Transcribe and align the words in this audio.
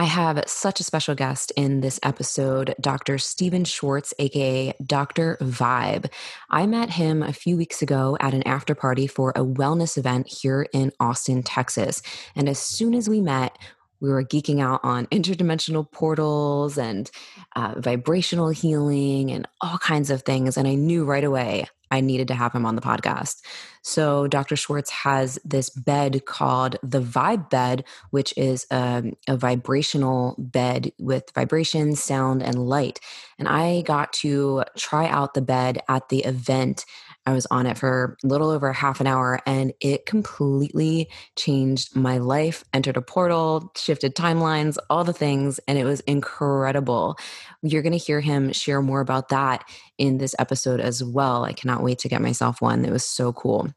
I 0.00 0.04
have 0.04 0.42
such 0.46 0.80
a 0.80 0.82
special 0.82 1.14
guest 1.14 1.52
in 1.56 1.82
this 1.82 2.00
episode, 2.02 2.74
Dr. 2.80 3.18
Stephen 3.18 3.66
Schwartz, 3.66 4.14
aka 4.18 4.72
Dr. 4.82 5.36
Vibe. 5.42 6.10
I 6.48 6.64
met 6.64 6.88
him 6.88 7.22
a 7.22 7.34
few 7.34 7.58
weeks 7.58 7.82
ago 7.82 8.16
at 8.18 8.32
an 8.32 8.42
after 8.44 8.74
party 8.74 9.06
for 9.06 9.32
a 9.32 9.44
wellness 9.44 9.98
event 9.98 10.26
here 10.26 10.66
in 10.72 10.90
Austin, 11.00 11.42
Texas. 11.42 12.00
And 12.34 12.48
as 12.48 12.58
soon 12.58 12.94
as 12.94 13.10
we 13.10 13.20
met, 13.20 13.58
we 14.00 14.08
were 14.08 14.24
geeking 14.24 14.62
out 14.62 14.80
on 14.82 15.06
interdimensional 15.08 15.92
portals 15.92 16.78
and 16.78 17.10
uh, 17.54 17.74
vibrational 17.76 18.48
healing 18.48 19.30
and 19.30 19.46
all 19.60 19.76
kinds 19.76 20.08
of 20.08 20.22
things. 20.22 20.56
And 20.56 20.66
I 20.66 20.76
knew 20.76 21.04
right 21.04 21.24
away 21.24 21.66
I 21.90 22.00
needed 22.00 22.28
to 22.28 22.34
have 22.34 22.52
him 22.52 22.64
on 22.64 22.76
the 22.76 22.82
podcast. 22.82 23.42
So, 23.82 24.26
Dr. 24.26 24.56
Schwartz 24.56 24.90
has 24.90 25.38
this 25.44 25.70
bed 25.70 26.26
called 26.26 26.76
the 26.82 27.00
Vibe 27.00 27.48
Bed, 27.50 27.84
which 28.10 28.34
is 28.36 28.66
a, 28.70 29.12
a, 29.26 29.36
vibrational 29.36 30.36
bed 30.38 30.92
with 30.98 31.30
vibration, 31.34 31.96
sound, 31.96 32.42
and 32.42 32.66
light. 32.68 33.00
And 33.38 33.48
I 33.48 33.82
got 33.82 34.12
to 34.14 34.64
try 34.76 35.08
out 35.08 35.34
the 35.34 35.40
bed 35.40 35.80
at 35.88 36.10
the 36.10 36.24
event 36.24 36.84
I 37.26 37.32
was 37.32 37.46
on 37.46 37.66
it 37.66 37.76
for 37.76 38.16
a 38.24 38.26
little 38.26 38.50
over 38.50 38.72
half 38.72 39.00
an 39.00 39.06
hour 39.06 39.40
and 39.46 39.72
it 39.80 40.06
completely 40.06 41.08
changed 41.36 41.94
my 41.94 42.18
life, 42.18 42.64
entered 42.72 42.96
a 42.96 43.02
portal, 43.02 43.72
shifted 43.76 44.14
timelines, 44.14 44.78
all 44.88 45.04
the 45.04 45.12
things, 45.12 45.60
and 45.68 45.78
it 45.78 45.84
was 45.84 46.00
incredible. 46.00 47.18
You're 47.62 47.82
going 47.82 47.92
to 47.92 47.98
hear 47.98 48.20
him 48.20 48.52
share 48.52 48.82
more 48.82 49.00
about 49.00 49.28
that 49.28 49.64
in 49.98 50.18
this 50.18 50.34
episode 50.38 50.80
as 50.80 51.04
well. 51.04 51.44
I 51.44 51.52
cannot 51.52 51.82
wait 51.82 51.98
to 52.00 52.08
get 52.08 52.22
myself 52.22 52.60
one. 52.60 52.84
It 52.84 52.92
was 52.92 53.04
so 53.04 53.32
cool. 53.32 53.68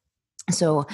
So, 0.50 0.86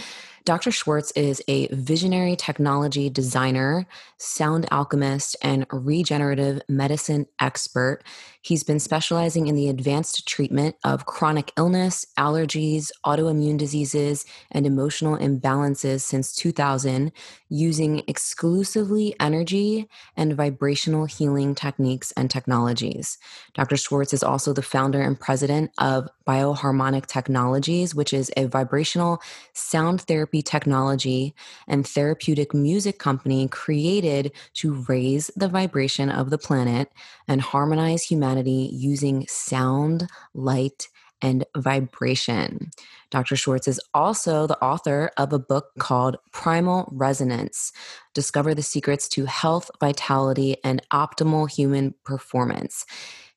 Dr. 0.46 0.72
Schwartz 0.72 1.12
is 1.12 1.44
a 1.48 1.68
visionary 1.68 2.36
technology 2.36 3.10
designer, 3.10 3.86
sound 4.18 4.68
alchemist, 4.72 5.36
and 5.44 5.66
regenerative 5.72 6.62
medicine 6.68 7.28
expert. 7.40 8.02
He's 8.42 8.64
been 8.64 8.80
specializing 8.80 9.48
in 9.48 9.56
the 9.56 9.68
advanced 9.68 10.26
treatment 10.26 10.78
of 10.86 11.06
chronic 11.06 11.52
illness, 11.58 12.06
allergies, 12.18 12.90
autoimmune 13.06 13.58
diseases, 13.58 14.26
and 14.52 14.66
emotional 14.66 15.18
imbalances 15.18 16.02
since 16.02 16.34
2000, 16.36 17.12
using 17.50 18.02
exclusively 18.08 19.14
energy 19.20 19.90
and 20.16 20.38
vibrational 20.38 21.04
healing 21.04 21.54
techniques 21.54 22.14
and 22.14 22.32
technologies. 22.32 23.18
Dr. 23.56 23.76
Schwartz 23.76 24.14
is 24.14 24.24
also 24.24 24.54
the 24.54 24.62
founder 24.62 25.02
and 25.02 25.20
president 25.20 25.72
of 25.78 26.08
Bioharmonic 26.26 27.08
Technologies, 27.08 27.94
which 27.94 28.14
is 28.14 28.32
a 28.38 28.46
vibrational 28.46 29.22
sound 29.52 30.02
therapy 30.02 30.42
technology 30.42 31.36
and 31.68 31.86
therapeutic 31.86 32.54
music 32.54 33.00
company 33.00 33.50
created 33.50 34.32
to 34.54 34.86
raise 34.88 35.30
the 35.36 35.50
vibration 35.50 36.10
of 36.10 36.30
the 36.30 36.38
planet 36.38 36.90
and 37.28 37.42
harmonize 37.42 38.04
humanity 38.04 38.29
humanity 38.30 38.70
using 38.72 39.26
sound, 39.28 40.08
light, 40.34 40.88
and 41.22 41.46
vibration. 41.58 42.70
Dr. 43.10 43.36
Schwartz 43.36 43.68
is 43.68 43.82
also 43.94 44.46
the 44.48 44.62
author 44.64 45.12
of 45.18 45.34
a 45.34 45.40
book 45.40 45.66
called 45.80 46.18
Primal 46.32 46.88
Resonance 46.92 47.74
Discover 48.14 48.54
the 48.54 48.62
Secrets 48.62 49.10
to 49.10 49.26
Health, 49.26 49.70
Vitality, 49.80 50.58
and 50.64 50.82
Optimal 50.94 51.50
Human 51.52 51.96
Performance. 52.06 52.86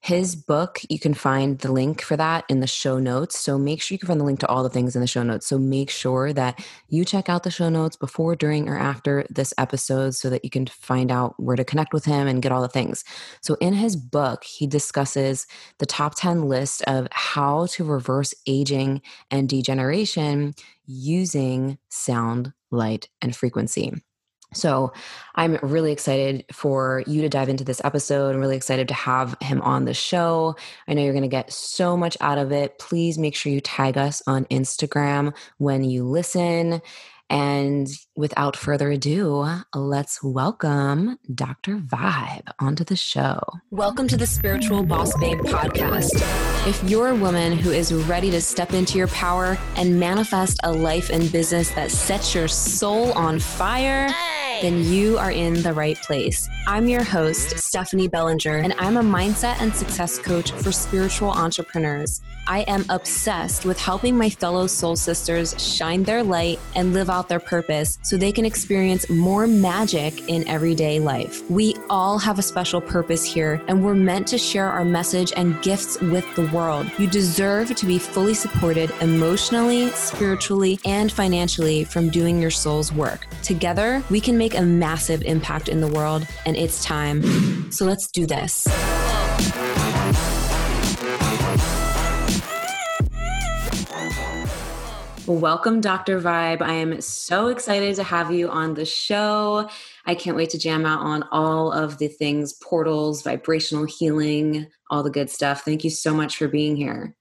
His 0.02 0.34
book, 0.34 0.80
you 0.88 0.98
can 0.98 1.14
find 1.14 1.60
the 1.60 1.70
link 1.70 2.02
for 2.02 2.16
that 2.16 2.44
in 2.48 2.58
the 2.58 2.66
show 2.66 2.98
notes. 2.98 3.38
So 3.38 3.56
make 3.56 3.80
sure 3.80 3.94
you 3.94 4.00
can 4.00 4.08
find 4.08 4.20
the 4.20 4.24
link 4.24 4.40
to 4.40 4.48
all 4.48 4.64
the 4.64 4.68
things 4.68 4.96
in 4.96 5.00
the 5.00 5.06
show 5.06 5.22
notes. 5.22 5.46
So 5.46 5.58
make 5.58 5.90
sure 5.90 6.32
that 6.32 6.58
you 6.88 7.04
check 7.04 7.28
out 7.28 7.44
the 7.44 7.52
show 7.52 7.68
notes 7.68 7.94
before, 7.94 8.34
during, 8.34 8.68
or 8.68 8.76
after 8.76 9.24
this 9.30 9.54
episode 9.58 10.16
so 10.16 10.28
that 10.28 10.42
you 10.42 10.50
can 10.50 10.66
find 10.66 11.12
out 11.12 11.34
where 11.38 11.54
to 11.54 11.62
connect 11.62 11.92
with 11.92 12.04
him 12.04 12.26
and 12.26 12.42
get 12.42 12.50
all 12.50 12.62
the 12.62 12.68
things. 12.68 13.04
So 13.42 13.54
in 13.60 13.74
his 13.74 13.94
book, 13.94 14.42
he 14.42 14.66
discusses 14.66 15.46
the 15.78 15.86
top 15.86 16.16
10 16.16 16.48
list 16.48 16.82
of 16.88 17.06
how 17.12 17.66
to 17.66 17.84
reverse 17.84 18.34
aging 18.44 19.02
and 19.30 19.48
degeneration 19.48 20.54
using 20.84 21.78
sound, 21.90 22.52
light, 22.72 23.08
and 23.20 23.36
frequency. 23.36 23.92
So 24.52 24.92
I'm 25.34 25.58
really 25.62 25.92
excited 25.92 26.44
for 26.52 27.02
you 27.06 27.22
to 27.22 27.28
dive 27.28 27.48
into 27.48 27.64
this 27.64 27.80
episode. 27.84 28.34
I'm 28.34 28.40
really 28.40 28.56
excited 28.56 28.88
to 28.88 28.94
have 28.94 29.36
him 29.40 29.60
on 29.62 29.84
the 29.84 29.94
show. 29.94 30.56
I 30.86 30.94
know 30.94 31.02
you're 31.02 31.12
going 31.12 31.22
to 31.22 31.28
get 31.28 31.52
so 31.52 31.96
much 31.96 32.16
out 32.20 32.38
of 32.38 32.52
it. 32.52 32.78
Please 32.78 33.18
make 33.18 33.34
sure 33.34 33.52
you 33.52 33.60
tag 33.60 33.96
us 33.96 34.22
on 34.26 34.44
Instagram 34.46 35.34
when 35.58 35.84
you 35.84 36.04
listen. 36.04 36.82
And 37.30 37.88
without 38.14 38.56
further 38.56 38.90
ado, 38.90 39.46
let's 39.74 40.22
welcome 40.22 41.18
Dr. 41.34 41.76
Vibe 41.78 42.48
onto 42.58 42.84
the 42.84 42.96
show. 42.96 43.40
Welcome 43.70 44.06
to 44.08 44.16
the 44.16 44.26
Spiritual 44.26 44.82
Boss 44.82 45.16
Babe 45.18 45.40
podcast. 45.40 46.10
If 46.68 46.82
you're 46.88 47.08
a 47.08 47.14
woman 47.14 47.52
who 47.52 47.70
is 47.70 47.92
ready 47.92 48.30
to 48.30 48.40
step 48.40 48.74
into 48.74 48.98
your 48.98 49.08
power 49.08 49.58
and 49.76 49.98
manifest 49.98 50.60
a 50.62 50.72
life 50.72 51.10
and 51.10 51.32
business 51.32 51.70
that 51.70 51.90
sets 51.90 52.34
your 52.34 52.48
soul 52.48 53.12
on 53.12 53.38
fire, 53.38 54.08
then 54.60 54.84
you 54.84 55.18
are 55.18 55.32
in 55.32 55.60
the 55.62 55.72
right 55.72 55.96
place. 56.02 56.48
I'm 56.68 56.86
your 56.86 57.02
host, 57.02 57.58
Stephanie 57.58 58.06
Bellinger, 58.06 58.58
and 58.58 58.74
I'm 58.78 58.96
a 58.96 59.02
mindset 59.02 59.60
and 59.60 59.74
success 59.74 60.18
coach 60.18 60.52
for 60.52 60.70
spiritual 60.70 61.30
entrepreneurs. 61.30 62.20
I 62.46 62.60
am 62.62 62.84
obsessed 62.88 63.64
with 63.64 63.80
helping 63.80 64.16
my 64.16 64.28
fellow 64.30 64.66
soul 64.66 64.96
sisters 64.96 65.54
shine 65.58 66.02
their 66.02 66.22
light 66.22 66.60
and 66.74 66.92
live 66.92 67.10
out 67.10 67.28
their 67.28 67.40
purpose 67.40 67.98
so 68.02 68.16
they 68.16 68.32
can 68.32 68.44
experience 68.44 69.08
more 69.08 69.46
magic 69.46 70.28
in 70.28 70.46
everyday 70.48 71.00
life. 71.00 71.48
We 71.50 71.74
all 71.88 72.18
have 72.18 72.38
a 72.38 72.42
special 72.42 72.80
purpose 72.80 73.24
here, 73.24 73.62
and 73.68 73.84
we're 73.84 73.94
meant 73.94 74.26
to 74.28 74.38
share 74.38 74.68
our 74.68 74.84
message 74.84 75.32
and 75.36 75.60
gifts 75.62 76.00
with 76.00 76.26
the 76.34 76.46
world. 76.50 76.90
You 76.98 77.06
deserve 77.06 77.74
to 77.74 77.86
be 77.86 77.98
fully 77.98 78.34
supported 78.34 78.90
emotionally, 79.00 79.90
spiritually, 79.90 80.78
and 80.84 81.10
financially 81.10 81.84
from 81.84 82.10
doing 82.10 82.40
your 82.40 82.50
soul's 82.50 82.92
work. 82.92 83.26
Together, 83.42 84.02
we 84.10 84.20
can 84.20 84.36
make 84.36 84.56
a 84.56 84.62
massive 84.62 85.22
impact 85.22 85.68
in 85.68 85.80
the 85.80 85.88
world, 85.88 86.26
and 86.46 86.56
it's 86.56 86.84
time. 86.84 87.70
So 87.70 87.84
let's 87.84 88.10
do 88.10 88.26
this. 88.26 88.66
Welcome, 95.26 95.80
Dr. 95.80 96.20
Vibe. 96.20 96.62
I 96.62 96.72
am 96.72 97.00
so 97.00 97.46
excited 97.46 97.94
to 97.94 98.02
have 98.02 98.32
you 98.32 98.48
on 98.48 98.74
the 98.74 98.84
show. 98.84 99.68
I 100.04 100.16
can't 100.16 100.36
wait 100.36 100.50
to 100.50 100.58
jam 100.58 100.84
out 100.84 100.98
on 100.98 101.22
all 101.30 101.70
of 101.70 101.98
the 101.98 102.08
things 102.08 102.54
portals, 102.54 103.22
vibrational 103.22 103.84
healing, 103.84 104.66
all 104.90 105.04
the 105.04 105.10
good 105.10 105.30
stuff. 105.30 105.64
Thank 105.64 105.84
you 105.84 105.90
so 105.90 106.12
much 106.12 106.36
for 106.36 106.48
being 106.48 106.74
here. 106.74 107.14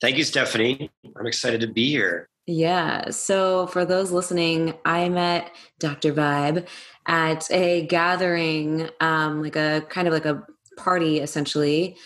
Thank 0.00 0.16
you, 0.16 0.24
Stephanie. 0.24 0.90
I'm 1.16 1.26
excited 1.26 1.60
to 1.60 1.68
be 1.68 1.88
here. 1.88 2.28
Yeah. 2.48 3.10
So 3.10 3.68
for 3.68 3.84
those 3.84 4.10
listening, 4.10 4.74
I 4.84 5.08
met 5.08 5.52
Dr. 5.78 6.12
Vibe 6.12 6.66
at 7.06 7.48
a 7.52 7.86
gathering, 7.86 8.88
um, 8.98 9.42
like 9.42 9.56
a 9.56 9.86
kind 9.88 10.08
of 10.08 10.14
like 10.14 10.26
a 10.26 10.44
party 10.76 11.20
essentially. 11.20 11.96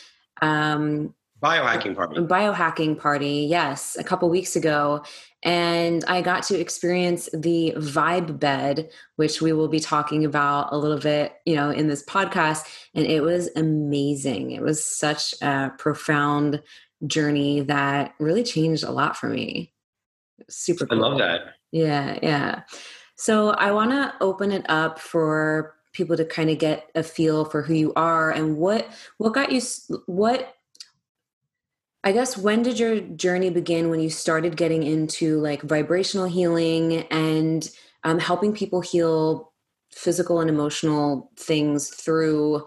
Um, 0.42 1.14
biohacking 1.42 1.96
party. 1.96 2.20
Biohacking 2.20 2.98
party, 2.98 3.46
yes, 3.48 3.96
a 3.98 4.04
couple 4.04 4.28
weeks 4.28 4.56
ago. 4.56 5.02
And 5.42 6.04
I 6.04 6.20
got 6.20 6.42
to 6.44 6.58
experience 6.58 7.28
the 7.32 7.72
vibe 7.76 8.38
bed, 8.38 8.90
which 9.16 9.40
we 9.40 9.52
will 9.52 9.68
be 9.68 9.80
talking 9.80 10.24
about 10.24 10.72
a 10.72 10.76
little 10.76 10.98
bit, 10.98 11.32
you 11.46 11.56
know, 11.56 11.70
in 11.70 11.88
this 11.88 12.04
podcast. 12.04 12.66
And 12.94 13.06
it 13.06 13.22
was 13.22 13.48
amazing. 13.56 14.50
It 14.50 14.62
was 14.62 14.84
such 14.84 15.34
a 15.40 15.72
profound 15.78 16.62
journey 17.06 17.62
that 17.62 18.14
really 18.18 18.44
changed 18.44 18.84
a 18.84 18.90
lot 18.90 19.16
for 19.16 19.28
me 19.28 19.72
super 20.48 20.86
cool. 20.86 21.04
I 21.04 21.08
love 21.08 21.18
that. 21.18 21.40
Yeah, 21.72 22.18
yeah. 22.22 22.62
So 23.16 23.50
I 23.50 23.72
want 23.72 23.90
to 23.90 24.14
open 24.20 24.52
it 24.52 24.64
up 24.68 24.98
for 24.98 25.74
people 25.92 26.16
to 26.16 26.24
kind 26.24 26.50
of 26.50 26.58
get 26.58 26.88
a 26.94 27.02
feel 27.02 27.44
for 27.44 27.62
who 27.62 27.74
you 27.74 27.92
are 27.94 28.30
and 28.30 28.56
what 28.56 28.88
what 29.18 29.34
got 29.34 29.50
you 29.50 29.60
what 30.06 30.54
I 32.02 32.12
guess 32.12 32.36
when 32.36 32.62
did 32.62 32.78
your 32.78 33.00
journey 33.00 33.50
begin 33.50 33.90
when 33.90 34.00
you 34.00 34.08
started 34.08 34.56
getting 34.56 34.82
into 34.82 35.38
like 35.40 35.62
vibrational 35.62 36.26
healing 36.26 37.02
and 37.10 37.70
um, 38.04 38.18
helping 38.18 38.54
people 38.54 38.80
heal 38.80 39.52
physical 39.90 40.40
and 40.40 40.48
emotional 40.48 41.30
things 41.36 41.88
through 41.88 42.66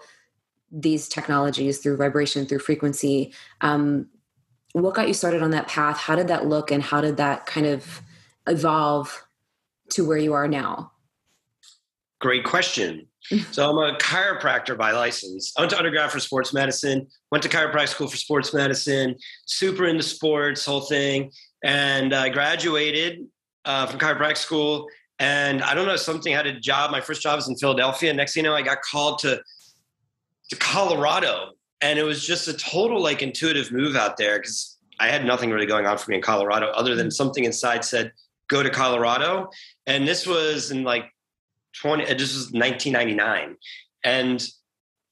these 0.71 1.07
technologies, 1.07 1.80
through 1.80 1.97
vibration, 1.97 2.45
through 2.45 2.59
frequency? 2.59 3.33
Um, 3.62 4.07
what 4.74 4.94
got 4.94 5.07
you 5.07 5.13
started 5.13 5.41
on 5.41 5.51
that 5.51 5.68
path? 5.68 5.97
How 5.97 6.15
did 6.15 6.27
that 6.27 6.47
look, 6.47 6.71
and 6.71 6.81
how 6.81 7.01
did 7.01 7.18
that 7.18 7.45
kind 7.45 7.68
of 7.68 8.01
evolve 8.47 9.24
to 9.91 10.06
where 10.06 10.18
you 10.18 10.33
are 10.33 10.47
now? 10.47 10.91
Great 12.19 12.44
question. 12.44 13.07
So 13.51 13.69
I'm 13.69 13.77
a 13.77 13.97
chiropractor 13.97 14.77
by 14.77 14.91
license. 14.91 15.53
I 15.57 15.61
went 15.61 15.71
to 15.71 15.77
undergrad 15.77 16.11
for 16.11 16.19
sports 16.19 16.53
medicine. 16.53 17.07
Went 17.31 17.43
to 17.43 17.49
chiropractic 17.49 17.89
school 17.89 18.07
for 18.07 18.17
sports 18.17 18.53
medicine. 18.53 19.15
Super 19.45 19.85
into 19.85 20.03
sports, 20.03 20.65
whole 20.65 20.81
thing. 20.81 21.31
And 21.63 22.13
I 22.13 22.29
graduated 22.29 23.25
uh, 23.65 23.85
from 23.87 23.99
chiropractic 23.99 24.37
school 24.37 24.87
And 25.19 25.61
I 25.63 25.73
don't 25.73 25.85
know, 25.85 25.95
something 25.95 26.33
had 26.33 26.47
a 26.47 26.59
job. 26.59 26.91
My 26.91 26.99
first 26.99 27.21
job 27.21 27.37
was 27.37 27.47
in 27.47 27.55
Philadelphia. 27.55 28.13
Next 28.13 28.33
thing 28.33 28.43
you 28.43 28.49
know, 28.49 28.55
I 28.55 28.61
got 28.61 28.79
called 28.81 29.19
to 29.19 29.41
to 30.49 30.55
Colorado. 30.57 31.51
And 31.81 31.97
it 31.97 32.03
was 32.03 32.25
just 32.25 32.47
a 32.47 32.53
total 32.53 33.01
like 33.01 33.21
intuitive 33.21 33.71
move 33.71 33.95
out 33.95 34.17
there 34.17 34.39
because 34.39 34.77
I 34.99 35.07
had 35.07 35.25
nothing 35.25 35.51
really 35.51 35.65
going 35.65 35.85
on 35.85 35.97
for 35.97 36.11
me 36.11 36.17
in 36.17 36.21
Colorado 36.21 36.67
other 36.67 36.95
than 36.95 37.11
something 37.11 37.43
inside 37.43 37.85
said, 37.85 38.11
go 38.49 38.63
to 38.63 38.69
Colorado. 38.69 39.49
And 39.87 40.07
this 40.07 40.27
was 40.27 40.71
in 40.71 40.83
like 40.83 41.05
20, 41.81 42.05
this 42.13 42.33
was 42.33 42.51
1999. 42.51 43.55
And 44.03 44.45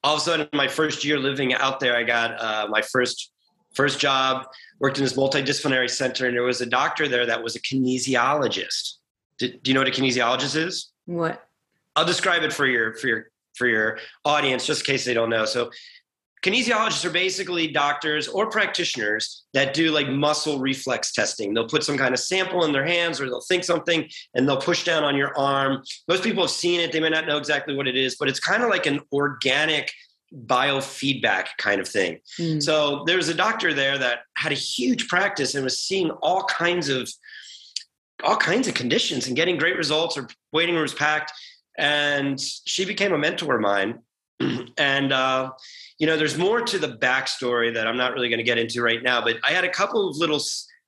all 0.04 0.16
of 0.16 0.22
a 0.22 0.24
sudden, 0.24 0.50
my 0.54 0.68
first 0.68 1.04
year 1.04 1.20
living 1.20 1.54
out 1.54 1.80
there, 1.80 1.96
I 1.96 2.04
got 2.04 2.40
uh, 2.40 2.68
my 2.70 2.82
first 2.82 3.32
first 3.74 4.00
job. 4.00 4.48
Worked 4.80 4.98
in 4.98 5.04
this 5.04 5.14
multidisciplinary 5.14 5.90
center, 5.90 6.26
and 6.26 6.36
there 6.36 6.44
was 6.44 6.62
a 6.62 6.66
doctor 6.66 7.08
there 7.08 7.26
that 7.28 7.44
was 7.44 7.56
a 7.56 7.62
kinesiologist. 7.62 8.96
Do, 9.38 9.48
do 9.48 9.70
you 9.70 9.74
know 9.76 9.82
what 9.82 9.88
a 9.88 9.92
kinesiologist 9.92 10.56
is? 10.56 10.92
What? 11.06 11.48
I'll 11.96 12.06
describe 12.06 12.42
it 12.42 12.52
for 12.52 12.66
your 12.66 12.96
for 12.96 13.08
your 13.08 13.32
for 13.54 13.68
your 13.68 14.00
audience, 14.26 14.66
just 14.66 14.82
in 14.82 14.86
case 14.94 15.06
they 15.06 15.14
don't 15.14 15.30
know. 15.30 15.46
So, 15.46 15.70
kinesiologists 16.42 17.06
are 17.06 17.12
basically 17.12 17.68
doctors 17.68 18.28
or 18.28 18.50
practitioners 18.50 19.44
that 19.54 19.74
do 19.74 19.92
like 19.92 20.10
muscle 20.10 20.60
reflex 20.60 21.12
testing. 21.12 21.54
They'll 21.54 21.68
put 21.68 21.84
some 21.84 21.98
kind 21.98 22.14
of 22.14 22.20
sample 22.20 22.64
in 22.66 22.72
their 22.72 22.86
hands 22.86 23.22
or 23.22 23.26
they'll 23.26 23.42
think 23.42 23.64
something 23.64 24.10
and 24.34 24.48
they'll 24.48 24.62
push 24.62 24.84
down 24.84 25.04
on 25.04 25.16
your 25.16 25.38
arm. 25.38 25.84
Most 26.08 26.24
people 26.24 26.44
have 26.44 26.52
seen 26.52 26.80
it, 26.80 26.92
they 26.92 27.00
may 27.00 27.10
not 27.10 27.28
know 27.28 27.38
exactly 27.38 27.76
what 27.76 27.88
it 27.88 27.96
is, 27.96 28.16
but 28.16 28.28
it's 28.28 28.40
kind 28.40 28.64
of 28.64 28.70
like 28.70 28.88
an 28.88 29.02
organic 29.14 29.92
biofeedback 30.34 31.48
kind 31.58 31.80
of 31.80 31.88
thing. 31.88 32.20
Mm. 32.40 32.64
So 32.64 33.04
there's 33.06 33.30
a 33.30 33.34
doctor 33.34 33.74
there 33.74 33.98
that 33.98 34.20
had 34.36 34.52
a 34.52 34.56
huge 34.56 35.08
practice 35.08 35.54
and 35.54 35.64
was 35.64 35.80
seeing 35.80 36.10
all 36.22 36.44
kinds 36.44 36.90
of 36.90 37.10
all 38.24 38.38
kinds 38.38 38.68
of 38.68 38.74
conditions 38.74 39.28
and 39.28 39.36
getting 39.36 39.58
great 39.58 39.76
results 39.76 40.18
or 40.18 40.28
waiting 40.54 40.76
rooms 40.76 40.94
packed. 40.94 41.34
And 41.78 42.40
she 42.40 42.86
became 42.86 43.14
a 43.14 43.18
mentor 43.18 43.56
of 43.56 43.62
mine. 43.62 44.00
and 44.78 45.14
uh, 45.14 45.52
you 46.02 46.08
know, 46.08 46.18
there's 46.18 46.36
more 46.36 46.62
to 46.62 46.80
the 46.80 46.98
backstory 46.98 47.72
that 47.76 47.86
I'm 47.86 47.96
not 47.96 48.14
really 48.14 48.28
going 48.28 48.40
to 48.40 48.44
get 48.44 48.58
into 48.58 48.82
right 48.82 49.04
now, 49.04 49.24
but 49.24 49.38
I 49.44 49.52
had 49.52 49.64
a 49.64 49.70
couple 49.70 50.10
of 50.10 50.18
little 50.18 50.42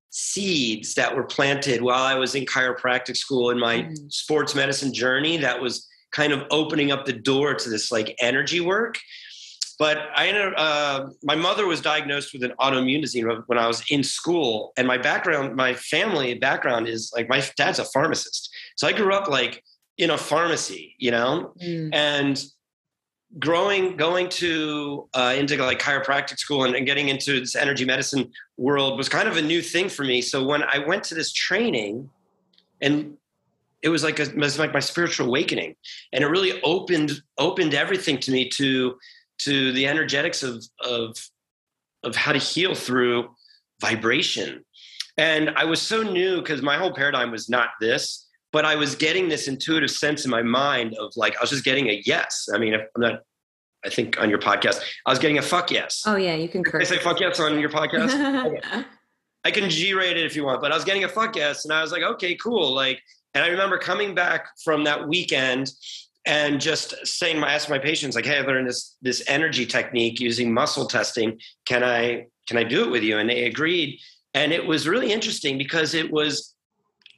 seeds 0.09 0.95
that 0.95 1.15
were 1.15 1.23
planted 1.23 1.83
while 1.83 2.01
I 2.01 2.15
was 2.15 2.33
in 2.33 2.45
chiropractic 2.45 3.15
school 3.15 3.51
in 3.51 3.59
my 3.59 3.83
mm-hmm. 3.83 4.07
sports 4.09 4.55
medicine 4.55 4.91
journey 4.91 5.37
that 5.37 5.61
was 5.61 5.87
kind 6.13 6.33
of 6.33 6.47
opening 6.49 6.91
up 6.91 7.05
the 7.05 7.13
door 7.13 7.53
to 7.53 7.69
this 7.69 7.91
like 7.91 8.15
energy 8.19 8.59
work. 8.59 8.97
But 9.77 9.99
I 10.15 10.29
ended 10.29 10.55
uh, 10.57 11.09
my 11.21 11.35
mother 11.35 11.67
was 11.67 11.79
diagnosed 11.79 12.33
with 12.33 12.43
an 12.43 12.53
autoimmune 12.59 13.01
disease 13.01 13.25
when 13.45 13.59
I 13.59 13.67
was 13.67 13.83
in 13.91 14.03
school. 14.03 14.73
And 14.77 14.87
my 14.87 14.97
background, 14.97 15.55
my 15.55 15.75
family 15.75 16.33
background 16.33 16.87
is 16.87 17.11
like 17.15 17.29
my 17.29 17.43
dad's 17.55 17.77
a 17.77 17.85
pharmacist. 17.85 18.49
So 18.77 18.87
I 18.87 18.93
grew 18.93 19.13
up 19.13 19.27
like 19.27 19.63
in 19.99 20.09
a 20.09 20.17
pharmacy, 20.17 20.95
you 20.97 21.11
know? 21.11 21.53
Mm. 21.61 21.93
And 21.93 22.43
growing 23.39 23.97
going 23.97 24.29
to 24.29 25.09
uh, 25.13 25.33
into 25.35 25.57
like 25.63 25.79
chiropractic 25.79 26.37
school 26.37 26.65
and, 26.65 26.75
and, 26.75 26.85
getting 26.85 27.09
into 27.09 27.39
this 27.39 27.55
energy 27.55 27.83
medicine 27.83 28.31
world 28.57 28.97
was 28.97 29.09
kind 29.09 29.27
of 29.27 29.37
a 29.37 29.41
new 29.41 29.61
thing 29.61 29.89
for 29.89 30.03
me. 30.03 30.21
So 30.21 30.43
when 30.43 30.63
i 30.63 30.77
went 30.79 31.03
to 31.05 31.15
this 31.15 31.31
training 31.31 32.09
and 32.81 33.17
it 33.81 33.89
was 33.89 34.03
like 34.03 34.19
a, 34.19 34.23
it 34.23 34.35
was 34.35 34.59
like 34.59 34.73
my 34.73 34.79
spiritual 34.79 35.27
awakening. 35.27 35.75
And 36.13 36.23
it 36.23 36.27
really 36.27 36.61
opened 36.61 37.21
opened 37.37 37.73
everything 37.73 38.19
to 38.19 38.31
me 38.31 38.49
to 38.49 38.97
to 39.39 39.71
the 39.73 39.87
energetics 39.87 40.43
of 40.43 40.63
of 40.81 41.17
of 42.03 42.15
how 42.15 42.33
to 42.33 42.39
heal 42.39 42.75
through 42.75 43.29
vibration. 43.81 44.63
And 45.17 45.51
i 45.55 45.65
was 45.65 45.81
so 45.81 46.03
new 46.03 46.37
because 46.37 46.61
my 46.61 46.77
whole 46.77 46.93
paradigm 46.93 47.31
was 47.31 47.49
not 47.49 47.69
this 47.81 48.22
but 48.53 48.65
I 48.65 48.75
was 48.75 48.95
getting 48.95 49.27
this 49.27 49.47
intuitive 49.49 49.91
sense 49.91 50.23
in 50.23 50.31
my 50.31 50.43
mind 50.43 50.95
of 50.97 51.11
like 51.17 51.35
I 51.35 51.41
was 51.41 51.49
just 51.49 51.65
getting 51.65 51.89
a 51.89 52.01
yes. 52.05 52.47
I 52.53 52.57
mean, 52.57 52.75
I'm 52.75 52.81
not. 52.95 53.21
I 53.85 53.89
think 53.89 54.21
on 54.21 54.29
your 54.29 54.39
podcast, 54.39 54.79
I 55.05 55.09
was 55.09 55.19
getting 55.19 55.39
a 55.39 55.41
fuck 55.41 55.69
yes. 55.69 56.03
Oh 56.05 56.15
yeah, 56.15 56.35
you 56.35 56.47
can. 56.47 56.63
Curse. 56.63 56.89
I 56.89 56.95
say 56.95 57.03
fuck 57.03 57.19
yes 57.19 57.39
on 57.41 57.59
your 57.59 57.69
podcast. 57.69 58.13
okay. 58.73 58.85
I 59.43 59.51
can 59.51 59.69
G 59.69 59.93
rate 59.93 60.15
it 60.15 60.25
if 60.25 60.37
you 60.37 60.45
want, 60.45 60.61
but 60.61 60.71
I 60.71 60.75
was 60.75 60.85
getting 60.85 61.03
a 61.03 61.09
fuck 61.09 61.35
yes, 61.35 61.65
and 61.65 61.73
I 61.73 61.81
was 61.81 61.91
like, 61.91 62.03
okay, 62.03 62.35
cool. 62.35 62.73
Like, 62.73 63.01
and 63.33 63.43
I 63.43 63.47
remember 63.47 63.77
coming 63.77 64.15
back 64.15 64.47
from 64.63 64.85
that 64.85 65.05
weekend 65.05 65.73
and 66.25 66.61
just 66.61 66.95
saying, 67.05 67.43
I 67.43 67.53
asked 67.53 67.69
my 67.69 67.79
patients, 67.79 68.15
like, 68.15 68.25
hey, 68.25 68.37
I 68.37 68.41
learned 68.41 68.69
this 68.69 68.95
this 69.01 69.23
energy 69.27 69.65
technique 69.65 70.21
using 70.21 70.53
muscle 70.53 70.85
testing. 70.85 71.39
Can 71.65 71.83
I 71.83 72.27
can 72.47 72.57
I 72.57 72.63
do 72.63 72.83
it 72.83 72.91
with 72.91 73.03
you? 73.03 73.17
And 73.17 73.27
they 73.27 73.45
agreed, 73.45 73.99
and 74.35 74.53
it 74.53 74.65
was 74.65 74.87
really 74.87 75.11
interesting 75.11 75.57
because 75.57 75.95
it 75.95 76.09
was 76.09 76.53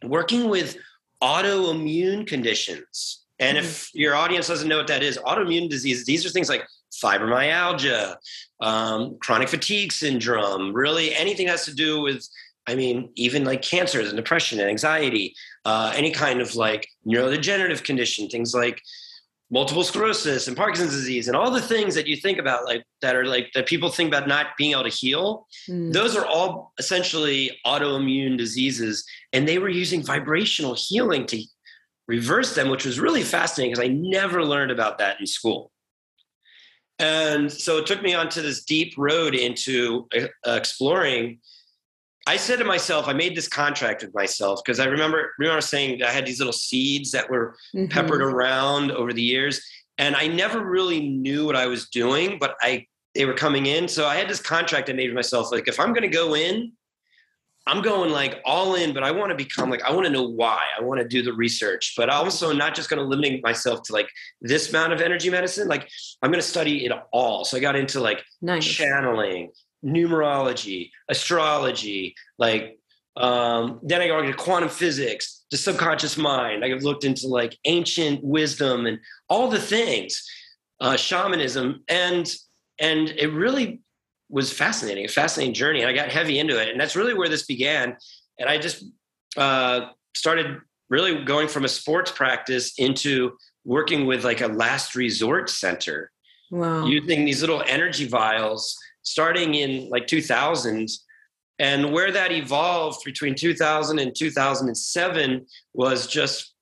working 0.01 0.49
with 0.49 0.77
autoimmune 1.25 2.27
conditions. 2.27 3.25
And 3.39 3.57
mm-hmm. 3.57 3.65
if 3.65 3.89
your 3.93 4.15
audience 4.15 4.47
doesn't 4.47 4.69
know 4.69 4.77
what 4.77 4.87
that 4.87 5.03
is, 5.03 5.17
autoimmune 5.17 5.69
disease, 5.69 6.05
these 6.05 6.25
are 6.25 6.29
things 6.29 6.49
like 6.49 6.63
fibromyalgia, 7.03 8.15
um, 8.61 9.17
chronic 9.19 9.49
fatigue 9.49 9.91
syndrome, 9.91 10.71
really 10.73 11.13
anything 11.15 11.47
has 11.47 11.65
to 11.65 11.73
do 11.73 12.01
with, 12.01 12.25
I 12.67 12.75
mean, 12.75 13.09
even 13.15 13.43
like 13.43 13.61
cancers 13.61 14.07
and 14.07 14.15
depression 14.15 14.59
and 14.59 14.69
anxiety, 14.69 15.35
uh, 15.65 15.91
any 15.95 16.11
kind 16.11 16.41
of 16.41 16.55
like 16.55 16.87
neurodegenerative 17.05 17.83
condition, 17.83 18.29
things 18.29 18.53
like 18.53 18.81
multiple 19.51 19.83
sclerosis 19.83 20.47
and 20.47 20.57
Parkinson's 20.57 20.93
disease 20.93 21.27
and 21.27 21.37
all 21.37 21.51
the 21.51 21.61
things 21.61 21.93
that 21.95 22.07
you 22.07 22.15
think 22.15 22.39
about 22.39 22.65
like 22.65 22.83
that 23.01 23.15
are 23.15 23.25
like 23.25 23.51
that 23.53 23.67
people 23.67 23.89
think 23.89 24.07
about 24.07 24.27
not 24.27 24.47
being 24.57 24.71
able 24.71 24.83
to 24.83 24.89
heal 24.89 25.45
mm. 25.69 25.93
those 25.93 26.15
are 26.15 26.25
all 26.25 26.73
essentially 26.79 27.51
autoimmune 27.65 28.37
diseases 28.37 29.05
and 29.33 29.47
they 29.47 29.59
were 29.59 29.69
using 29.69 30.03
vibrational 30.03 30.75
healing 30.75 31.25
to 31.27 31.41
reverse 32.07 32.55
them 32.55 32.69
which 32.69 32.85
was 32.85 32.99
really 32.99 33.21
fascinating 33.21 33.71
because 33.71 33.85
I 33.85 33.93
never 33.93 34.43
learned 34.43 34.71
about 34.71 34.97
that 34.97 35.19
in 35.19 35.27
school 35.27 35.71
and 36.97 37.51
so 37.51 37.77
it 37.77 37.85
took 37.85 38.01
me 38.01 38.15
onto 38.15 38.41
this 38.41 38.63
deep 38.63 38.93
road 38.97 39.35
into 39.35 40.07
uh, 40.15 40.51
exploring 40.53 41.39
I 42.27 42.37
said 42.37 42.57
to 42.59 42.65
myself, 42.65 43.07
I 43.07 43.13
made 43.13 43.35
this 43.35 43.47
contract 43.47 44.01
with 44.01 44.13
myself 44.15 44.61
because 44.63 44.79
I 44.79 44.85
remember 44.85 45.33
remember 45.37 45.61
saying 45.61 46.01
I 46.01 46.11
had 46.11 46.25
these 46.25 46.39
little 46.39 46.53
seeds 46.53 47.11
that 47.11 47.29
were 47.29 47.55
mm-hmm. 47.75 47.91
peppered 47.91 48.21
around 48.21 48.91
over 48.91 49.13
the 49.13 49.21
years, 49.21 49.61
and 49.97 50.15
I 50.15 50.27
never 50.27 50.65
really 50.65 51.07
knew 51.07 51.45
what 51.45 51.55
I 51.55 51.67
was 51.67 51.89
doing, 51.89 52.37
but 52.39 52.55
I 52.61 52.87
they 53.13 53.25
were 53.25 53.33
coming 53.33 53.67
in. 53.67 53.87
So 53.87 54.07
I 54.07 54.15
had 54.15 54.27
this 54.27 54.41
contract 54.41 54.89
I 54.89 54.93
made 54.93 55.07
with 55.07 55.15
myself, 55.15 55.51
like 55.51 55.67
if 55.67 55.79
I'm 55.79 55.93
going 55.93 56.01
to 56.01 56.07
go 56.07 56.35
in, 56.35 56.73
I'm 57.67 57.81
going 57.81 58.11
like 58.11 58.41
all 58.45 58.75
in, 58.75 58.93
but 58.93 59.03
I 59.03 59.09
want 59.09 59.31
to 59.31 59.35
become 59.35 59.71
like 59.71 59.81
I 59.83 59.91
want 59.91 60.05
to 60.05 60.11
know 60.11 60.27
why. 60.27 60.61
I 60.77 60.83
want 60.83 61.01
to 61.01 61.07
do 61.07 61.23
the 61.23 61.33
research, 61.33 61.93
but 61.97 62.09
also 62.09 62.53
not 62.53 62.75
just 62.75 62.89
going 62.89 63.01
to 63.01 63.05
limit 63.07 63.41
myself 63.43 63.81
to 63.83 63.93
like 63.93 64.07
this 64.41 64.69
amount 64.69 64.93
of 64.93 65.01
energy 65.01 65.31
medicine. 65.31 65.67
Like 65.67 65.89
I'm 66.21 66.29
going 66.29 66.41
to 66.41 66.47
study 66.47 66.85
it 66.85 66.91
all. 67.11 67.43
So 67.43 67.57
I 67.57 67.59
got 67.59 67.75
into 67.75 67.99
like 67.99 68.23
nice. 68.41 68.65
channeling, 68.65 69.49
numerology, 69.85 70.89
astrology, 71.09 72.15
like 72.37 72.79
um, 73.17 73.79
then 73.81 74.01
I 74.01 74.07
got 74.07 74.25
into 74.25 74.35
quantum 74.35 74.69
physics, 74.69 75.45
the 75.49 75.57
subconscious 75.57 76.17
mind. 76.17 76.65
I 76.65 76.69
looked 76.73 77.05
into 77.05 77.27
like 77.27 77.57
ancient 77.65 78.23
wisdom 78.23 78.85
and 78.85 78.99
all 79.29 79.49
the 79.49 79.59
things, 79.59 80.21
uh, 80.81 80.97
shamanism, 80.97 81.83
and 81.87 82.33
and 82.79 83.09
it 83.09 83.31
really 83.31 83.79
was 84.29 84.51
fascinating, 84.51 85.05
a 85.05 85.09
fascinating 85.09 85.53
journey. 85.53 85.81
And 85.81 85.89
I 85.89 85.93
got 85.93 86.11
heavy 86.11 86.39
into 86.39 86.61
it, 86.61 86.69
and 86.69 86.79
that's 86.79 86.95
really 86.95 87.13
where 87.13 87.29
this 87.29 87.45
began. 87.45 87.95
And 88.37 88.49
I 88.49 88.57
just 88.57 88.83
uh, 89.37 89.91
started 90.13 90.57
really 90.89 91.23
going 91.23 91.47
from 91.47 91.63
a 91.63 91.69
sports 91.69 92.11
practice 92.11 92.73
into 92.77 93.37
working 93.63 94.05
with 94.05 94.25
like 94.25 94.41
a 94.41 94.47
last 94.47 94.93
resort 94.93 95.49
center, 95.49 96.11
wow. 96.51 96.85
using 96.85 97.23
these 97.23 97.39
little 97.39 97.63
energy 97.65 98.05
vials 98.07 98.77
starting 99.05 99.55
in 99.55 99.89
like 99.89 100.07
2000 100.07 100.89
and 101.57 101.93
where 101.93 102.11
that 102.11 102.31
evolved 102.31 103.03
between 103.05 103.33
2000 103.35 103.99
and 103.99 104.13
2007 104.15 105.45
was 105.73 106.07
just 106.07 106.53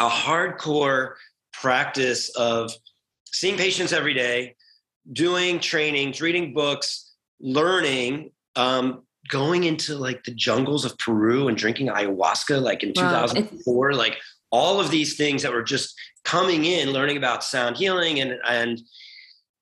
a 0.00 0.08
hardcore 0.08 1.14
practice 1.52 2.28
of 2.36 2.70
seeing 3.26 3.56
patients 3.56 3.92
every 3.92 4.14
day 4.14 4.54
doing 5.12 5.58
trainings 5.58 6.20
reading 6.20 6.54
books 6.54 7.14
learning 7.40 8.30
um, 8.56 9.02
going 9.28 9.64
into 9.64 9.96
like 9.96 10.22
the 10.24 10.34
jungles 10.34 10.84
of 10.84 10.96
peru 10.98 11.48
and 11.48 11.56
drinking 11.56 11.88
ayahuasca 11.88 12.60
like 12.60 12.82
in 12.82 12.92
wow. 12.96 13.26
2004 13.26 13.94
like 13.94 14.18
all 14.50 14.80
of 14.80 14.90
these 14.90 15.16
things 15.16 15.42
that 15.42 15.52
were 15.52 15.62
just 15.62 15.94
coming 16.24 16.64
in 16.64 16.90
learning 16.90 17.16
about 17.16 17.42
sound 17.42 17.76
healing 17.76 18.20
and 18.20 18.34
and 18.46 18.80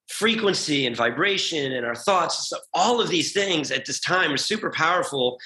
frequency 0.08 0.86
and 0.86 0.96
vibration 0.96 1.72
and 1.72 1.84
our 1.84 1.94
thoughts 1.94 2.52
all 2.72 3.00
of 3.00 3.08
these 3.08 3.32
things 3.32 3.70
at 3.70 3.84
this 3.84 4.00
time 4.00 4.32
are 4.32 4.38
super 4.38 4.70
powerful 4.70 5.38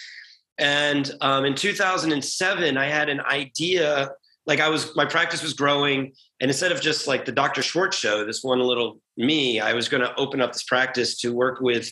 and 0.59 1.13
um, 1.21 1.45
in 1.45 1.55
2007 1.55 2.77
i 2.77 2.87
had 2.87 3.09
an 3.09 3.21
idea 3.23 4.09
like 4.47 4.61
i 4.61 4.69
was 4.69 4.95
my 4.95 5.05
practice 5.05 5.43
was 5.43 5.53
growing 5.53 6.13
and 6.41 6.51
instead 6.51 6.71
of 6.71 6.81
just 6.81 7.09
like 7.09 7.25
the 7.25 7.33
dr 7.33 7.61
schwartz 7.61 7.97
show 7.97 8.25
this 8.25 8.45
one 8.45 8.61
little 8.61 9.01
me 9.17 9.59
i 9.59 9.73
was 9.73 9.89
going 9.89 10.03
to 10.03 10.15
open 10.17 10.41
up 10.41 10.53
this 10.53 10.63
practice 10.63 11.19
to 11.19 11.33
work 11.33 11.61
with 11.61 11.91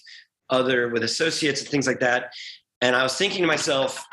other 0.48 0.90
with 0.90 1.02
associates 1.02 1.60
and 1.60 1.68
things 1.70 1.88
like 1.88 1.98
that 2.00 2.32
and 2.80 2.94
i 2.94 3.02
was 3.02 3.16
thinking 3.16 3.40
to 3.40 3.48
myself 3.48 4.04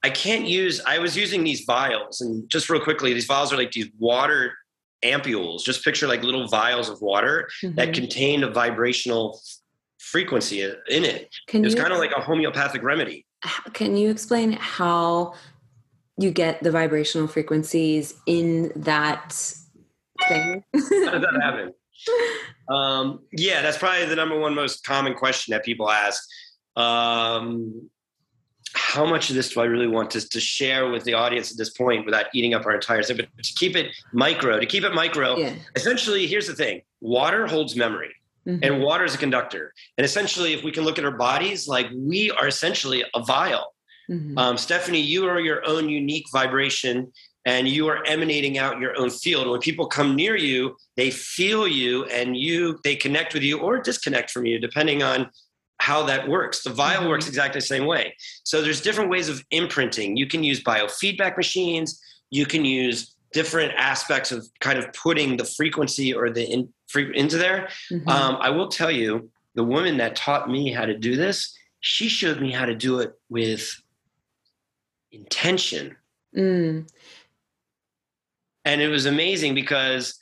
I 0.00 0.10
can't 0.10 0.46
use. 0.46 0.80
I 0.86 1.00
was 1.00 1.16
using 1.16 1.42
these 1.42 1.64
vials, 1.64 2.20
and 2.20 2.48
just 2.48 2.70
real 2.70 2.80
quickly, 2.80 3.12
these 3.12 3.26
vials 3.26 3.52
are 3.52 3.56
like 3.56 3.72
these 3.72 3.90
water 3.98 4.54
ampules. 5.04 5.62
Just 5.62 5.84
picture 5.84 6.06
like 6.06 6.22
little 6.22 6.48
vials 6.48 6.88
of 6.88 7.00
water 7.00 7.48
mm-hmm. 7.62 7.76
that 7.76 7.94
contain 7.94 8.42
a 8.44 8.50
vibrational 8.50 9.40
frequency 9.98 10.62
in 10.62 11.04
it. 11.04 11.34
Can 11.46 11.64
it's 11.64 11.74
kind 11.74 11.92
of 11.92 11.98
like 11.98 12.12
a 12.12 12.20
homeopathic 12.20 12.82
remedy. 12.82 13.26
Can 13.72 13.96
you 13.96 14.10
explain 14.10 14.52
how 14.52 15.34
you 16.18 16.30
get 16.30 16.62
the 16.62 16.70
vibrational 16.70 17.28
frequencies 17.28 18.14
in 18.26 18.72
that 18.74 19.32
thing? 20.28 20.64
how 20.74 20.80
does 20.80 21.22
that 21.22 21.40
happen? 21.42 21.72
Um, 22.68 23.20
yeah, 23.32 23.62
that's 23.62 23.78
probably 23.78 24.04
the 24.04 24.14
number 24.14 24.38
one 24.38 24.54
most 24.54 24.84
common 24.84 25.14
question 25.14 25.52
that 25.52 25.64
people 25.64 25.90
ask. 25.90 26.22
Um, 26.76 27.88
how 28.74 29.04
much 29.04 29.30
of 29.30 29.36
this 29.36 29.50
do 29.50 29.60
I 29.60 29.64
really 29.64 29.86
want 29.86 30.10
to, 30.12 30.28
to 30.28 30.40
share 30.40 30.90
with 30.90 31.04
the 31.04 31.14
audience 31.14 31.50
at 31.50 31.56
this 31.56 31.70
point 31.70 32.04
without 32.04 32.26
eating 32.34 32.54
up 32.54 32.66
our 32.66 32.74
entire 32.74 33.02
thing? 33.02 33.16
But 33.16 33.28
to 33.42 33.54
keep 33.54 33.76
it 33.76 33.90
micro, 34.12 34.58
to 34.58 34.66
keep 34.66 34.84
it 34.84 34.94
micro, 34.94 35.36
yeah. 35.36 35.54
essentially, 35.76 36.26
here's 36.26 36.46
the 36.46 36.54
thing 36.54 36.82
water 37.00 37.46
holds 37.46 37.76
memory. 37.76 38.14
Mm-hmm. 38.46 38.64
And 38.64 38.82
water 38.82 39.04
is 39.04 39.14
a 39.14 39.18
conductor. 39.18 39.74
And 39.98 40.04
essentially, 40.06 40.54
if 40.54 40.64
we 40.64 40.72
can 40.72 40.84
look 40.84 40.98
at 40.98 41.04
our 41.04 41.16
bodies, 41.16 41.68
like 41.68 41.88
we 41.94 42.30
are 42.30 42.46
essentially 42.46 43.04
a 43.14 43.22
vial. 43.22 43.74
Mm-hmm. 44.10 44.38
Um, 44.38 44.56
Stephanie, 44.56 45.02
you 45.02 45.26
are 45.26 45.38
your 45.38 45.66
own 45.66 45.90
unique 45.90 46.24
vibration 46.32 47.12
and 47.44 47.68
you 47.68 47.88
are 47.88 48.04
emanating 48.06 48.58
out 48.58 48.78
your 48.78 48.98
own 48.98 49.10
field. 49.10 49.48
When 49.48 49.60
people 49.60 49.86
come 49.86 50.16
near 50.16 50.36
you, 50.36 50.76
they 50.96 51.10
feel 51.10 51.68
you 51.68 52.04
and 52.06 52.36
you 52.36 52.78
they 52.84 52.96
connect 52.96 53.34
with 53.34 53.42
you 53.42 53.58
or 53.60 53.78
disconnect 53.78 54.30
from 54.30 54.46
you, 54.46 54.58
depending 54.58 55.02
on 55.02 55.30
how 55.78 56.02
that 56.04 56.28
works. 56.28 56.62
The 56.62 56.70
vial 56.70 57.00
mm-hmm. 57.00 57.08
works 57.08 57.28
exactly 57.28 57.60
the 57.60 57.66
same 57.66 57.86
way. 57.86 58.14
So 58.44 58.62
there's 58.62 58.80
different 58.80 59.10
ways 59.10 59.28
of 59.28 59.44
imprinting. 59.50 60.16
You 60.16 60.26
can 60.26 60.42
use 60.42 60.62
biofeedback 60.62 61.36
machines. 61.36 62.00
You 62.30 62.46
can 62.46 62.64
use 62.64 63.14
different 63.32 63.72
aspects 63.76 64.32
of 64.32 64.46
kind 64.60 64.78
of 64.78 64.92
putting 64.92 65.36
the 65.36 65.44
frequency 65.44 66.14
or 66.14 66.30
the 66.30 66.44
in, 66.44 66.72
into 67.14 67.36
there. 67.36 67.68
Mm-hmm. 67.92 68.08
Um, 68.08 68.38
I 68.40 68.50
will 68.50 68.68
tell 68.68 68.90
you, 68.90 69.30
the 69.54 69.64
woman 69.64 69.96
that 69.96 70.14
taught 70.14 70.48
me 70.48 70.72
how 70.72 70.84
to 70.84 70.96
do 70.96 71.16
this, 71.16 71.56
she 71.80 72.08
showed 72.08 72.40
me 72.40 72.52
how 72.52 72.64
to 72.64 72.74
do 72.74 73.00
it 73.00 73.12
with 73.28 73.74
intention. 75.10 75.96
Mm. 76.36 76.88
And 78.64 78.80
it 78.80 78.88
was 78.88 79.06
amazing 79.06 79.54
because 79.54 80.17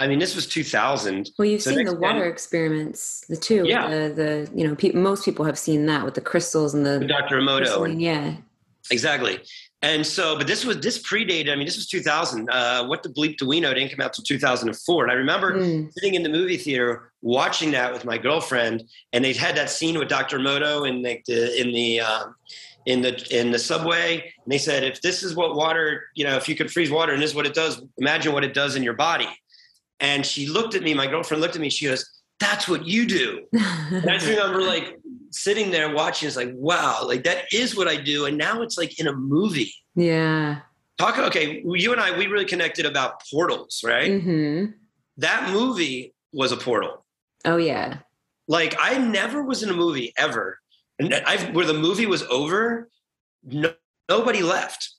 I 0.00 0.06
mean, 0.06 0.18
this 0.18 0.34
was 0.36 0.46
2000. 0.46 1.30
Well, 1.38 1.46
you've 1.46 1.62
so 1.62 1.74
seen 1.74 1.84
the 1.84 1.96
water 1.96 2.24
experiments, 2.24 3.24
the 3.28 3.36
two. 3.36 3.64
Yeah. 3.66 3.88
The, 3.88 4.14
the 4.14 4.50
you 4.54 4.66
know, 4.66 4.76
pe- 4.76 4.92
most 4.92 5.24
people 5.24 5.44
have 5.44 5.58
seen 5.58 5.86
that 5.86 6.04
with 6.04 6.14
the 6.14 6.20
crystals 6.20 6.74
and 6.74 6.86
the. 6.86 7.00
Dr. 7.00 7.40
Emoto. 7.40 8.00
yeah. 8.00 8.36
Exactly. 8.90 9.40
And 9.82 10.04
so, 10.04 10.36
but 10.36 10.46
this 10.46 10.64
was 10.64 10.78
this 10.80 11.00
predated. 11.00 11.52
I 11.52 11.56
mean, 11.56 11.66
this 11.66 11.76
was 11.76 11.86
2000. 11.86 12.48
Uh, 12.50 12.86
what 12.86 13.02
the 13.02 13.08
bleep 13.08 13.36
do 13.36 13.46
we 13.46 13.60
know? 13.60 13.72
didn't 13.72 13.90
come 13.90 14.04
out 14.04 14.12
till 14.12 14.24
2004. 14.24 15.02
And 15.04 15.12
I 15.12 15.14
remember 15.14 15.54
mm. 15.54 15.92
sitting 15.92 16.14
in 16.14 16.22
the 16.24 16.28
movie 16.28 16.56
theater 16.56 17.12
watching 17.22 17.70
that 17.72 17.92
with 17.92 18.04
my 18.04 18.18
girlfriend, 18.18 18.84
and 19.12 19.24
they 19.24 19.32
had 19.32 19.56
that 19.56 19.70
scene 19.70 19.98
with 19.98 20.08
Dr. 20.08 20.38
Emoto 20.38 20.88
in 20.88 21.02
the 21.02 21.60
in 21.60 21.72
the 21.72 22.00
um, 22.00 22.34
in 22.86 23.02
the 23.02 23.24
in 23.30 23.52
the 23.52 23.58
subway. 23.58 24.14
And 24.14 24.52
they 24.52 24.58
said, 24.58 24.82
if 24.82 25.00
this 25.00 25.22
is 25.22 25.36
what 25.36 25.54
water, 25.54 26.06
you 26.14 26.24
know, 26.24 26.36
if 26.36 26.48
you 26.48 26.56
could 26.56 26.72
freeze 26.72 26.90
water 26.90 27.12
and 27.12 27.22
this 27.22 27.30
is 27.30 27.36
what 27.36 27.46
it 27.46 27.54
does, 27.54 27.80
imagine 27.98 28.32
what 28.32 28.42
it 28.42 28.54
does 28.54 28.74
in 28.74 28.82
your 28.82 28.94
body. 28.94 29.28
And 30.00 30.24
she 30.24 30.46
looked 30.46 30.74
at 30.74 30.82
me, 30.82 30.94
my 30.94 31.06
girlfriend 31.06 31.40
looked 31.40 31.56
at 31.56 31.60
me, 31.60 31.70
she 31.70 31.86
goes, 31.86 32.08
That's 32.38 32.68
what 32.68 32.86
you 32.86 33.06
do. 33.06 33.44
and 33.52 34.08
I 34.08 34.14
just 34.18 34.26
remember 34.28 34.62
like 34.62 34.98
sitting 35.30 35.70
there 35.70 35.94
watching, 35.94 36.26
it's 36.26 36.36
like, 36.36 36.52
wow, 36.54 37.02
like 37.04 37.24
that 37.24 37.52
is 37.52 37.76
what 37.76 37.88
I 37.88 37.96
do. 37.96 38.26
And 38.26 38.38
now 38.38 38.62
it's 38.62 38.78
like 38.78 38.98
in 39.00 39.06
a 39.06 39.12
movie. 39.12 39.74
Yeah. 39.94 40.60
Talk 40.98 41.18
okay, 41.18 41.62
you 41.64 41.92
and 41.92 42.00
I, 42.00 42.16
we 42.16 42.26
really 42.26 42.44
connected 42.44 42.84
about 42.84 43.22
portals, 43.30 43.82
right? 43.84 44.10
Mm-hmm. 44.10 44.72
That 45.18 45.52
movie 45.52 46.12
was 46.32 46.50
a 46.50 46.56
portal. 46.56 47.04
Oh 47.44 47.56
yeah. 47.56 47.98
Like 48.48 48.76
I 48.80 48.98
never 48.98 49.42
was 49.42 49.62
in 49.62 49.68
a 49.70 49.74
movie 49.74 50.12
ever, 50.16 50.58
and 50.98 51.14
I've 51.14 51.54
where 51.54 51.66
the 51.66 51.74
movie 51.74 52.06
was 52.06 52.24
over, 52.24 52.88
no, 53.44 53.74
nobody 54.08 54.42
left 54.42 54.94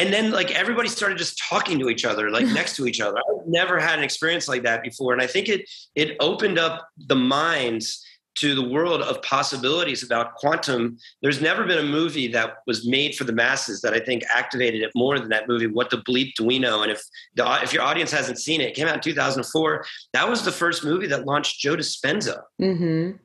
and 0.00 0.12
then 0.12 0.30
like 0.30 0.50
everybody 0.52 0.88
started 0.88 1.18
just 1.18 1.38
talking 1.38 1.78
to 1.78 1.88
each 1.88 2.04
other 2.04 2.30
like 2.30 2.46
next 2.58 2.76
to 2.76 2.86
each 2.86 3.00
other 3.00 3.18
i've 3.18 3.46
never 3.46 3.78
had 3.78 3.98
an 3.98 4.04
experience 4.04 4.48
like 4.48 4.62
that 4.62 4.82
before 4.82 5.12
and 5.12 5.22
i 5.22 5.26
think 5.26 5.48
it 5.48 5.68
it 5.94 6.16
opened 6.20 6.58
up 6.58 6.88
the 7.06 7.16
minds 7.16 8.04
to 8.36 8.54
the 8.54 8.66
world 8.66 9.02
of 9.02 9.20
possibilities 9.22 10.02
about 10.02 10.34
quantum 10.36 10.96
there's 11.20 11.42
never 11.42 11.64
been 11.64 11.78
a 11.78 11.88
movie 11.88 12.28
that 12.28 12.58
was 12.66 12.86
made 12.86 13.14
for 13.14 13.24
the 13.24 13.32
masses 13.32 13.80
that 13.82 13.92
i 13.92 14.00
think 14.00 14.22
activated 14.32 14.82
it 14.82 14.90
more 14.94 15.18
than 15.18 15.28
that 15.28 15.46
movie 15.48 15.66
what 15.66 15.90
the 15.90 15.98
bleep 15.98 16.32
do 16.34 16.44
we 16.44 16.58
know 16.58 16.82
and 16.82 16.90
if 16.90 17.02
the 17.34 17.58
if 17.62 17.72
your 17.72 17.82
audience 17.82 18.10
hasn't 18.10 18.38
seen 18.38 18.60
it 18.60 18.68
it 18.68 18.74
came 18.74 18.86
out 18.86 18.94
in 18.94 19.00
2004 19.00 19.84
that 20.12 20.28
was 20.28 20.44
the 20.44 20.52
first 20.52 20.84
movie 20.84 21.06
that 21.06 21.26
launched 21.26 21.60
joe 21.60 21.76
dispenza 21.76 22.38
mm-hmm. 22.60 23.16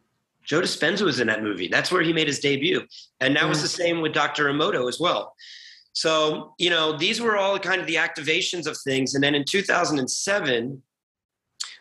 Joe 0.46 0.62
Dispenza 0.62 1.02
was 1.02 1.20
in 1.20 1.26
that 1.26 1.42
movie. 1.42 1.68
That's 1.68 1.92
where 1.92 2.04
he 2.04 2.14
made 2.14 2.28
his 2.28 2.38
debut. 2.38 2.84
And 3.20 3.36
that 3.36 3.50
was 3.50 3.64
the 3.64 3.68
same 3.68 4.00
with 4.00 4.14
Dr. 4.14 4.46
Emoto 4.46 4.88
as 4.88 5.00
well. 5.00 5.34
So, 5.96 6.54
you 6.60 6.70
know, 6.70 6.98
these 6.98 7.22
were 7.22 7.38
all 7.38 7.58
kind 7.58 7.80
of 7.80 7.88
the 7.88 7.96
activations 7.96 8.68
of 8.68 8.78
things. 8.84 9.16
And 9.16 9.24
then 9.24 9.34
in 9.34 9.46
2007, 9.46 10.84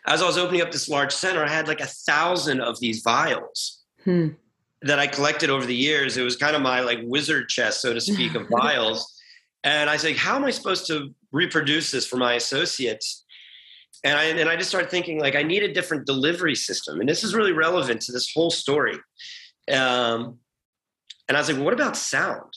as 0.07 0.21
I 0.21 0.25
was 0.25 0.37
opening 0.37 0.61
up 0.61 0.71
this 0.71 0.87
large 0.87 1.11
center, 1.11 1.43
I 1.43 1.49
had 1.49 1.67
like 1.67 1.81
a 1.81 1.85
thousand 1.85 2.61
of 2.61 2.79
these 2.79 3.01
vials 3.01 3.83
hmm. 4.05 4.29
that 4.83 4.99
I 4.99 5.07
collected 5.07 5.49
over 5.49 5.65
the 5.65 5.75
years. 5.75 6.15
It 6.15 6.23
was 6.23 6.37
kind 6.37 6.55
of 6.55 6.61
my 6.61 6.79
like 6.79 6.99
wizard 7.03 7.49
chest, 7.49 7.81
so 7.81 7.93
to 7.93 7.99
speak, 7.99 8.35
of 8.35 8.47
vials. 8.61 9.21
And 9.65 9.89
I 9.89 9.97
said, 9.97 10.15
how 10.15 10.37
am 10.37 10.45
I 10.45 10.51
supposed 10.51 10.87
to 10.87 11.13
reproduce 11.33 11.91
this 11.91 12.07
for 12.07 12.15
my 12.15 12.35
associates? 12.35 13.25
And 14.05 14.17
I, 14.17 14.25
and 14.25 14.47
I 14.47 14.55
just 14.55 14.69
started 14.69 14.89
thinking 14.89 15.19
like 15.19 15.35
I 15.35 15.43
need 15.43 15.63
a 15.63 15.73
different 15.73 16.05
delivery 16.05 16.55
system. 16.55 17.01
And 17.01 17.09
this 17.09 17.23
is 17.25 17.35
really 17.35 17.51
relevant 17.51 17.99
to 18.03 18.13
this 18.13 18.31
whole 18.33 18.51
story. 18.51 18.97
Um, 19.69 20.39
and 21.27 21.35
I 21.35 21.39
was 21.41 21.49
like, 21.49 21.57
well, 21.57 21.65
what 21.65 21.73
about 21.73 21.97
sound? 21.97 22.53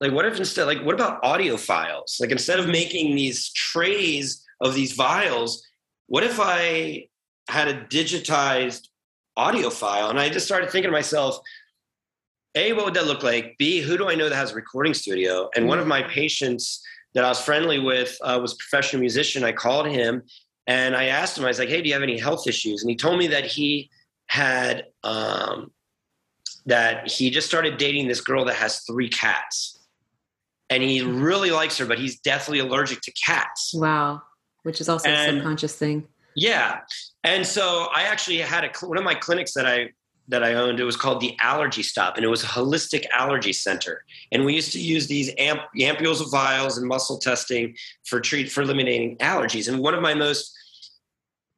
Like, 0.00 0.12
what 0.12 0.26
if 0.26 0.38
instead, 0.38 0.66
like, 0.66 0.82
what 0.82 0.94
about 0.94 1.24
audio 1.24 1.56
files? 1.56 2.18
Like, 2.20 2.30
instead 2.30 2.58
of 2.58 2.68
making 2.68 3.14
these 3.14 3.52
trays 3.52 4.44
of 4.60 4.74
these 4.74 4.92
vials, 4.92 5.66
what 6.06 6.24
if 6.24 6.38
I 6.40 7.08
had 7.48 7.68
a 7.68 7.84
digitized 7.86 8.88
audio 9.36 9.70
file? 9.70 10.10
And 10.10 10.18
I 10.18 10.28
just 10.28 10.46
started 10.46 10.70
thinking 10.70 10.90
to 10.90 10.92
myself, 10.92 11.38
A, 12.54 12.72
what 12.72 12.84
would 12.84 12.94
that 12.94 13.06
look 13.06 13.22
like? 13.22 13.56
B, 13.58 13.80
who 13.80 13.96
do 13.96 14.08
I 14.08 14.14
know 14.14 14.28
that 14.28 14.36
has 14.36 14.52
a 14.52 14.56
recording 14.56 14.94
studio? 14.94 15.48
And 15.54 15.68
one 15.68 15.78
of 15.78 15.86
my 15.86 16.02
patients 16.02 16.84
that 17.14 17.24
I 17.24 17.28
was 17.28 17.40
friendly 17.40 17.78
with 17.78 18.16
uh, 18.22 18.38
was 18.42 18.52
a 18.52 18.56
professional 18.56 19.00
musician. 19.00 19.44
I 19.44 19.52
called 19.52 19.86
him 19.86 20.22
and 20.66 20.96
I 20.96 21.06
asked 21.06 21.38
him, 21.38 21.44
I 21.44 21.48
was 21.48 21.58
like, 21.58 21.68
hey, 21.68 21.80
do 21.80 21.88
you 21.88 21.94
have 21.94 22.02
any 22.02 22.18
health 22.18 22.46
issues? 22.48 22.82
And 22.82 22.90
he 22.90 22.96
told 22.96 23.18
me 23.18 23.28
that 23.28 23.44
he 23.44 23.90
had, 24.26 24.86
um, 25.04 25.70
that 26.66 27.10
he 27.10 27.30
just 27.30 27.46
started 27.46 27.76
dating 27.76 28.08
this 28.08 28.20
girl 28.20 28.44
that 28.46 28.56
has 28.56 28.80
three 28.80 29.08
cats 29.08 29.73
and 30.74 30.82
he 30.82 31.02
really 31.02 31.50
likes 31.50 31.78
her, 31.78 31.86
but 31.86 31.98
he's 31.98 32.18
deathly 32.20 32.58
allergic 32.58 33.00
to 33.02 33.12
cats. 33.12 33.72
Wow, 33.74 34.22
which 34.64 34.80
is 34.80 34.88
also 34.88 35.08
and, 35.08 35.30
a 35.30 35.34
subconscious 35.38 35.76
thing. 35.76 36.08
Yeah, 36.34 36.80
and 37.22 37.46
so 37.46 37.88
I 37.94 38.02
actually 38.02 38.38
had 38.38 38.64
a 38.64 38.86
one 38.86 38.98
of 38.98 39.04
my 39.04 39.14
clinics 39.14 39.54
that 39.54 39.66
I 39.66 39.90
that 40.28 40.42
I 40.42 40.54
owned. 40.54 40.80
It 40.80 40.84
was 40.84 40.96
called 40.96 41.20
the 41.20 41.36
Allergy 41.40 41.82
Stop, 41.82 42.16
and 42.16 42.24
it 42.24 42.28
was 42.28 42.42
a 42.42 42.48
holistic 42.48 43.04
allergy 43.12 43.52
center. 43.52 44.04
And 44.32 44.44
we 44.44 44.54
used 44.54 44.72
to 44.72 44.80
use 44.80 45.06
these 45.06 45.32
amp, 45.38 45.60
ampules 45.78 46.20
of 46.20 46.30
vials 46.30 46.76
and 46.78 46.88
muscle 46.88 47.18
testing 47.18 47.76
for 48.06 48.20
treat 48.20 48.50
for 48.50 48.62
eliminating 48.62 49.16
allergies. 49.18 49.68
And 49.68 49.78
one 49.78 49.94
of 49.94 50.02
my 50.02 50.14
most 50.14 50.52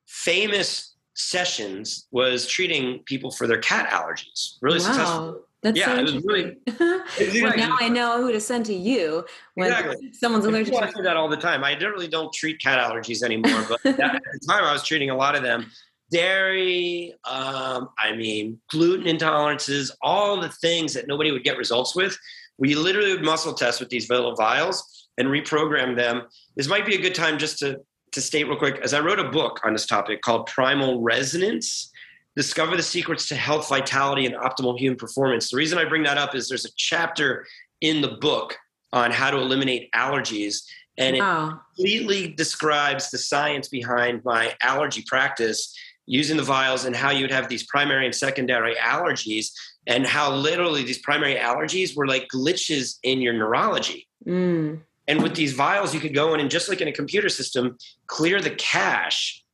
famous 0.06 0.94
sessions 1.14 2.06
was 2.10 2.46
treating 2.46 3.02
people 3.06 3.30
for 3.30 3.46
their 3.46 3.60
cat 3.60 3.88
allergies. 3.90 4.56
Really 4.60 4.80
wow. 4.80 4.84
successful. 4.84 5.45
That's 5.66 5.78
yeah, 5.78 5.86
so 5.86 5.96
it 5.96 6.02
was 6.02 6.24
really. 6.24 6.56
Well, 7.42 7.56
now 7.56 7.76
I 7.80 7.88
know 7.88 8.22
who 8.22 8.30
to 8.30 8.38
send 8.38 8.66
to 8.66 8.74
you 8.74 9.24
when 9.54 9.72
exactly. 9.72 10.12
someone's 10.12 10.44
allergic. 10.44 10.74
I 10.74 10.90
do 10.92 11.02
that 11.02 11.16
all 11.16 11.28
the 11.28 11.36
time. 11.36 11.64
I 11.64 11.74
really 11.74 12.06
don't 12.06 12.32
treat 12.32 12.60
cat 12.60 12.78
allergies 12.78 13.22
anymore, 13.24 13.64
but 13.68 13.84
at 13.86 13.96
the 13.96 14.40
time 14.48 14.62
I 14.62 14.72
was 14.72 14.84
treating 14.84 15.10
a 15.10 15.16
lot 15.16 15.34
of 15.34 15.42
them. 15.42 15.70
Dairy, 16.12 17.14
um, 17.24 17.88
I 17.98 18.14
mean, 18.14 18.60
gluten 18.70 19.06
intolerances, 19.06 19.90
all 20.02 20.40
the 20.40 20.50
things 20.50 20.94
that 20.94 21.08
nobody 21.08 21.32
would 21.32 21.42
get 21.42 21.56
results 21.56 21.96
with. 21.96 22.16
We 22.58 22.76
literally 22.76 23.12
would 23.14 23.24
muscle 23.24 23.52
test 23.52 23.80
with 23.80 23.88
these 23.88 24.08
little 24.08 24.36
vials 24.36 25.08
and 25.18 25.26
reprogram 25.26 25.96
them. 25.96 26.22
This 26.54 26.68
might 26.68 26.86
be 26.86 26.94
a 26.94 27.00
good 27.00 27.14
time 27.14 27.38
just 27.38 27.58
to 27.58 27.80
to 28.12 28.20
state 28.20 28.44
real 28.44 28.56
quick, 28.56 28.78
as 28.84 28.94
I 28.94 29.00
wrote 29.00 29.18
a 29.18 29.28
book 29.28 29.60
on 29.64 29.72
this 29.72 29.84
topic 29.84 30.22
called 30.22 30.46
Primal 30.46 31.02
Resonance 31.02 31.90
discover 32.36 32.76
the 32.76 32.82
secrets 32.82 33.28
to 33.28 33.34
health, 33.34 33.68
vitality, 33.68 34.26
and 34.26 34.34
optimal 34.36 34.78
human 34.78 34.96
performance. 34.98 35.50
The 35.50 35.56
reason 35.56 35.78
I 35.78 35.84
bring 35.86 36.02
that 36.04 36.18
up 36.18 36.34
is 36.34 36.48
there's 36.48 36.66
a 36.66 36.70
chapter 36.76 37.46
in 37.80 38.02
the 38.02 38.18
book 38.20 38.56
on 38.92 39.10
how 39.10 39.30
to 39.30 39.38
eliminate 39.38 39.90
allergies, 39.92 40.62
and 40.98 41.16
it 41.16 41.20
wow. 41.20 41.60
completely 41.74 42.28
describes 42.28 43.10
the 43.10 43.18
science 43.18 43.68
behind 43.68 44.22
my 44.24 44.54
allergy 44.60 45.02
practice. 45.08 45.74
using 46.06 46.36
the 46.36 46.42
vials 46.42 46.84
and 46.84 46.94
how 46.94 47.10
you 47.10 47.22
would 47.22 47.32
have 47.32 47.48
these 47.48 47.66
primary 47.66 48.06
and 48.06 48.14
secondary 48.14 48.76
allergies 48.76 49.48
and 49.86 50.06
how 50.06 50.32
literally 50.32 50.84
these 50.84 50.98
primary 50.98 51.34
allergies 51.34 51.96
were 51.96 52.06
like 52.06 52.28
glitches 52.32 52.98
in 53.02 53.20
your 53.20 53.32
neurology. 53.32 54.06
Mm. 54.26 54.80
And 55.08 55.22
with 55.22 55.34
these 55.34 55.52
vials, 55.52 55.94
you 55.94 56.00
could 56.00 56.14
go 56.14 56.34
in 56.34 56.40
and 56.40 56.50
just 56.50 56.68
like 56.68 56.80
in 56.80 56.88
a 56.88 56.92
computer 56.92 57.28
system, 57.28 57.76
clear 58.06 58.40
the 58.40 58.50
cache. 58.50 59.44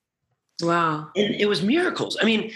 Wow. 0.62 1.10
And 1.16 1.34
it 1.34 1.46
was 1.46 1.62
miracles. 1.62 2.16
I 2.20 2.24
mean, 2.24 2.52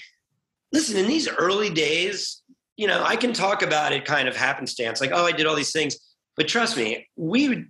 listen, 0.73 0.97
in 0.97 1.07
these 1.07 1.29
early 1.29 1.71
days, 1.71 2.43
you 2.77 2.87
know, 2.87 3.03
I 3.03 3.17
can 3.17 3.33
talk 3.33 3.63
about 3.63 3.93
it 3.93 4.05
kind 4.05 4.29
of 4.29 4.37
happenstance, 4.37 5.01
like, 5.01 5.13
oh, 5.13 5.25
I 5.25 5.33
did 5.33 5.47
all 5.47 5.55
these 5.55 5.73
things. 5.73 5.97
But 6.37 6.49
trust 6.49 6.77
me, 6.77 7.09
we 7.17 7.49
would 7.49 7.67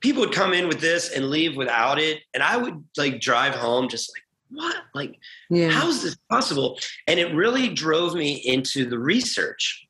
people 0.00 0.20
would 0.20 0.32
come 0.32 0.52
in 0.52 0.68
with 0.68 0.80
this 0.80 1.10
and 1.10 1.30
leave 1.30 1.56
without 1.56 1.98
it. 1.98 2.20
And 2.34 2.42
I 2.42 2.56
would 2.56 2.84
like 2.96 3.20
drive 3.20 3.54
home 3.54 3.88
just 3.88 4.12
like, 4.14 4.22
what? 4.50 4.76
Like, 4.94 5.18
yeah. 5.50 5.70
how 5.70 5.88
is 5.88 6.02
this 6.02 6.16
possible? 6.30 6.78
And 7.06 7.18
it 7.18 7.34
really 7.34 7.68
drove 7.68 8.14
me 8.14 8.34
into 8.34 8.88
the 8.88 8.98
research. 8.98 9.86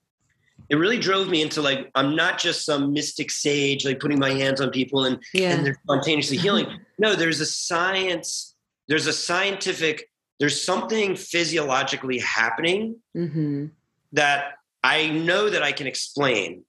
It 0.69 0.76
really 0.76 0.99
drove 0.99 1.28
me 1.28 1.43
into 1.43 1.62
like, 1.62 1.90
I'm 1.95 2.16
not 2.16 2.38
just 2.38 2.64
some 2.64 2.93
mystic 2.93 3.31
sage, 3.31 3.85
like 3.85 4.00
putting 4.00 4.19
my 4.19 4.31
hands 4.31 4.61
on 4.61 4.71
people 4.71 5.05
and, 5.05 5.23
yeah. 5.33 5.50
and 5.50 5.64
they're 5.64 5.78
spontaneously 5.83 6.38
healing. 6.38 6.66
no, 6.99 7.14
there's 7.14 7.40
a 7.40 7.47
science, 7.47 8.55
there's 8.88 9.07
a 9.07 9.12
scientific, 9.12 10.09
there's 10.38 10.62
something 10.62 11.16
physiologically 11.16 12.19
happening 12.19 12.97
mm-hmm. 13.16 13.66
that 14.12 14.55
I 14.83 15.09
know 15.11 15.49
that 15.50 15.62
I 15.62 15.73
can 15.73 15.87
explain. 15.87 16.64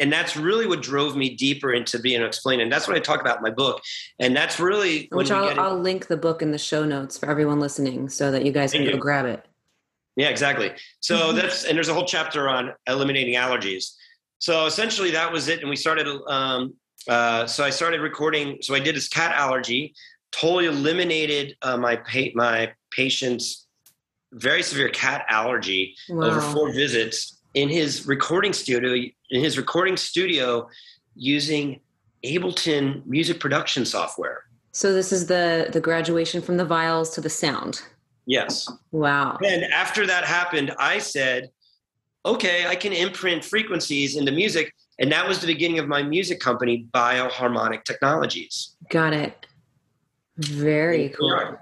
And 0.00 0.12
that's 0.12 0.36
really 0.36 0.66
what 0.66 0.82
drove 0.82 1.16
me 1.16 1.36
deeper 1.36 1.72
into 1.72 1.98
being 2.00 2.16
able 2.16 2.24
to 2.24 2.28
explain. 2.28 2.60
And 2.60 2.70
that's 2.70 2.88
what 2.88 2.96
i 2.96 3.00
talk 3.00 3.20
about 3.20 3.36
in 3.36 3.42
my 3.42 3.50
book. 3.50 3.80
And 4.18 4.36
that's 4.36 4.58
really 4.58 5.08
which 5.12 5.30
I'll, 5.30 5.58
I'll, 5.58 5.78
link 5.78 6.08
the 6.08 6.16
book 6.16 6.42
in 6.42 6.50
the 6.50 6.58
show 6.58 6.84
notes 6.84 7.16
for 7.16 7.30
everyone 7.30 7.60
listening 7.60 8.08
so 8.08 8.32
that 8.32 8.44
you 8.44 8.50
guys 8.50 8.72
can 8.72 8.84
go 8.84 8.96
grab 8.96 9.24
it. 9.24 9.46
Yeah 10.16 10.28
exactly. 10.28 10.72
So 11.00 11.16
mm-hmm. 11.16 11.36
that's 11.36 11.64
and 11.64 11.76
there's 11.76 11.88
a 11.88 11.94
whole 11.94 12.06
chapter 12.06 12.48
on 12.48 12.72
eliminating 12.88 13.34
allergies. 13.34 13.92
So 14.40 14.66
essentially 14.66 15.12
that 15.12 15.32
was 15.32 15.48
it. 15.48 15.60
And 15.60 15.70
we 15.70 15.76
started 15.76 16.08
um, 16.26 16.74
uh, 17.08 17.46
so 17.46 17.64
i 17.64 17.70
started 17.70 18.00
recording 18.00 18.58
so 18.62 18.74
i 18.74 18.80
did 18.80 18.96
this 18.96 19.08
cat 19.08 19.34
allergy 19.36 19.94
totally 20.34 20.66
eliminated 20.66 21.56
uh, 21.62 21.76
my 21.76 21.96
pa- 21.96 22.34
my 22.34 22.72
patient's 22.90 23.66
very 24.32 24.62
severe 24.62 24.88
cat 24.88 25.24
allergy 25.28 25.94
wow. 26.08 26.26
over 26.26 26.40
four 26.40 26.72
visits 26.72 27.40
in 27.54 27.68
his 27.68 28.06
recording 28.06 28.52
studio 28.52 28.92
in 29.30 29.40
his 29.42 29.56
recording 29.56 29.96
studio 29.96 30.68
using 31.14 31.80
Ableton 32.24 33.04
music 33.06 33.38
production 33.38 33.84
software. 33.84 34.44
So 34.72 34.92
this 34.92 35.12
is 35.12 35.26
the 35.26 35.68
the 35.72 35.80
graduation 35.80 36.42
from 36.42 36.56
the 36.56 36.64
vials 36.64 37.10
to 37.14 37.20
the 37.20 37.30
sound. 37.30 37.82
Yes. 38.26 38.68
Wow. 38.90 39.38
And 39.44 39.64
after 39.64 40.06
that 40.06 40.24
happened, 40.24 40.72
I 40.78 40.98
said, 40.98 41.50
okay, 42.24 42.66
I 42.66 42.74
can 42.74 42.92
imprint 42.92 43.44
frequencies 43.44 44.16
into 44.16 44.32
music. 44.32 44.72
And 44.98 45.12
that 45.12 45.28
was 45.28 45.40
the 45.40 45.46
beginning 45.46 45.78
of 45.78 45.88
my 45.88 46.02
music 46.02 46.40
company, 46.40 46.86
Bioharmonic 46.92 47.84
Technologies. 47.84 48.76
Got 48.88 49.12
it. 49.12 49.46
Very 50.36 51.10
cool. 51.10 51.58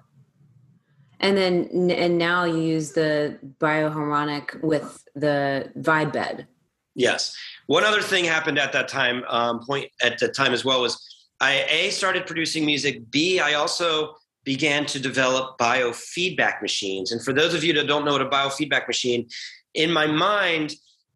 And 1.21 1.37
then 1.37 1.91
and 1.91 2.19
now 2.19 2.45
you 2.45 2.59
use 2.59 2.93
the 2.93 3.39
bioharmonic 3.61 4.63
with 4.63 5.05
the 5.15 5.71
vibe 5.79 6.13
bed. 6.13 6.47
Yes. 6.95 7.37
One 7.67 7.85
other 7.85 8.03
thing 8.03 8.25
happened 8.25 8.59
at 8.59 8.73
that 8.73 8.89
time 8.89 9.25
um, 9.29 9.61
point 9.61 9.89
at 10.03 10.19
the 10.19 10.29
time 10.29 10.53
as 10.53 10.65
well 10.65 10.81
was 10.81 11.01
I 11.41 11.65
a 11.69 11.91
started 11.91 12.27
producing 12.27 12.67
music. 12.67 13.11
B 13.11 13.41
I 13.41 13.55
also 13.55 14.15
began 14.45 14.85
to 14.87 14.99
develop 14.99 15.59
biofeedback 15.59 16.61
machines. 16.61 17.13
And 17.13 17.23
for 17.23 17.33
those 17.33 17.55
of 17.55 17.63
you 17.63 17.73
that 17.75 17.87
don't 17.87 18.05
know 18.05 18.13
what 18.13 18.23
a 18.23 18.29
biofeedback 18.29 18.89
machine, 18.89 19.29
in 19.75 19.93
my 19.93 20.07
mind, 20.07 20.75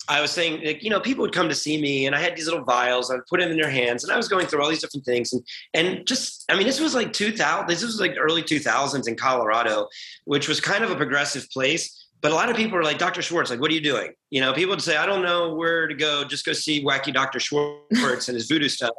I 0.09 0.21
was 0.21 0.31
saying, 0.31 0.65
like, 0.65 0.83
you 0.83 0.91
know, 0.91 1.01
people 1.01 1.23
would 1.23 1.33
come 1.33 1.49
to 1.49 1.55
see 1.55 1.81
me 1.81 2.07
and 2.07 2.15
I 2.15 2.21
had 2.21 2.37
these 2.37 2.47
little 2.47 2.65
vials, 2.65 3.11
I'd 3.11 3.27
put 3.29 3.41
them 3.41 3.51
in 3.51 3.57
their 3.57 3.71
hands 3.71 4.05
and 4.05 4.13
I 4.13 4.17
was 4.17 4.29
going 4.29 4.47
through 4.47 4.63
all 4.63 4.69
these 4.69 4.81
different 4.81 5.05
things. 5.05 5.33
And, 5.33 5.43
and 5.75 6.07
just, 6.07 6.45
I 6.49 6.57
mean, 6.57 6.67
this 6.67 6.81
was 6.81 6.95
like 6.95 7.13
2000, 7.13 7.67
this 7.69 7.83
was 7.83 8.01
like 8.01 8.15
early 8.19 8.43
2000s 8.43 9.09
in 9.09 9.17
Colorado, 9.17 9.89
which 10.25 10.49
was 10.49 10.61
kind 10.61 10.85
of 10.85 10.91
a 10.91 10.97
progressive 10.97 11.49
place. 11.51 12.05
But 12.21 12.33
a 12.33 12.35
lot 12.35 12.49
of 12.49 12.57
people 12.57 12.79
were 12.79 12.85
like, 12.85 12.99
Dr. 12.99 13.21
Schwartz, 13.21 13.51
like, 13.51 13.61
what 13.61 13.71
are 13.71 13.75
you 13.75 13.81
doing? 13.81 14.13
You 14.31 14.41
know, 14.41 14.53
people 14.53 14.71
would 14.71 14.83
say, 14.83 14.97
I 14.97 15.07
don't 15.07 15.23
know 15.23 15.55
where 15.55 15.87
to 15.87 15.95
go. 15.95 16.25
Just 16.25 16.47
go 16.47 16.53
see 16.53 16.85
wacky 16.85 17.13
Dr. 17.13 17.41
Schwartz 17.41 18.29
and 18.29 18.35
his 18.35 18.47
voodoo 18.47 18.69
stuff. 18.69 18.95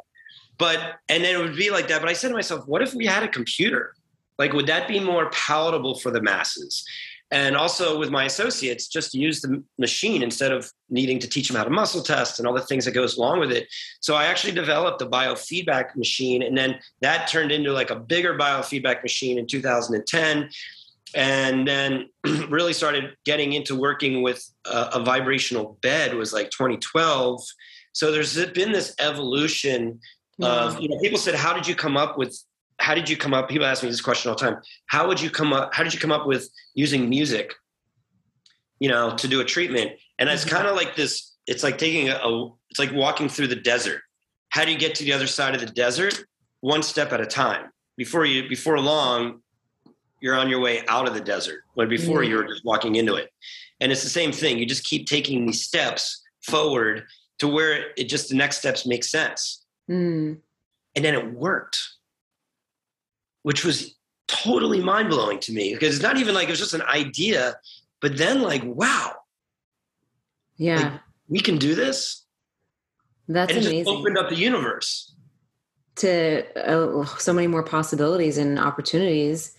But, 0.56 0.94
and 1.08 1.24
then 1.24 1.34
it 1.34 1.38
would 1.38 1.56
be 1.56 1.70
like 1.70 1.88
that. 1.88 2.00
But 2.00 2.10
I 2.10 2.12
said 2.12 2.28
to 2.28 2.34
myself, 2.34 2.66
what 2.66 2.82
if 2.82 2.94
we 2.94 3.06
had 3.06 3.22
a 3.22 3.28
computer? 3.28 3.94
Like, 4.38 4.52
would 4.52 4.66
that 4.66 4.86
be 4.86 5.00
more 5.00 5.30
palatable 5.30 5.98
for 5.98 6.10
the 6.10 6.22
masses? 6.22 6.84
And 7.30 7.56
also 7.56 7.98
with 7.98 8.10
my 8.10 8.24
associates, 8.24 8.88
just 8.88 9.12
use 9.12 9.42
the 9.42 9.62
machine 9.78 10.22
instead 10.22 10.50
of 10.50 10.72
needing 10.88 11.18
to 11.18 11.28
teach 11.28 11.48
them 11.48 11.58
how 11.58 11.64
to 11.64 11.70
muscle 11.70 12.02
test 12.02 12.38
and 12.38 12.48
all 12.48 12.54
the 12.54 12.62
things 12.62 12.86
that 12.86 12.92
goes 12.92 13.18
along 13.18 13.40
with 13.40 13.52
it. 13.52 13.68
So 14.00 14.14
I 14.14 14.24
actually 14.24 14.54
developed 14.54 15.02
a 15.02 15.06
biofeedback 15.06 15.94
machine, 15.94 16.42
and 16.42 16.56
then 16.56 16.78
that 17.02 17.28
turned 17.28 17.52
into 17.52 17.72
like 17.72 17.90
a 17.90 17.96
bigger 17.96 18.36
biofeedback 18.38 19.02
machine 19.02 19.38
in 19.38 19.46
2010 19.46 20.48
and 21.14 21.66
then 21.66 22.08
really 22.48 22.72
started 22.72 23.16
getting 23.24 23.52
into 23.52 23.74
working 23.74 24.22
with 24.22 24.44
a, 24.66 24.90
a, 24.94 25.04
vibrational 25.04 25.78
bed 25.80 26.14
was 26.14 26.32
like 26.32 26.50
2012 26.50 27.42
so 27.92 28.12
there's 28.12 28.44
been 28.52 28.72
this 28.72 28.94
evolution 28.98 29.98
of 30.40 30.78
you 30.80 30.88
know 30.88 30.98
people 31.00 31.18
said 31.18 31.34
how 31.34 31.52
did 31.52 31.66
you 31.66 31.74
come 31.74 31.96
up 31.96 32.16
with 32.18 32.38
how 32.80 32.94
did 32.94 33.08
you 33.08 33.16
come 33.16 33.34
up 33.34 33.48
people 33.48 33.66
ask 33.66 33.82
me 33.82 33.88
this 33.88 34.00
question 34.00 34.30
all 34.30 34.36
the 34.36 34.44
time 34.44 34.56
how 34.86 35.06
would 35.06 35.20
you 35.20 35.30
come 35.30 35.52
up 35.52 35.74
how 35.74 35.82
did 35.82 35.92
you 35.92 36.00
come 36.00 36.12
up 36.12 36.26
with 36.26 36.48
using 36.74 37.08
music 37.08 37.54
you 38.80 38.88
know 38.88 39.14
to 39.16 39.28
do 39.28 39.40
a 39.40 39.44
treatment? 39.44 39.92
And 40.18 40.28
it's 40.28 40.44
mm-hmm. 40.44 40.56
kind 40.56 40.68
of 40.68 40.76
like 40.76 40.96
this 40.96 41.34
it's 41.46 41.62
like 41.62 41.78
taking 41.78 42.08
a, 42.08 42.16
a 42.16 42.52
it's 42.70 42.78
like 42.78 42.92
walking 42.92 43.28
through 43.28 43.48
the 43.48 43.56
desert. 43.56 44.02
How 44.50 44.64
do 44.64 44.72
you 44.72 44.78
get 44.78 44.94
to 44.96 45.04
the 45.04 45.12
other 45.12 45.26
side 45.26 45.54
of 45.54 45.60
the 45.60 45.66
desert? 45.66 46.24
One 46.60 46.82
step 46.82 47.12
at 47.12 47.20
a 47.20 47.26
time. 47.26 47.70
Before 47.96 48.24
you 48.24 48.48
before 48.48 48.78
long 48.78 49.40
you're 50.20 50.34
on 50.34 50.48
your 50.48 50.60
way 50.60 50.84
out 50.88 51.06
of 51.06 51.14
the 51.14 51.20
desert 51.20 51.60
when 51.74 51.88
before 51.88 52.22
mm. 52.22 52.28
you 52.28 52.36
were 52.36 52.44
just 52.44 52.64
walking 52.64 52.96
into 52.96 53.14
it. 53.14 53.30
And 53.80 53.92
it's 53.92 54.02
the 54.02 54.08
same 54.08 54.32
thing 54.32 54.58
you 54.58 54.66
just 54.66 54.84
keep 54.84 55.06
taking 55.06 55.46
these 55.46 55.62
steps 55.62 56.22
forward 56.42 57.04
to 57.38 57.46
where 57.46 57.92
it 57.96 58.08
just 58.08 58.28
the 58.28 58.34
next 58.34 58.58
steps 58.58 58.84
make 58.84 59.04
sense. 59.04 59.64
Mm. 59.88 60.38
and 60.96 61.04
then 61.04 61.14
it 61.14 61.32
worked 61.32 61.78
which 63.42 63.64
was 63.64 63.96
totally 64.26 64.80
mind-blowing 64.80 65.38
to 65.40 65.52
me 65.52 65.72
because 65.72 65.94
it's 65.94 66.02
not 66.02 66.18
even 66.18 66.34
like 66.34 66.48
it 66.48 66.50
was 66.50 66.58
just 66.58 66.74
an 66.74 66.82
idea 66.82 67.56
but 68.00 68.16
then 68.16 68.42
like 68.42 68.62
wow. 68.64 69.14
Yeah. 70.56 70.76
Like, 70.76 71.00
we 71.28 71.40
can 71.40 71.58
do 71.58 71.74
this? 71.74 72.24
That's 73.28 73.50
and 73.50 73.58
it 73.58 73.66
amazing. 73.66 73.84
just 73.84 73.96
opened 73.96 74.18
up 74.18 74.28
the 74.30 74.36
universe. 74.36 75.14
To 75.96 76.44
uh, 76.56 77.04
so 77.04 77.32
many 77.32 77.46
more 77.46 77.62
possibilities 77.62 78.38
and 78.38 78.58
opportunities. 78.58 79.56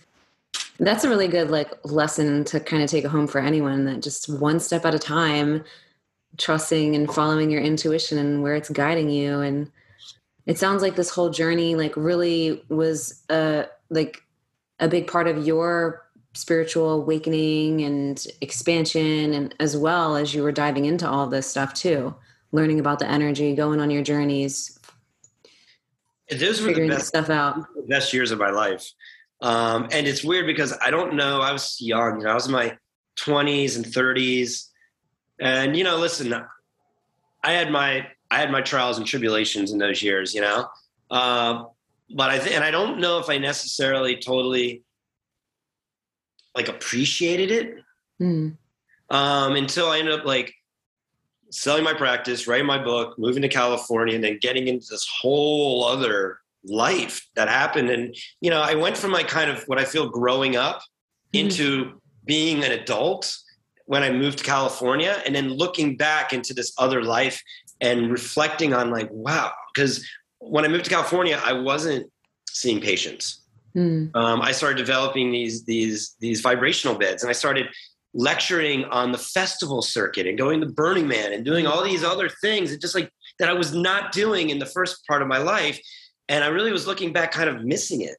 That's 0.78 1.04
a 1.04 1.08
really 1.08 1.28
good 1.28 1.50
like 1.50 1.72
lesson 1.84 2.44
to 2.44 2.60
kind 2.60 2.82
of 2.82 2.90
take 2.90 3.04
home 3.04 3.26
for 3.26 3.40
anyone 3.40 3.84
that 3.84 4.02
just 4.02 4.28
one 4.28 4.58
step 4.58 4.84
at 4.84 4.94
a 4.94 4.98
time 4.98 5.64
trusting 6.38 6.94
and 6.94 7.12
following 7.12 7.50
your 7.50 7.60
intuition 7.60 8.16
and 8.16 8.42
where 8.42 8.54
it's 8.54 8.70
guiding 8.70 9.10
you 9.10 9.40
and 9.40 9.70
it 10.50 10.58
sounds 10.58 10.82
like 10.82 10.96
this 10.96 11.10
whole 11.10 11.30
journey 11.30 11.74
like 11.74 11.96
really 11.96 12.62
was 12.68 13.22
a 13.30 13.66
like 13.88 14.22
a 14.78 14.88
big 14.88 15.06
part 15.06 15.28
of 15.28 15.46
your 15.46 16.06
spiritual 16.34 16.90
awakening 16.90 17.82
and 17.82 18.26
expansion 18.40 19.32
and 19.32 19.54
as 19.60 19.76
well 19.76 20.16
as 20.16 20.34
you 20.34 20.42
were 20.42 20.52
diving 20.52 20.84
into 20.84 21.08
all 21.08 21.26
this 21.26 21.46
stuff 21.46 21.74
too 21.74 22.14
learning 22.52 22.78
about 22.80 22.98
the 22.98 23.08
energy 23.08 23.54
going 23.54 23.80
on 23.80 23.90
your 23.90 24.02
journeys 24.02 24.78
those 26.38 26.62
were 26.62 26.72
the 26.72 26.88
best 26.88 27.08
stuff 27.08 27.30
out 27.30 27.64
best 27.88 28.12
years 28.12 28.30
of 28.30 28.38
my 28.38 28.50
life 28.50 28.92
um, 29.42 29.88
and 29.90 30.06
it's 30.06 30.22
weird 30.22 30.46
because 30.46 30.76
I 30.82 30.90
don't 30.90 31.14
know. 31.14 31.40
I 31.40 31.52
was 31.52 31.80
young, 31.80 32.18
you 32.18 32.24
know, 32.24 32.30
I 32.30 32.34
was 32.34 32.46
in 32.46 32.52
my 32.52 32.76
20s 33.18 33.76
and 33.76 33.84
30s, 33.84 34.66
and 35.40 35.76
you 35.76 35.84
know, 35.84 35.96
listen, 35.96 36.32
I 37.42 37.52
had 37.52 37.70
my 37.70 38.06
I 38.30 38.38
had 38.38 38.50
my 38.50 38.60
trials 38.60 38.98
and 38.98 39.06
tribulations 39.06 39.72
in 39.72 39.78
those 39.78 40.02
years, 40.02 40.34
you 40.34 40.40
know. 40.40 40.68
Uh, 41.10 41.64
but 42.14 42.30
I 42.30 42.38
think, 42.38 42.54
and 42.54 42.64
I 42.64 42.70
don't 42.70 43.00
know 43.00 43.18
if 43.18 43.28
I 43.28 43.38
necessarily 43.38 44.16
totally 44.16 44.82
like 46.54 46.68
appreciated 46.68 47.50
it 47.50 47.74
mm. 48.20 48.56
um, 49.10 49.56
until 49.56 49.88
I 49.88 49.98
ended 49.98 50.18
up 50.18 50.24
like 50.24 50.52
selling 51.50 51.84
my 51.84 51.94
practice, 51.94 52.46
writing 52.46 52.66
my 52.66 52.82
book, 52.82 53.18
moving 53.18 53.42
to 53.42 53.48
California, 53.48 54.14
and 54.14 54.22
then 54.22 54.38
getting 54.40 54.68
into 54.68 54.86
this 54.90 55.06
whole 55.08 55.84
other 55.84 56.38
life 56.64 57.26
that 57.34 57.48
happened. 57.48 57.90
And, 57.90 58.14
you 58.40 58.50
know, 58.50 58.60
I 58.60 58.74
went 58.74 58.96
from 58.96 59.12
like 59.12 59.28
kind 59.28 59.50
of 59.50 59.62
what 59.64 59.78
I 59.78 59.84
feel 59.84 60.08
growing 60.08 60.56
up 60.56 60.78
mm-hmm. 61.32 61.46
into 61.46 62.00
being 62.24 62.64
an 62.64 62.72
adult 62.72 63.36
when 63.86 64.02
I 64.02 64.10
moved 64.12 64.38
to 64.38 64.44
California 64.44 65.20
and 65.26 65.34
then 65.34 65.48
looking 65.48 65.96
back 65.96 66.32
into 66.32 66.54
this 66.54 66.72
other 66.78 67.02
life 67.02 67.42
and 67.80 68.10
reflecting 68.10 68.74
on 68.74 68.90
like, 68.90 69.08
wow, 69.10 69.52
because 69.74 70.06
when 70.38 70.64
I 70.64 70.68
moved 70.68 70.84
to 70.84 70.90
California, 70.90 71.40
I 71.44 71.52
wasn't 71.52 72.10
seeing 72.48 72.80
patients. 72.80 73.42
Mm. 73.76 74.14
Um, 74.14 74.42
I 74.42 74.52
started 74.52 74.78
developing 74.78 75.30
these 75.30 75.64
these 75.64 76.16
these 76.20 76.40
vibrational 76.40 76.96
beds, 76.96 77.22
and 77.22 77.30
I 77.30 77.32
started 77.32 77.66
lecturing 78.12 78.84
on 78.86 79.12
the 79.12 79.18
festival 79.18 79.82
circuit 79.82 80.26
and 80.26 80.36
going 80.36 80.60
to 80.60 80.66
Burning 80.66 81.06
Man 81.06 81.32
and 81.32 81.44
doing 81.44 81.66
all 81.66 81.84
these 81.84 82.02
other 82.02 82.28
things. 82.28 82.72
It 82.72 82.80
just 82.80 82.94
like 82.94 83.10
that 83.38 83.48
I 83.48 83.52
was 83.52 83.72
not 83.72 84.12
doing 84.12 84.50
in 84.50 84.58
the 84.58 84.66
first 84.66 85.06
part 85.06 85.22
of 85.22 85.28
my 85.28 85.38
life, 85.38 85.78
and 86.28 86.42
I 86.42 86.48
really 86.48 86.72
was 86.72 86.86
looking 86.86 87.12
back, 87.12 87.30
kind 87.30 87.48
of 87.48 87.64
missing 87.64 88.00
it. 88.00 88.16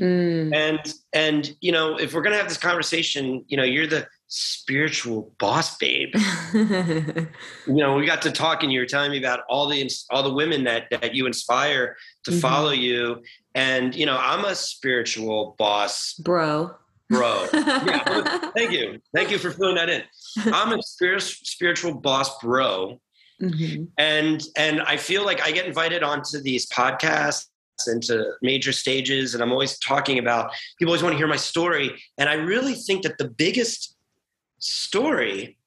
Mm. 0.00 0.54
And 0.54 0.94
and 1.12 1.56
you 1.60 1.72
know, 1.72 1.96
if 1.96 2.14
we're 2.14 2.22
gonna 2.22 2.36
have 2.36 2.48
this 2.48 2.58
conversation, 2.58 3.44
you 3.48 3.56
know, 3.56 3.64
you're 3.64 3.86
the 3.86 4.06
spiritual 4.28 5.32
boss 5.38 5.76
babe. 5.76 6.14
you 6.54 7.26
know, 7.66 7.94
we 7.96 8.06
got 8.06 8.22
to 8.22 8.30
talk, 8.32 8.62
and 8.62 8.72
you 8.72 8.80
were 8.80 8.86
telling 8.86 9.10
me 9.10 9.18
about 9.18 9.40
all 9.48 9.68
the 9.68 9.88
all 10.10 10.22
the 10.22 10.32
women 10.32 10.64
that 10.64 10.88
that 10.90 11.14
you 11.14 11.26
inspire 11.26 11.96
to 12.24 12.30
Mhm. 12.30 12.40
follow 12.40 12.70
you. 12.70 13.22
And 13.54 13.94
you 13.94 14.06
know, 14.06 14.16
I'm 14.18 14.44
a 14.44 14.54
spiritual 14.54 15.54
boss 15.58 16.14
Bro. 16.14 16.74
bro. 17.08 17.46
Yeah, 17.52 18.50
thank 18.56 18.72
you, 18.72 19.00
thank 19.14 19.30
you 19.30 19.38
for 19.38 19.50
filling 19.50 19.76
that 19.76 19.88
in. 19.90 20.02
I'm 20.52 20.72
a 20.72 20.82
spirit, 20.82 21.22
spiritual 21.22 21.94
boss 21.94 22.38
bro, 22.40 23.00
Mhm. 23.40 23.88
and 23.98 24.42
and 24.56 24.82
I 24.82 24.96
feel 24.96 25.24
like 25.24 25.40
I 25.42 25.50
get 25.52 25.66
invited 25.66 26.02
onto 26.02 26.40
these 26.40 26.66
podcasts 26.68 27.46
and 27.86 28.02
to 28.04 28.32
major 28.42 28.72
stages, 28.72 29.34
and 29.34 29.42
I'm 29.42 29.52
always 29.52 29.78
talking 29.78 30.18
about. 30.18 30.50
People 30.78 30.92
always 30.92 31.02
want 31.02 31.12
to 31.12 31.18
hear 31.18 31.26
my 31.28 31.36
story, 31.36 32.02
and 32.18 32.28
I 32.28 32.34
really 32.34 32.74
think 32.74 33.02
that 33.02 33.18
the 33.18 33.28
biggest 33.28 33.95
story 34.58 35.58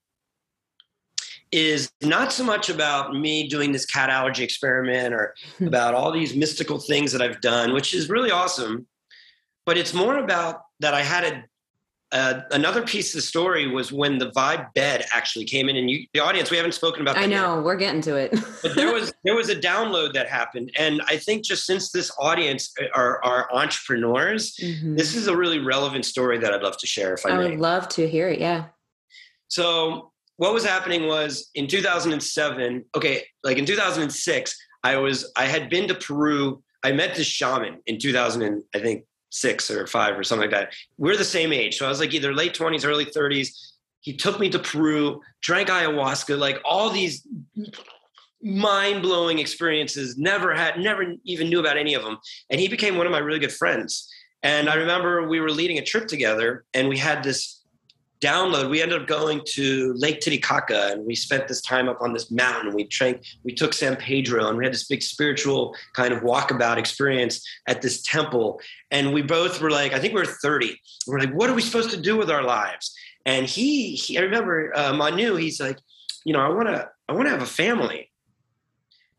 is 1.52 1.92
not 2.04 2.32
so 2.32 2.44
much 2.44 2.70
about 2.70 3.16
me 3.16 3.48
doing 3.48 3.72
this 3.72 3.86
cat 3.86 4.10
allergy 4.10 4.44
experiment 4.44 5.14
or 5.14 5.34
about 5.62 5.96
all 5.96 6.12
these 6.12 6.36
mystical 6.36 6.80
things 6.80 7.12
that 7.12 7.22
I've 7.22 7.42
done, 7.42 7.74
which 7.74 7.94
is 7.94 8.08
really 8.10 8.30
awesome. 8.32 8.86
But 9.66 9.78
it's 9.78 9.94
more 9.94 10.18
about 10.18 10.62
that 10.80 10.94
I 10.94 11.02
had 11.02 11.24
a 11.24 11.44
uh, 12.12 12.42
another 12.50 12.82
piece 12.82 13.14
of 13.14 13.20
the 13.20 13.22
story 13.22 13.68
was 13.68 13.92
when 13.92 14.18
the 14.18 14.32
vibe 14.32 14.74
bed 14.74 15.06
actually 15.14 15.46
came 15.46 15.70
in, 15.70 15.76
and 15.76 15.92
you, 15.92 16.08
the 16.16 16.20
audience, 16.20 16.50
we 16.50 16.58
haven't 16.58 16.72
spoken 16.72 17.04
about. 17.04 17.16
I 17.16 17.22
that 17.22 17.30
yet 17.30 17.40
know. 17.40 17.62
We're 17.62 17.76
getting 17.76 18.02
to 18.02 18.16
it. 18.16 18.32
but 18.64 18.74
there 18.74 18.92
was 18.92 19.14
there 19.24 19.36
was 19.36 19.50
a 19.50 19.56
download 19.56 20.14
that 20.14 20.28
happened 20.28 20.72
and 20.76 21.04
i 21.08 21.16
think 21.18 21.46
just 21.46 21.66
since 21.68 21.92
this 21.92 22.12
audience 22.18 22.74
are, 22.96 23.24
are 23.24 23.48
entrepreneurs 23.54 24.56
Mhm. 24.58 24.98
this 24.98 25.16
is 25.16 25.28
a 25.28 25.38
really 25.38 25.60
relevant 25.60 26.04
story 26.04 26.40
that 26.40 26.52
i'd 26.52 26.64
love 26.64 26.78
to 26.80 26.88
share 26.88 27.14
if 27.14 27.26
i, 27.28 27.30
I 27.30 27.38
may 27.38 27.50
would 27.52 27.60
love 27.60 27.88
to 27.90 28.08
hear 28.10 28.30
it. 28.30 28.40
Yeah. 28.40 28.66
So 29.50 30.12
what 30.38 30.54
was 30.54 30.64
happening 30.64 31.08
was 31.08 31.50
in 31.56 31.68
2007 31.68 32.86
okay 32.96 33.24
like 33.44 33.58
in 33.58 33.66
2006 33.66 34.56
i 34.84 34.96
was 34.96 35.32
i 35.36 35.46
had 35.46 35.70
been 35.70 35.88
to 35.88 35.96
peru. 35.96 36.64
I 36.82 36.94
met 36.94 37.14
this 37.14 37.28
shaman 37.28 37.80
in 37.88 38.00
2000 38.00 38.42
and 38.42 38.64
i 38.74 38.80
think 38.80 39.04
six 39.32 39.70
or 39.70 39.86
five 39.86 40.18
or 40.18 40.24
something 40.24 40.50
like 40.50 40.60
that. 40.60 40.74
We're 40.98 41.18
the 41.18 41.24
same 41.24 41.54
age. 41.54 41.78
So 41.78 41.86
i 41.86 41.90
was 41.90 42.00
like 42.00 42.14
either 42.14 42.34
late 42.34 42.54
20s 42.54 42.86
early 42.86 43.06
30s 43.06 43.50
he 44.02 44.14
took 44.16 44.40
me 44.40 44.50
to 44.50 44.60
peru 44.60 45.22
drank 45.42 45.68
ayahuasca 45.68 46.38
like 46.38 46.60
all 46.64 46.90
these 46.90 47.28
mind-blowing 48.42 49.38
experiences 49.40 50.18
never 50.18 50.56
had 50.56 50.80
never 50.80 51.14
even 51.26 51.50
knew 51.50 51.60
about 51.60 51.78
any 51.78 51.94
of 51.94 52.04
them. 52.04 52.18
And 52.50 52.60
he 52.62 52.70
became 52.70 52.98
one 52.98 53.06
of 53.06 53.12
my 53.12 53.18
really 53.20 53.40
good 53.40 53.52
friends. 53.52 54.10
And 54.42 54.70
i 54.70 54.76
remember 54.76 55.28
we 55.28 55.42
were 55.42 55.52
leading 55.52 55.80
a 55.80 55.84
trip 55.84 56.08
together 56.08 56.64
and 56.74 56.88
we 56.88 56.98
had 56.98 57.24
this 57.24 57.59
download 58.22 58.70
we 58.70 58.82
ended 58.82 59.02
up 59.02 59.08
going 59.08 59.42
to 59.46 59.94
lake 59.98 60.20
titicaca 60.20 60.90
and 60.92 61.06
we 61.06 61.16
spent 61.16 61.48
this 61.48 61.62
time 61.62 61.88
up 61.88 62.02
on 62.02 62.14
this 62.14 62.30
mountain. 62.32 62.74
We 62.74 62.86
drank 62.86 63.26
we 63.44 63.54
took 63.54 63.74
san 63.74 63.96
pedro 63.96 64.48
and 64.48 64.58
we 64.58 64.66
had 64.66 64.74
this 64.74 64.88
big 64.88 65.02
spiritual 65.02 65.76
kind 65.94 66.14
of 66.14 66.22
walkabout 66.22 66.78
experience 66.78 67.46
at 67.68 67.82
this 67.82 68.02
temple. 68.02 68.60
And 68.92 69.14
we 69.14 69.22
both 69.22 69.62
were 69.62 69.72
like 69.72 69.94
i 69.94 70.00
think 70.00 70.14
we 70.14 70.22
were 70.22 70.26
30 70.26 70.80
we're 71.08 71.20
like 71.20 71.34
what 71.34 71.50
are 71.50 71.54
we 71.54 71.62
supposed 71.62 71.92
to 71.92 72.02
do 72.02 72.18
with 72.18 72.30
our 72.30 72.44
lives? 72.44 72.94
And 73.26 73.46
he, 73.46 73.96
he 73.96 74.18
i 74.18 74.22
remember 74.22 74.76
uh, 74.76 74.94
manu 74.94 75.36
he's 75.36 75.60
like 75.60 75.78
you 76.26 76.34
know 76.34 76.42
i 76.42 76.50
want 76.50 76.68
to 76.68 76.90
i 77.08 77.14
want 77.14 77.26
to 77.26 77.32
have 77.32 77.42
a 77.42 77.48
family. 77.48 78.08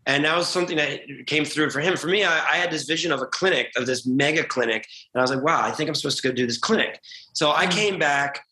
And 0.06 0.24
that 0.24 0.36
was 0.36 0.48
something 0.48 0.78
that 0.78 1.02
came 1.26 1.44
through 1.44 1.70
for 1.70 1.80
him. 1.80 1.94
For 1.94 2.08
me, 2.08 2.24
I, 2.24 2.54
I, 2.54 2.56
had 2.56 2.70
this 2.70 2.84
vision 2.84 3.12
of 3.12 3.20
a 3.20 3.26
clinic, 3.26 3.70
of 3.76 3.86
this 3.86 4.06
mega 4.06 4.42
clinic, 4.42 4.86
and 5.12 5.20
I 5.20 5.22
was 5.22 5.30
like, 5.30 5.44
"Wow, 5.44 5.60
I 5.62 5.72
think 5.72 5.88
I'm 5.88 5.94
supposed 5.94 6.20
to 6.22 6.28
go 6.28 6.34
do 6.34 6.46
this 6.46 6.56
clinic." 6.56 6.98
So 7.34 7.52
I 7.52 7.66
came 7.66 7.98
back 7.98 8.42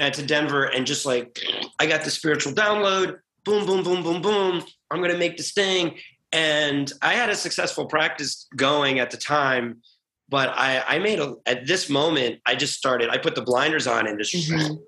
uh, 0.00 0.10
to 0.10 0.22
Denver 0.24 0.64
and 0.64 0.86
just 0.86 1.04
like 1.06 1.40
I 1.78 1.86
got 1.86 2.02
the 2.04 2.10
spiritual 2.10 2.52
download. 2.52 3.18
Boom, 3.44 3.66
boom, 3.66 3.82
boom, 3.82 4.02
boom, 4.02 4.22
boom. 4.22 4.64
I'm 4.90 5.00
gonna 5.00 5.16
make 5.18 5.36
this 5.36 5.52
thing, 5.52 5.98
and 6.32 6.92
I 7.02 7.14
had 7.14 7.28
a 7.30 7.34
successful 7.36 7.86
practice 7.86 8.46
going 8.56 8.98
at 8.98 9.10
the 9.10 9.16
time. 9.16 9.82
But 10.28 10.50
I, 10.50 10.82
I 10.86 10.98
made 11.00 11.18
a 11.18 11.34
at 11.46 11.66
this 11.66 11.88
moment, 11.90 12.40
I 12.46 12.54
just 12.54 12.74
started. 12.74 13.10
I 13.10 13.18
put 13.18 13.34
the 13.34 13.42
blinders 13.42 13.86
on 13.86 14.06
and 14.06 14.18
just 14.18 14.34
Mhm. 14.50 14.78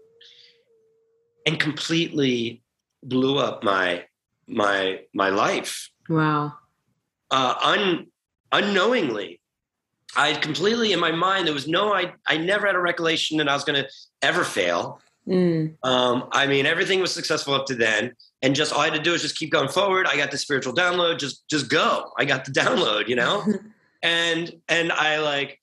and 1.47 1.59
completely 1.59 2.63
blew 3.03 3.39
up 3.39 3.63
my 3.65 4.05
my 4.47 5.01
my 5.13 5.29
life 5.31 5.89
Wow. 6.09 6.53
uh, 7.31 7.55
un, 7.63 8.07
unknowingly. 8.53 9.41
I 10.15 10.35
completely 10.35 10.93
in 10.93 11.01
my 11.01 11.11
mind 11.11 11.47
there 11.47 11.55
was 11.55 11.67
no 11.67 11.93
I 11.95 12.13
I 12.27 12.37
never 12.37 12.67
had 12.67 12.77
a 12.77 12.81
recollection 12.81 13.39
that 13.39 13.49
I 13.49 13.55
was 13.55 13.65
going 13.65 13.83
to 13.83 13.89
ever 14.21 14.45
fail. 14.45 15.01
Mm. 15.29 15.77
Um, 15.85 16.29
I 16.33 16.47
mean 16.47 16.67
everything 16.67 17.01
was 17.01 17.13
successful 17.13 17.55
up 17.55 17.67
to 17.67 17.75
then, 17.75 18.15
and 18.43 18.55
just 18.55 18.73
all 18.73 18.81
I 18.81 18.87
had 18.87 18.95
to 18.95 19.01
do 19.01 19.15
is 19.15 19.23
just 19.23 19.39
keep 19.39 19.51
going 19.51 19.69
forward. 19.69 20.07
I 20.07 20.17
got 20.17 20.31
the 20.31 20.39
spiritual 20.39 20.75
download, 20.75 21.19
just 21.19 21.49
just 21.49 21.69
go. 21.69 22.11
I 22.19 22.25
got 22.25 22.45
the 22.45 22.51
download, 22.61 23.09
you 23.09 23.17
know, 23.17 23.45
and 24.03 24.53
and 24.69 24.91
I 24.93 25.19
like 25.19 25.59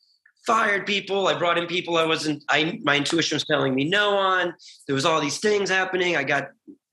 fired 0.45 0.87
people. 0.87 1.27
I 1.27 1.37
brought 1.37 1.57
in 1.57 1.67
people 1.67 1.97
I 1.97 2.05
wasn't. 2.05 2.43
I 2.49 2.79
my 2.83 2.95
intuition 2.97 3.35
was 3.35 3.45
telling 3.45 3.75
me 3.75 3.83
no 3.83 4.17
on. 4.17 4.53
There 4.87 4.95
was 4.95 5.05
all 5.05 5.19
these 5.19 5.39
things 5.39 5.69
happening. 5.69 6.15
I 6.15 6.23
got 6.23 6.49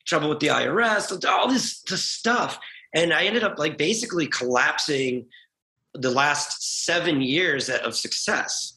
trouble 0.06 0.28
with 0.28 0.40
the 0.40 0.48
IRS. 0.48 1.24
All 1.28 1.48
this, 1.48 1.82
this 1.82 2.04
stuff, 2.04 2.58
and 2.94 3.12
I 3.12 3.24
ended 3.24 3.44
up 3.44 3.58
like 3.58 3.78
basically 3.78 4.26
collapsing 4.26 5.26
the 5.94 6.10
last 6.10 6.84
seven 6.84 7.22
years 7.22 7.68
of 7.70 7.94
success. 7.94 8.75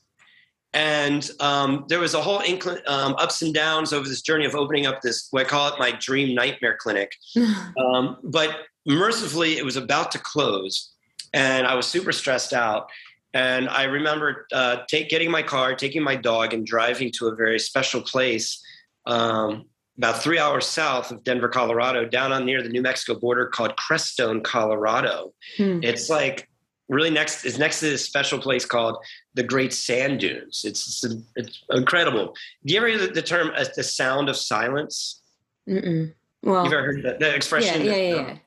And 0.73 1.29
um, 1.39 1.85
there 1.87 1.99
was 1.99 2.13
a 2.13 2.21
whole 2.21 2.39
incl- 2.39 2.87
um, 2.87 3.15
ups 3.17 3.41
and 3.41 3.53
downs 3.53 3.91
over 3.91 4.07
this 4.07 4.21
journey 4.21 4.45
of 4.45 4.53
opening 4.53 4.85
up 4.85 5.01
this, 5.01 5.27
what 5.31 5.45
I 5.45 5.49
call 5.49 5.67
it 5.73 5.79
my 5.79 5.91
dream 5.99 6.35
nightmare 6.35 6.77
clinic. 6.79 7.11
Um, 7.79 8.17
but 8.23 8.57
mercifully, 8.85 9.57
it 9.57 9.63
was 9.63 9.77
about 9.77 10.11
to 10.11 10.19
close, 10.19 10.91
and 11.33 11.65
I 11.65 11.75
was 11.75 11.87
super 11.87 12.11
stressed 12.11 12.53
out. 12.53 12.89
And 13.33 13.69
I 13.69 13.83
remember 13.83 14.47
uh, 14.51 14.77
take, 14.87 15.09
getting 15.09 15.31
my 15.31 15.43
car, 15.43 15.75
taking 15.75 16.03
my 16.03 16.15
dog, 16.15 16.53
and 16.53 16.65
driving 16.65 17.11
to 17.13 17.27
a 17.27 17.35
very 17.35 17.59
special 17.59 18.01
place 18.01 18.61
um, 19.05 19.65
about 19.97 20.21
three 20.21 20.39
hours 20.39 20.65
south 20.65 21.11
of 21.11 21.23
Denver, 21.23 21.49
Colorado, 21.49 22.05
down 22.05 22.31
on 22.31 22.45
near 22.45 22.63
the 22.63 22.69
New 22.69 22.81
Mexico 22.81 23.19
border 23.19 23.47
called 23.47 23.75
Crestone, 23.75 24.43
Colorado. 24.43 25.33
Hmm. 25.57 25.79
It's 25.83 26.09
like 26.09 26.48
really 26.89 27.09
next 27.09 27.45
is 27.45 27.57
next 27.57 27.79
to 27.79 27.89
this 27.89 28.03
special 28.03 28.39
place 28.39 28.65
called 28.65 28.97
the 29.35 29.43
Great 29.43 29.73
Sand 29.73 30.19
Dunes. 30.19 30.63
It's 30.65 31.03
it's, 31.03 31.15
it's 31.35 31.63
incredible. 31.69 32.35
Do 32.65 32.73
you 32.73 32.79
ever 32.79 32.87
hear 32.87 33.07
the, 33.07 33.21
term 33.21 33.51
uh, 33.55 33.65
the 33.75 33.83
sound 33.83 34.27
of 34.27 34.35
silence? 34.35 35.21
Mm-mm. 35.69 36.13
Well, 36.43 36.63
You've 36.63 36.73
ever 36.73 36.85
heard 36.85 37.03
that, 37.03 37.19
that 37.19 37.29
yeah, 37.29 37.35
expression? 37.35 37.85
yeah, 37.85 37.95
yeah, 37.95 38.15
yeah. 38.15 38.37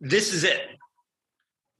This 0.00 0.32
is 0.32 0.44
it. 0.44 0.60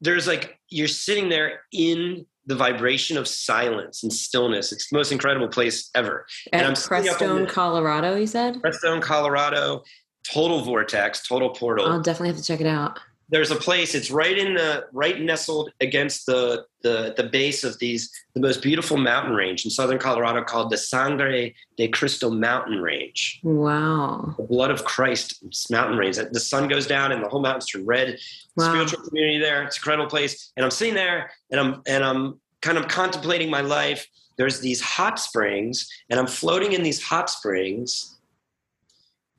There's 0.01 0.27
like 0.27 0.59
you're 0.69 0.89
sitting 0.89 1.29
there 1.29 1.61
in 1.73 2.27
the 2.47 2.57
vibration 2.57 3.17
of 3.17 3.29
silence 3.29 4.03
and 4.03 4.13
stillness. 4.13 4.73
It's 4.73 4.89
the 4.91 4.97
most 4.97 5.13
incredible 5.13 5.49
place 5.49 5.91
ever. 5.95 6.27
And 6.53 6.63
At 6.63 6.69
I'm 6.69 6.75
sitting 6.75 7.13
Crestone, 7.13 7.49
Colorado, 7.49 8.17
you 8.17 8.27
said? 8.27 8.57
Crestone, 8.57 9.01
Colorado, 9.01 9.83
total 10.29 10.63
vortex, 10.63 11.27
total 11.27 11.51
portal. 11.51 11.87
I'll 11.87 12.01
definitely 12.01 12.29
have 12.29 12.39
to 12.39 12.43
check 12.43 12.61
it 12.61 12.67
out. 12.67 12.99
There's 13.33 13.51
a 13.51 13.57
place. 13.57 13.95
It's 13.95 14.11
right 14.11 14.37
in 14.37 14.53
the 14.53 14.85
right 14.93 15.19
nestled 15.19 15.73
against 15.81 16.27
the 16.27 16.67
the 16.83 17.15
the 17.17 17.25
base 17.25 17.65
of 17.65 17.79
these 17.79 18.13
the 18.35 18.41
most 18.41 18.61
beautiful 18.61 18.99
mountain 18.99 19.35
range 19.35 19.65
in 19.65 19.71
southern 19.71 19.99
Colorado 19.99 20.45
called 20.45 20.69
the 20.69 20.77
Sangre 20.77 21.55
de 21.79 21.89
Cristo 21.89 22.29
Mountain 22.29 22.81
Range. 22.83 23.41
Wow. 23.43 24.35
The 24.37 24.45
blood 24.45 24.71
of 24.71 24.85
Christ 24.85 25.43
mountain 25.71 25.97
range. 25.97 26.17
The 26.17 26.41
sun 26.41 26.69
goes 26.69 26.87
down 26.87 27.11
and 27.11 27.25
the 27.25 27.29
whole 27.29 27.41
mountains 27.41 27.67
turn 27.67 27.87
red. 27.87 28.19
Wow. 28.57 28.69
Spiritual 28.69 29.09
community 29.09 29.39
there. 29.39 29.63
It's 29.63 29.77
an 29.77 29.81
incredible 29.81 30.11
place. 30.11 30.53
And 30.59 30.65
I'm 30.65 30.71
sitting 30.71 30.95
there 30.95 31.31
and 31.51 31.59
I'm 31.59 31.83
and 31.87 32.05
I'm 32.05 32.39
kind 32.61 32.77
of 32.77 32.87
contemplating 32.89 33.49
my 33.49 33.63
life. 33.63 34.07
There's 34.37 34.61
these 34.61 34.83
hot 34.83 35.19
springs, 35.19 35.89
and 36.11 36.21
I'm 36.21 36.27
floating 36.27 36.73
in 36.73 36.83
these 36.83 37.03
hot 37.03 37.31
springs, 37.31 38.19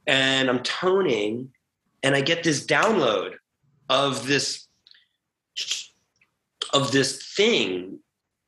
and 0.08 0.50
I'm 0.50 0.64
toning, 0.64 1.50
and 2.02 2.16
I 2.16 2.22
get 2.22 2.44
this 2.44 2.66
download 2.66 3.34
of 3.90 4.26
this 4.28 4.68
of 6.74 6.92
this 6.92 7.34
thing. 7.36 8.00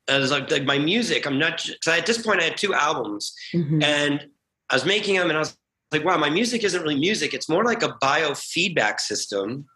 As 0.07 0.31
like, 0.31 0.51
like 0.51 0.65
my 0.65 0.77
music, 0.77 1.25
I'm 1.25 1.39
not. 1.39 1.57
Cause 1.83 1.99
at 1.99 2.05
this 2.05 2.21
point, 2.21 2.39
I 2.39 2.45
had 2.45 2.57
two 2.57 2.73
albums, 2.73 3.33
Mhm. 3.53 3.83
and 3.83 4.29
I 4.69 4.75
was 4.75 4.85
making 4.85 5.15
them, 5.15 5.29
and 5.29 5.37
I 5.37 5.39
was 5.39 5.57
like, 5.91 6.03
"Wow, 6.03 6.17
my 6.17 6.29
music 6.29 6.63
isn't 6.63 6.81
really 6.81 6.99
music. 6.99 7.33
It's 7.33 7.49
more 7.49 7.63
like 7.63 7.81
a 7.81 7.93
biofeedback 8.01 8.99
system." 8.99 9.67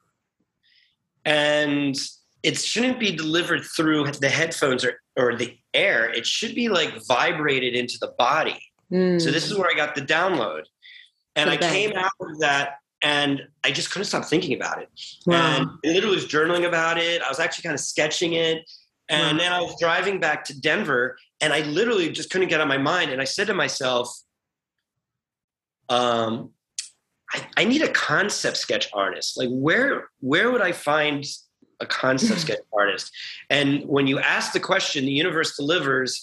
And 1.26 2.00
it 2.44 2.58
shouldn't 2.58 3.00
be 3.00 3.12
delivered 3.12 3.64
through 3.76 4.12
the 4.12 4.30
headphones 4.30 4.86
or, 4.86 5.02
or 5.18 5.36
the 5.36 5.58
air. 5.74 6.10
It 6.10 6.26
should 6.26 6.56
be 6.56 6.70
like 6.70 6.94
vibrated 7.08 7.76
into 7.76 7.98
the 8.00 8.14
body. 8.18 8.62
Mm. 8.92 9.22
So 9.22 9.30
this 9.32 9.46
is 9.46 9.58
where 9.58 9.70
I 9.70 9.76
got 9.76 9.96
the 9.96 10.02
download. 10.02 10.64
And 11.36 11.50
I 11.50 11.58
came 11.58 11.94
out 11.96 12.12
of 12.20 12.40
that 12.40 12.78
and 13.02 13.42
I 13.64 13.72
just 13.72 13.92
couldn't 13.92 14.06
stop 14.06 14.26
thinking 14.26 14.56
about 14.56 14.82
it. 14.82 14.90
Wow. 15.26 15.58
And 15.58 15.70
I 15.86 15.88
literally 15.88 16.16
was 16.16 16.26
journaling 16.26 16.68
about 16.68 16.98
it. 16.98 17.22
I 17.22 17.30
was 17.30 17.40
actually 17.40 17.64
kind 17.64 17.74
of 17.74 17.80
sketching 17.80 18.34
it. 18.34 18.70
And 19.08 19.38
wow. 19.38 19.44
then 19.44 19.54
I 19.54 19.62
was 19.62 19.76
driving 19.80 20.20
back 20.20 20.44
to 20.46 20.60
Denver 20.60 21.18
and 21.42 21.54
I 21.54 21.62
literally 21.62 22.12
just 22.12 22.30
couldn't 22.30 22.50
get 22.50 22.62
on 22.62 22.68
my 22.68 22.78
mind. 22.78 23.12
And 23.12 23.22
I 23.22 23.24
said 23.24 23.48
to 23.48 23.54
myself, 23.54 24.14
um, 25.88 26.52
I, 27.34 27.42
I 27.58 27.64
need 27.64 27.82
a 27.82 27.90
concept 27.90 28.58
sketch 28.58 28.90
artist. 28.94 29.38
Like 29.38 29.50
where 29.50 30.10
where 30.20 30.52
would 30.52 30.62
I 30.62 30.72
find 30.72 31.26
a 31.80 31.86
concept 31.86 32.42
sketch 32.42 32.60
artist? 32.74 33.12
And 33.50 33.86
when 33.86 34.08
you 34.08 34.20
ask 34.20 34.54
the 34.54 34.60
question, 34.60 35.06
the 35.06 35.12
universe 35.12 35.56
delivers. 35.56 36.22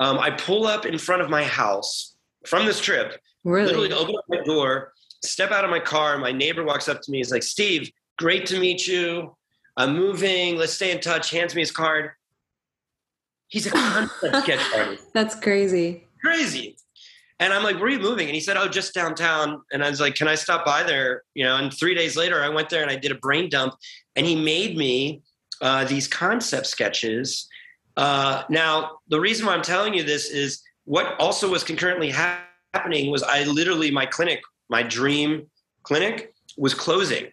Um, 0.00 0.18
I 0.18 0.30
pull 0.30 0.66
up 0.66 0.86
in 0.86 0.96
front 0.96 1.20
of 1.20 1.28
my 1.28 1.44
house 1.44 2.14
from 2.46 2.64
this 2.64 2.80
trip. 2.80 3.20
Really? 3.44 3.66
Literally 3.66 3.92
open 3.92 4.16
up 4.16 4.24
my 4.28 4.42
door, 4.44 4.94
step 5.22 5.50
out 5.50 5.64
of 5.64 5.70
my 5.70 5.80
car, 5.80 6.18
my 6.18 6.32
neighbor 6.32 6.64
walks 6.64 6.88
up 6.88 7.00
to 7.02 7.10
me. 7.10 7.18
He's 7.18 7.30
like, 7.30 7.42
"Steve, 7.42 7.90
great 8.18 8.46
to 8.46 8.58
meet 8.58 8.86
you. 8.86 9.36
I'm 9.76 9.94
moving. 9.94 10.56
Let's 10.56 10.72
stay 10.72 10.90
in 10.90 11.00
touch." 11.00 11.30
Hands 11.30 11.54
me 11.54 11.62
his 11.62 11.70
card. 11.70 12.12
He's 13.48 13.66
a 13.66 13.70
concept 13.70 14.36
sketch 14.44 14.60
artist. 14.74 15.04
That's 15.12 15.34
crazy. 15.34 16.06
Crazy. 16.22 16.76
And 17.40 17.54
I'm 17.54 17.62
like, 17.62 17.76
where 17.76 17.86
are 17.86 17.90
you 17.90 17.98
moving? 17.98 18.26
And 18.26 18.34
he 18.34 18.40
said, 18.40 18.58
oh, 18.58 18.68
just 18.68 18.92
downtown. 18.92 19.62
And 19.72 19.82
I 19.82 19.88
was 19.88 19.98
like, 19.98 20.14
can 20.14 20.28
I 20.28 20.34
stop 20.34 20.64
by 20.64 20.82
there? 20.82 21.22
You 21.34 21.44
know, 21.44 21.56
and 21.56 21.72
three 21.72 21.94
days 21.94 22.14
later, 22.14 22.42
I 22.42 22.50
went 22.50 22.68
there 22.68 22.82
and 22.82 22.90
I 22.90 22.96
did 22.96 23.10
a 23.10 23.14
brain 23.14 23.48
dump. 23.48 23.74
And 24.14 24.26
he 24.26 24.36
made 24.36 24.76
me 24.76 25.22
uh, 25.62 25.84
these 25.84 26.06
concept 26.06 26.66
sketches. 26.66 27.48
Uh, 27.96 28.42
now, 28.50 28.98
the 29.08 29.18
reason 29.18 29.46
why 29.46 29.54
I'm 29.54 29.62
telling 29.62 29.94
you 29.94 30.02
this 30.02 30.28
is 30.30 30.62
what 30.84 31.18
also 31.18 31.50
was 31.50 31.64
concurrently 31.64 32.10
happening 32.10 33.10
was 33.10 33.22
I 33.22 33.44
literally, 33.44 33.90
my 33.90 34.04
clinic, 34.04 34.42
my 34.70 34.82
dream 34.82 35.50
clinic 35.82 36.32
was 36.56 36.72
closing. 36.72 37.26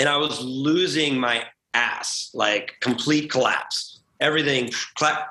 And 0.00 0.08
I 0.08 0.16
was 0.16 0.40
losing 0.40 1.18
my 1.18 1.44
ass, 1.74 2.30
like 2.32 2.76
complete 2.80 3.30
collapse, 3.30 4.00
everything, 4.20 4.70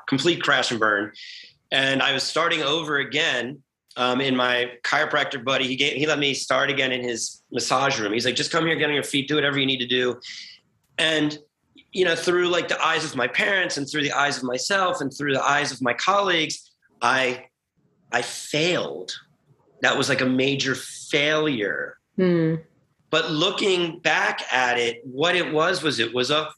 complete 0.08 0.44
crash 0.44 0.72
and 0.72 0.80
burn. 0.80 1.12
And 1.72 2.02
I 2.02 2.14
was 2.14 2.24
starting 2.24 2.62
over 2.62 2.98
again 2.98 3.64
um, 3.96 4.22
in 4.22 4.36
my 4.36 4.72
chiropractor 4.84 5.44
buddy, 5.44 5.68
he 5.68 5.76
gave, 5.76 5.94
he 5.94 6.08
let 6.08 6.20
me 6.20 6.34
start 6.34 6.70
again 6.70 6.92
in 6.92 7.04
his 7.04 7.44
massage 7.52 8.00
room. 8.00 8.14
He's 8.14 8.26
like, 8.26 8.36
just 8.36 8.52
come 8.52 8.66
here, 8.66 8.76
get 8.76 8.90
on 8.90 8.94
your 8.94 9.04
feet, 9.04 9.28
do 9.28 9.36
whatever 9.36 9.60
you 9.60 9.66
need 9.66 9.80
to 9.80 9.88
do. 9.88 10.20
And, 10.98 11.38
you 11.92 12.06
know, 12.06 12.16
through 12.16 12.50
like 12.50 12.68
the 12.68 12.82
eyes 12.84 13.06
of 13.06 13.16
my 13.16 13.28
parents 13.28 13.78
and 13.78 13.88
through 13.88 14.02
the 14.02 14.12
eyes 14.12 14.38
of 14.38 14.44
myself 14.44 15.02
and 15.02 15.16
through 15.16 15.34
the 15.34 15.44
eyes 15.44 15.72
of 15.72 15.82
my 15.82 15.94
colleagues, 15.94 16.72
I, 17.02 17.46
I 18.12 18.24
failed. 18.24 19.14
That 19.84 19.98
was 19.98 20.10
like 20.10 20.22
a 20.22 20.26
major 20.26 20.74
failure. 20.74 21.98
Hmm. 22.16 22.56
But 23.12 23.30
looking 23.30 24.00
back 24.00 24.42
at 24.52 24.80
it, 24.80 25.02
what 25.04 25.36
it 25.36 25.54
was 25.54 25.84
was 25.84 26.00
it 26.00 26.16
was 26.16 26.32
a 26.32 26.50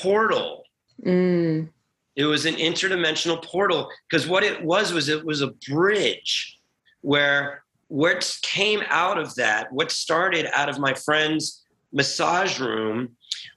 portal. 0.00 0.62
Mm. 1.04 1.68
It 2.16 2.24
was 2.24 2.46
an 2.46 2.54
interdimensional 2.54 3.44
portal 3.44 3.90
because 4.08 4.26
what 4.26 4.42
it 4.42 4.64
was 4.64 4.92
was 4.92 5.10
it 5.10 5.22
was 5.24 5.42
a 5.42 5.48
bridge 5.68 6.58
where 7.02 7.62
what 7.88 8.38
came 8.42 8.80
out 8.88 9.18
of 9.18 9.34
that, 9.34 9.70
what 9.70 9.90
started 9.90 10.46
out 10.54 10.70
of 10.70 10.78
my 10.78 10.94
friend's 10.94 11.62
massage 11.92 12.58
room 12.58 13.10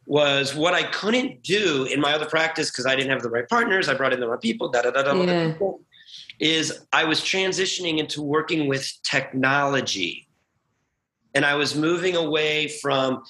was 0.05 0.53
what 0.53 0.73
I 0.73 0.83
couldn't 0.83 1.43
do 1.43 1.85
in 1.85 2.01
my 2.01 2.13
other 2.13 2.25
practice 2.25 2.69
because 2.69 2.85
I 2.85 2.95
didn't 2.95 3.11
have 3.11 3.21
the 3.21 3.29
right 3.29 3.47
partners. 3.47 3.87
I 3.87 3.93
brought 3.93 4.13
in 4.13 4.19
the 4.19 4.27
right 4.27 4.41
people, 4.41 4.69
da 4.69 4.81
da 4.81 4.91
da 4.91 5.03
da. 5.03 5.13
Yeah. 5.13 5.53
Is 6.41 6.85
I 6.91 7.05
was 7.05 7.21
transitioning 7.21 7.99
into 7.99 8.21
working 8.21 8.67
with 8.67 8.91
technology. 9.03 10.27
And 11.33 11.45
I 11.45 11.55
was 11.55 11.75
moving 11.75 12.17
away 12.17 12.67
from 12.67 13.23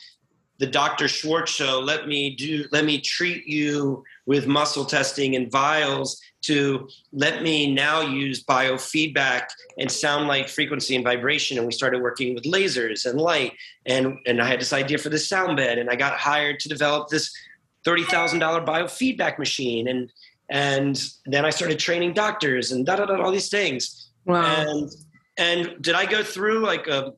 the 0.62 0.68
Dr. 0.68 1.08
Schwartz 1.08 1.52
show, 1.52 1.80
let 1.80 2.08
me 2.08 2.36
do, 2.36 2.66
let 2.72 2.86
me 2.86 3.02
treat 3.02 3.48
you 3.48 4.04
with 4.28 4.46
muscle 4.46 4.86
testing 4.86 5.36
and 5.36 5.52
vials 5.52 6.22
to 6.44 6.88
let 7.12 7.42
me 7.42 7.74
now 7.74 8.02
use 8.02 8.44
biofeedback 8.44 9.48
and 9.80 9.92
sound 9.92 10.28
like 10.28 10.48
frequency 10.48 10.96
and 10.96 11.04
vibration. 11.04 11.58
And 11.58 11.66
we 11.66 11.74
started 11.74 12.04
working 12.04 12.36
with 12.36 12.44
lasers 12.44 13.10
and 13.10 13.20
light. 13.20 13.54
And, 13.88 14.20
and 14.28 14.40
I 14.40 14.48
had 14.48 14.62
this 14.62 14.72
idea 14.72 15.00
for 15.00 15.10
the 15.10 15.18
sound 15.18 15.58
bed. 15.58 15.80
And 15.80 15.90
I 15.90 15.96
got 15.96 16.20
hired 16.20 16.60
to 16.60 16.70
develop 16.70 17.10
this 17.10 17.36
$30,000 17.84 18.64
biofeedback 18.64 19.40
machine. 19.40 19.88
And, 19.88 20.12
and 20.52 21.02
then 21.26 21.46
I 21.46 21.50
started 21.50 21.80
training 21.80 22.14
doctors 22.14 22.72
and 22.72 22.86
da 22.86 22.98
da 22.98 23.06
da, 23.06 23.22
all 23.22 23.32
these 23.32 23.50
things. 23.50 24.12
Wow. 24.26 24.44
And, 24.44 24.92
and 25.38 25.82
did 25.82 25.96
I 25.96 26.06
go 26.06 26.24
through 26.24 26.60
like 26.60 26.88
a, 26.88 27.14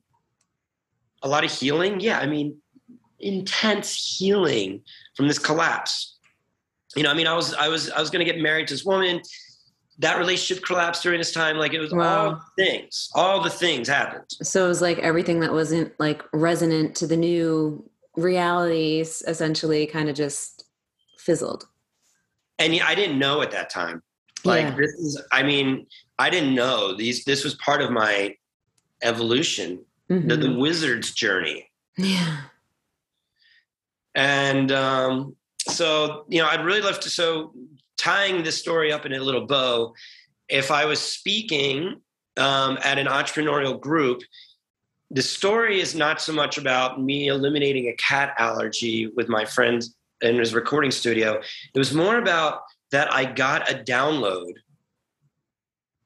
a 1.22 1.28
lot 1.28 1.44
of 1.44 1.52
healing? 1.52 2.00
Yeah. 2.00 2.18
I 2.20 2.26
mean, 2.26 2.56
intense 3.18 4.16
healing 4.16 4.82
from 5.16 5.28
this 5.28 5.38
collapse 5.38 6.14
you 6.96 7.02
know, 7.02 7.10
I 7.10 7.14
mean, 7.14 7.26
I 7.26 7.34
was 7.34 7.54
I 7.54 7.68
was 7.68 7.90
I 7.90 8.00
was 8.00 8.10
going 8.10 8.24
to 8.24 8.30
get 8.30 8.40
married 8.40 8.68
to 8.68 8.74
this 8.74 8.84
woman. 8.84 9.20
That 9.98 10.18
relationship 10.18 10.64
collapsed 10.64 11.02
during 11.02 11.18
this 11.18 11.32
time. 11.32 11.56
Like 11.56 11.72
it 11.72 11.80
was 11.80 11.92
wow. 11.92 12.30
all 12.30 12.42
things, 12.58 13.10
all 13.14 13.42
the 13.42 13.50
things 13.50 13.88
happened. 13.88 14.24
So 14.42 14.64
it 14.64 14.68
was 14.68 14.82
like 14.82 14.98
everything 14.98 15.40
that 15.40 15.52
wasn't 15.52 15.92
like 16.00 16.22
resonant 16.32 16.96
to 16.96 17.06
the 17.06 17.16
new 17.16 17.88
realities 18.16 19.22
essentially 19.26 19.86
kind 19.86 20.08
of 20.08 20.16
just 20.16 20.64
fizzled. 21.18 21.66
And 22.58 22.80
I 22.80 22.94
didn't 22.94 23.18
know 23.18 23.42
at 23.42 23.50
that 23.50 23.70
time. 23.70 24.02
Like 24.44 24.66
yeah. 24.66 24.76
this 24.76 24.90
is, 24.92 25.22
I 25.32 25.42
mean, 25.42 25.86
I 26.18 26.30
didn't 26.30 26.54
know 26.54 26.94
these. 26.96 27.24
This 27.24 27.44
was 27.44 27.54
part 27.54 27.80
of 27.80 27.90
my 27.90 28.36
evolution, 29.02 29.84
mm-hmm. 30.10 30.28
the, 30.28 30.36
the 30.36 30.52
wizard's 30.54 31.12
journey. 31.12 31.70
Yeah. 31.96 32.42
And 34.14 34.70
um, 34.70 35.34
so 35.68 36.24
you 36.28 36.40
know 36.40 36.48
i'd 36.48 36.64
really 36.64 36.80
love 36.80 37.00
to 37.00 37.10
so 37.10 37.52
tying 37.96 38.42
this 38.42 38.58
story 38.58 38.92
up 38.92 39.06
in 39.06 39.12
a 39.12 39.18
little 39.20 39.46
bow 39.46 39.94
if 40.48 40.70
i 40.70 40.84
was 40.84 41.00
speaking 41.00 42.00
um, 42.36 42.76
at 42.82 42.98
an 42.98 43.06
entrepreneurial 43.06 43.80
group 43.80 44.22
the 45.10 45.22
story 45.22 45.80
is 45.80 45.94
not 45.94 46.20
so 46.20 46.32
much 46.32 46.58
about 46.58 47.00
me 47.00 47.28
eliminating 47.28 47.88
a 47.88 47.92
cat 47.94 48.34
allergy 48.38 49.06
with 49.14 49.28
my 49.28 49.44
friend 49.44 49.84
in 50.32 50.38
his 50.38 50.54
recording 50.54 50.90
studio 50.90 51.40
it 51.74 51.78
was 51.78 51.94
more 51.94 52.18
about 52.18 52.60
that 52.90 53.12
i 53.12 53.24
got 53.24 53.70
a 53.70 53.74
download 53.74 54.52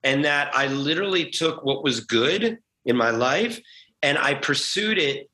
and 0.02 0.24
that 0.24 0.54
i 0.54 0.66
literally 0.66 1.30
took 1.30 1.64
what 1.64 1.82
was 1.82 2.00
good 2.00 2.58
in 2.84 2.96
my 2.96 3.10
life 3.10 3.60
and 4.02 4.18
i 4.18 4.34
pursued 4.34 4.98
it 4.98 5.30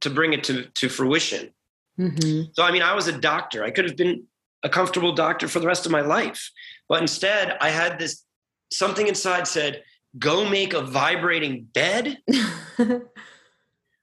to 0.00 0.10
bring 0.10 0.32
it 0.32 0.44
to, 0.44 0.64
to 0.74 0.88
fruition 0.88 1.50
Mm-hmm. 1.98 2.52
So, 2.54 2.62
I 2.62 2.72
mean, 2.72 2.82
I 2.82 2.94
was 2.94 3.06
a 3.06 3.18
doctor. 3.18 3.64
I 3.64 3.70
could 3.70 3.84
have 3.84 3.96
been 3.96 4.24
a 4.62 4.68
comfortable 4.68 5.12
doctor 5.12 5.48
for 5.48 5.60
the 5.60 5.66
rest 5.66 5.86
of 5.86 5.92
my 5.92 6.00
life. 6.00 6.50
But 6.88 7.00
instead, 7.00 7.56
I 7.60 7.70
had 7.70 7.98
this 7.98 8.24
something 8.72 9.06
inside 9.06 9.46
said, 9.46 9.82
go 10.18 10.48
make 10.48 10.74
a 10.74 10.80
vibrating 10.80 11.68
bed. 11.72 12.18
Are 12.78 13.02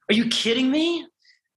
you 0.10 0.28
kidding 0.28 0.72
me? 0.72 1.08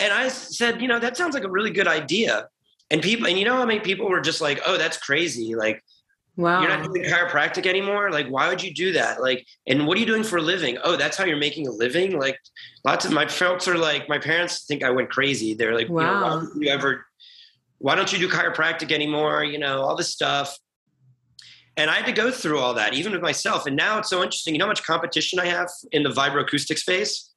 And 0.00 0.12
I 0.12 0.28
said, 0.28 0.82
you 0.82 0.88
know, 0.88 0.98
that 0.98 1.16
sounds 1.16 1.34
like 1.34 1.44
a 1.44 1.50
really 1.50 1.70
good 1.70 1.88
idea. 1.88 2.48
And 2.90 3.00
people, 3.00 3.26
and 3.26 3.38
you 3.38 3.44
know 3.44 3.56
how 3.56 3.64
many 3.64 3.80
people 3.80 4.08
were 4.08 4.20
just 4.20 4.40
like, 4.40 4.60
oh, 4.66 4.76
that's 4.76 4.96
crazy. 4.98 5.54
Like, 5.54 5.82
Wow. 6.36 6.60
You're 6.60 6.68
not 6.68 6.84
doing 6.84 7.04
chiropractic 7.04 7.66
anymore? 7.66 8.10
Like, 8.10 8.26
why 8.26 8.48
would 8.48 8.62
you 8.62 8.74
do 8.74 8.92
that? 8.94 9.22
Like, 9.22 9.46
and 9.68 9.86
what 9.86 9.96
are 9.96 10.00
you 10.00 10.06
doing 10.06 10.24
for 10.24 10.38
a 10.38 10.42
living? 10.42 10.78
Oh, 10.82 10.96
that's 10.96 11.16
how 11.16 11.24
you're 11.24 11.36
making 11.36 11.68
a 11.68 11.70
living? 11.70 12.18
Like, 12.18 12.38
lots 12.84 13.04
of 13.04 13.12
my 13.12 13.26
folks 13.26 13.68
are 13.68 13.78
like, 13.78 14.08
my 14.08 14.18
parents 14.18 14.64
think 14.66 14.82
I 14.82 14.90
went 14.90 15.10
crazy. 15.10 15.54
They're 15.54 15.76
like, 15.76 15.88
wow. 15.88 16.00
You 16.00 16.06
know, 16.06 16.22
why 16.22 16.28
don't 16.30 16.62
you 16.62 16.70
ever, 16.70 17.06
why 17.78 17.94
don't 17.94 18.12
you 18.12 18.18
do 18.18 18.28
chiropractic 18.28 18.90
anymore? 18.90 19.44
You 19.44 19.58
know, 19.58 19.82
all 19.82 19.94
this 19.94 20.08
stuff. 20.08 20.58
And 21.76 21.88
I 21.88 21.94
had 21.94 22.06
to 22.06 22.12
go 22.12 22.30
through 22.32 22.58
all 22.58 22.74
that, 22.74 22.94
even 22.94 23.12
with 23.12 23.22
myself. 23.22 23.66
And 23.66 23.76
now 23.76 23.98
it's 23.98 24.10
so 24.10 24.22
interesting. 24.22 24.54
You 24.54 24.58
know 24.58 24.66
how 24.66 24.70
much 24.70 24.84
competition 24.84 25.38
I 25.38 25.46
have 25.46 25.70
in 25.92 26.02
the 26.02 26.10
vibroacoustic 26.10 26.78
space? 26.78 27.32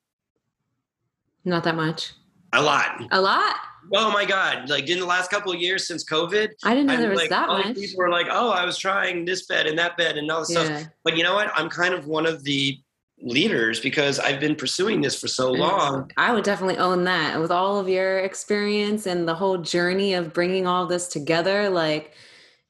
Not 1.46 1.64
that 1.66 1.76
much. 1.76 2.14
A 2.54 2.62
lot. 2.62 3.08
A 3.12 3.22
lot? 3.22 3.56
Oh 3.94 4.12
my 4.12 4.26
God. 4.26 4.70
Like 4.70 4.90
in 4.90 5.00
the 5.00 5.06
last 5.06 5.30
couple 5.30 5.52
of 5.52 5.60
years 5.60 5.88
since 5.88 6.04
COVID. 6.04 6.50
I 6.64 6.74
didn't 6.74 6.88
know 6.88 6.94
I'm 6.94 7.02
there 7.02 7.10
was 7.10 7.20
like, 7.20 7.30
that 7.30 7.48
much. 7.48 7.76
People 7.76 7.98
were 7.98 8.10
like, 8.10 8.28
oh, 8.30 8.50
I 8.52 8.66
was 8.66 8.78
trying 8.78 9.26
this 9.26 9.46
bed 9.46 9.68
and 9.68 9.78
that 9.80 9.98
bed 9.98 10.18
and 10.18 10.30
all 10.32 10.42
this 10.42 10.52
yeah. 10.52 10.64
stuff. 10.64 10.92
But 11.04 11.18
you 11.18 11.24
know 11.24 11.36
what? 11.36 11.52
I'm 11.56 11.70
kind 11.70 11.94
of 11.94 12.08
one 12.08 12.26
of 12.26 12.44
the 12.44 12.80
leaders 13.22 13.80
because 13.80 14.20
I've 14.20 14.40
been 14.40 14.56
pursuing 14.56 15.02
this 15.02 15.20
for 15.20 15.28
so 15.28 15.54
mm. 15.54 15.60
long. 15.60 16.12
I 16.18 16.34
would 16.34 16.44
definitely 16.44 16.78
own 16.78 17.04
that. 17.06 17.40
With 17.40 17.52
all 17.52 17.80
of 17.80 17.90
your 17.90 18.20
experience 18.20 19.06
and 19.06 19.28
the 19.28 19.36
whole 19.36 19.58
journey 19.58 20.14
of 20.14 20.34
bringing 20.34 20.68
all 20.68 20.86
this 20.86 21.08
together, 21.08 21.70
like 21.70 22.14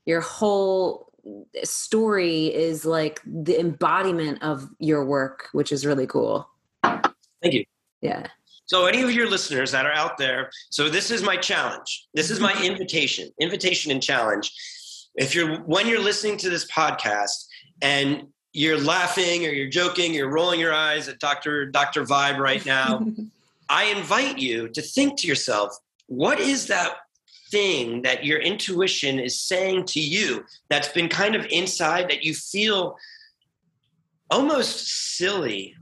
your 0.05 0.21
whole 0.21 1.11
story 1.63 2.45
is 2.47 2.85
like 2.85 3.21
the 3.25 3.59
embodiment 3.59 4.41
of 4.41 4.69
your 4.79 5.03
work, 5.03 5.49
which 5.51 5.71
is 5.71 5.85
really 5.85 6.07
cool. 6.07 6.47
Thank 6.83 7.53
you. 7.53 7.65
Yeah. 8.01 8.27
So, 8.67 8.85
any 8.85 9.01
of 9.01 9.11
your 9.11 9.29
listeners 9.29 9.71
that 9.71 9.85
are 9.85 9.93
out 9.93 10.17
there, 10.17 10.49
so 10.69 10.89
this 10.89 11.09
is 11.09 11.23
my 11.23 11.37
challenge. 11.37 12.07
This 12.13 12.29
is 12.29 12.39
my 12.39 12.53
invitation, 12.63 13.29
invitation 13.39 13.91
and 13.91 14.03
challenge. 14.03 14.51
if 15.15 15.33
you're 15.33 15.57
when 15.61 15.87
you're 15.87 16.03
listening 16.03 16.37
to 16.37 16.49
this 16.49 16.69
podcast 16.69 17.45
and 17.81 18.27
you're 18.53 18.79
laughing 18.79 19.45
or 19.45 19.49
you're 19.49 19.69
joking, 19.69 20.13
you're 20.13 20.31
rolling 20.31 20.59
your 20.59 20.73
eyes 20.73 21.07
at 21.07 21.19
Dr. 21.19 21.67
Dr. 21.67 22.03
Vibe 22.03 22.37
right 22.37 22.65
now, 22.65 23.05
I 23.69 23.85
invite 23.85 24.37
you 24.37 24.67
to 24.69 24.81
think 24.81 25.17
to 25.19 25.27
yourself, 25.27 25.77
what 26.07 26.39
is 26.39 26.67
that 26.67 26.97
thing 27.49 28.01
that 28.01 28.25
your 28.25 28.39
intuition 28.39 29.17
is 29.17 29.39
saying 29.39 29.85
to 29.85 30.01
you 30.01 30.43
that's 30.69 30.89
been 30.89 31.07
kind 31.07 31.35
of 31.35 31.45
inside 31.49 32.09
that 32.09 32.23
you 32.23 32.33
feel 32.33 32.97
almost 34.29 35.15
silly 35.17 35.76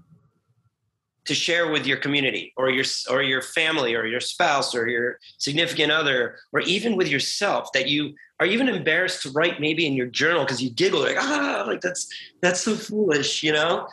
to 1.25 1.33
share 1.33 1.71
with 1.71 1.85
your 1.85 1.97
community 1.97 2.53
or 2.55 2.69
your 2.69 2.85
or 3.09 3.21
your 3.21 3.41
family 3.41 3.95
or 3.95 4.05
your 4.05 4.19
spouse 4.19 4.73
or 4.75 4.87
your 4.87 5.19
significant 5.37 5.91
other 5.91 6.37
or 6.53 6.61
even 6.61 6.95
with 6.95 7.07
yourself 7.07 7.71
that 7.73 7.87
you 7.87 8.13
are 8.39 8.45
even 8.45 8.67
embarrassed 8.67 9.23
to 9.23 9.31
write 9.31 9.59
maybe 9.59 9.85
in 9.85 9.93
your 9.93 10.07
journal 10.07 10.43
because 10.43 10.61
you 10.61 10.69
giggle 10.69 11.01
like 11.01 11.17
ah 11.17 11.63
like 11.67 11.81
that's 11.81 12.07
that's 12.41 12.61
so 12.61 12.75
foolish 12.75 13.43
you 13.43 13.51
know? 13.51 13.87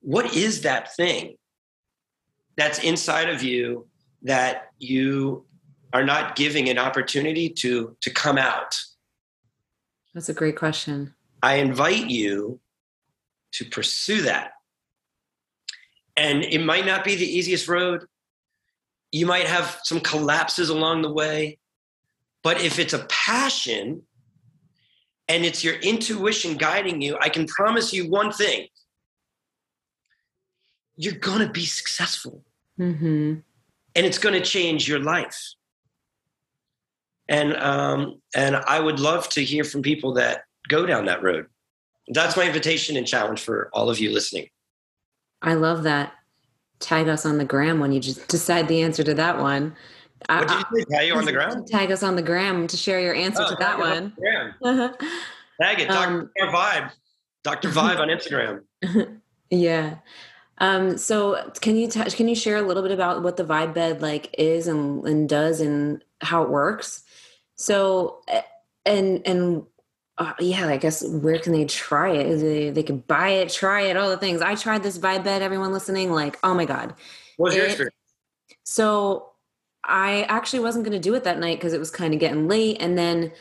What 0.00 0.34
is 0.34 0.62
that 0.62 0.94
thing 0.96 1.36
that's 2.56 2.78
inside 2.78 3.28
of 3.28 3.42
you 3.42 3.86
that 4.22 4.70
you 4.78 5.44
are 5.92 6.04
not 6.04 6.36
giving 6.36 6.68
an 6.68 6.78
opportunity 6.78 7.50
to 7.50 7.96
to 8.00 8.10
come 8.10 8.38
out? 8.38 8.78
That's 10.14 10.28
a 10.28 10.34
great 10.34 10.56
question. 10.56 11.14
I 11.42 11.56
invite 11.56 12.10
you 12.10 12.60
to 13.52 13.64
pursue 13.64 14.22
that 14.22 14.52
and 16.16 16.42
it 16.44 16.60
might 16.60 16.86
not 16.86 17.04
be 17.04 17.14
the 17.14 17.26
easiest 17.26 17.68
road 17.68 18.04
you 19.12 19.26
might 19.26 19.46
have 19.46 19.80
some 19.84 20.00
collapses 20.00 20.68
along 20.68 21.02
the 21.02 21.12
way 21.12 21.58
but 22.42 22.60
if 22.60 22.78
it's 22.78 22.92
a 22.92 23.06
passion 23.08 24.02
and 25.28 25.44
it's 25.44 25.62
your 25.62 25.74
intuition 25.76 26.56
guiding 26.56 27.00
you 27.00 27.16
i 27.20 27.28
can 27.28 27.46
promise 27.46 27.92
you 27.92 28.08
one 28.08 28.32
thing 28.32 28.66
you're 30.96 31.14
going 31.14 31.46
to 31.46 31.52
be 31.52 31.64
successful 31.64 32.44
mm-hmm. 32.78 33.34
and 33.94 34.06
it's 34.06 34.18
going 34.18 34.34
to 34.34 34.46
change 34.46 34.88
your 34.88 35.00
life 35.00 35.54
and 37.30 37.56
um, 37.56 38.20
and 38.34 38.56
I 38.56 38.80
would 38.80 38.98
love 38.98 39.28
to 39.30 39.44
hear 39.44 39.64
from 39.64 39.82
people 39.82 40.14
that 40.14 40.42
go 40.68 40.84
down 40.84 41.06
that 41.06 41.22
road. 41.22 41.46
That's 42.08 42.36
my 42.36 42.44
invitation 42.44 42.96
and 42.96 43.06
challenge 43.06 43.40
for 43.40 43.70
all 43.72 43.88
of 43.88 44.00
you 44.00 44.12
listening. 44.12 44.48
I 45.42 45.54
love 45.54 45.84
that. 45.84 46.12
Tag 46.78 47.08
us 47.08 47.26
on 47.26 47.38
the 47.38 47.44
gram 47.44 47.78
when 47.78 47.92
you 47.92 48.00
just 48.00 48.28
decide 48.28 48.68
the 48.68 48.82
answer 48.82 49.04
to 49.04 49.14
that 49.14 49.38
one. 49.38 49.76
What 50.28 50.48
did 50.48 50.56
you 50.56 50.64
say? 50.78 50.96
Tag 50.96 51.06
you 51.08 51.14
on 51.14 51.24
the 51.24 51.32
gram? 51.32 51.64
Tag 51.66 51.90
us 51.90 52.02
on 52.02 52.16
the 52.16 52.22
gram 52.22 52.66
to 52.66 52.76
share 52.76 53.00
your 53.00 53.14
answer 53.14 53.42
oh, 53.44 53.50
to 53.50 53.56
that 53.56 53.78
one. 53.78 54.12
Uh-huh. 54.62 54.92
Tag 55.60 55.80
it, 55.80 55.88
Dr. 55.88 56.08
Um, 56.08 56.30
Vibe, 56.52 56.90
Dr. 57.44 57.68
Vibe 57.68 57.98
on 57.98 58.08
Instagram. 58.08 59.20
yeah. 59.50 59.96
Um, 60.58 60.96
so 60.96 61.50
can 61.60 61.76
you 61.76 61.88
t- 61.88 62.02
can 62.04 62.28
you 62.28 62.34
share 62.34 62.56
a 62.56 62.62
little 62.62 62.82
bit 62.82 62.92
about 62.92 63.22
what 63.22 63.36
the 63.36 63.44
vibe 63.44 63.74
bed 63.74 64.00
like 64.00 64.34
is 64.38 64.66
and, 64.66 65.06
and 65.06 65.28
does 65.28 65.60
and 65.60 66.02
how 66.20 66.42
it 66.42 66.50
works? 66.50 67.02
So, 67.56 68.22
and, 68.86 69.22
and, 69.26 69.64
uh, 70.20 70.34
yeah, 70.38 70.68
I 70.68 70.76
guess 70.76 71.02
where 71.02 71.38
can 71.38 71.52
they 71.52 71.64
try 71.64 72.10
it? 72.10 72.36
They, 72.36 72.70
they 72.70 72.82
can 72.82 72.98
buy 72.98 73.30
it, 73.30 73.48
try 73.48 73.82
it, 73.82 73.96
all 73.96 74.10
the 74.10 74.18
things. 74.18 74.42
I 74.42 74.54
tried 74.54 74.82
this 74.82 74.98
vibe 74.98 75.24
bed, 75.24 75.40
everyone 75.40 75.72
listening, 75.72 76.12
like, 76.12 76.38
oh 76.44 76.52
my 76.52 76.66
God. 76.66 76.94
What 77.38 77.48
was 77.48 77.54
it, 77.54 77.56
your 77.56 77.66
experience? 77.66 77.96
So 78.64 79.30
I 79.82 80.24
actually 80.24 80.60
wasn't 80.60 80.84
going 80.84 81.00
to 81.00 81.02
do 81.02 81.14
it 81.14 81.24
that 81.24 81.38
night 81.38 81.56
because 81.56 81.72
it 81.72 81.80
was 81.80 81.90
kind 81.90 82.12
of 82.12 82.20
getting 82.20 82.48
late. 82.48 82.76
And 82.80 82.98
then 82.98 83.32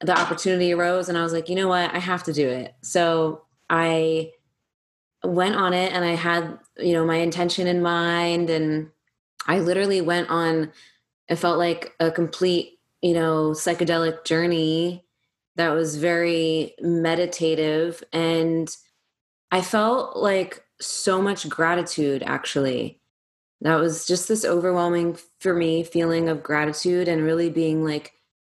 the 0.00 0.18
opportunity 0.18 0.72
arose 0.72 1.10
and 1.10 1.18
I 1.18 1.22
was 1.22 1.34
like, 1.34 1.50
you 1.50 1.56
know 1.56 1.68
what? 1.68 1.94
I 1.94 1.98
have 1.98 2.22
to 2.24 2.32
do 2.32 2.48
it. 2.48 2.74
So 2.80 3.42
I 3.68 4.32
went 5.22 5.56
on 5.56 5.74
it 5.74 5.92
and 5.92 6.06
I 6.06 6.14
had, 6.14 6.58
you 6.78 6.94
know, 6.94 7.04
my 7.04 7.16
intention 7.16 7.66
in 7.66 7.82
mind. 7.82 8.48
And 8.48 8.90
I 9.46 9.60
literally 9.60 10.00
went 10.00 10.30
on, 10.30 10.72
it 11.28 11.36
felt 11.36 11.58
like 11.58 11.92
a 12.00 12.10
complete 12.10 12.74
you 13.04 13.12
know, 13.12 13.50
psychedelic 13.50 14.24
journey 14.24 15.03
that 15.56 15.70
was 15.70 15.96
very 15.96 16.74
meditative. 16.80 18.02
And 18.12 18.74
I 19.50 19.60
felt 19.60 20.16
like 20.16 20.64
so 20.80 21.22
much 21.22 21.48
gratitude 21.48 22.22
actually. 22.24 23.00
That 23.60 23.76
was 23.76 24.06
just 24.06 24.28
this 24.28 24.44
overwhelming 24.44 25.16
for 25.38 25.54
me 25.54 25.84
feeling 25.84 26.28
of 26.28 26.42
gratitude 26.42 27.08
and 27.08 27.22
really 27.22 27.48
being 27.48 27.84
like 27.84 28.12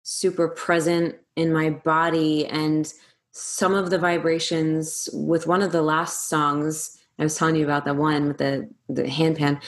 super 0.04 0.48
present 0.48 1.16
in 1.36 1.54
my 1.54 1.70
body 1.70 2.48
and 2.48 2.92
some 3.32 3.76
of 3.76 3.90
the 3.90 4.00
vibrations 4.00 5.10
with 5.14 5.46
one 5.46 5.62
of 5.62 5.72
the 5.72 5.82
last 5.82 6.30
songs 6.30 6.98
I 7.18 7.24
was 7.24 7.36
telling 7.36 7.56
you 7.56 7.64
about 7.64 7.86
that 7.86 7.96
one 7.96 8.28
with 8.28 8.38
the 8.38 8.70
the 8.90 9.04
handpan. 9.04 9.62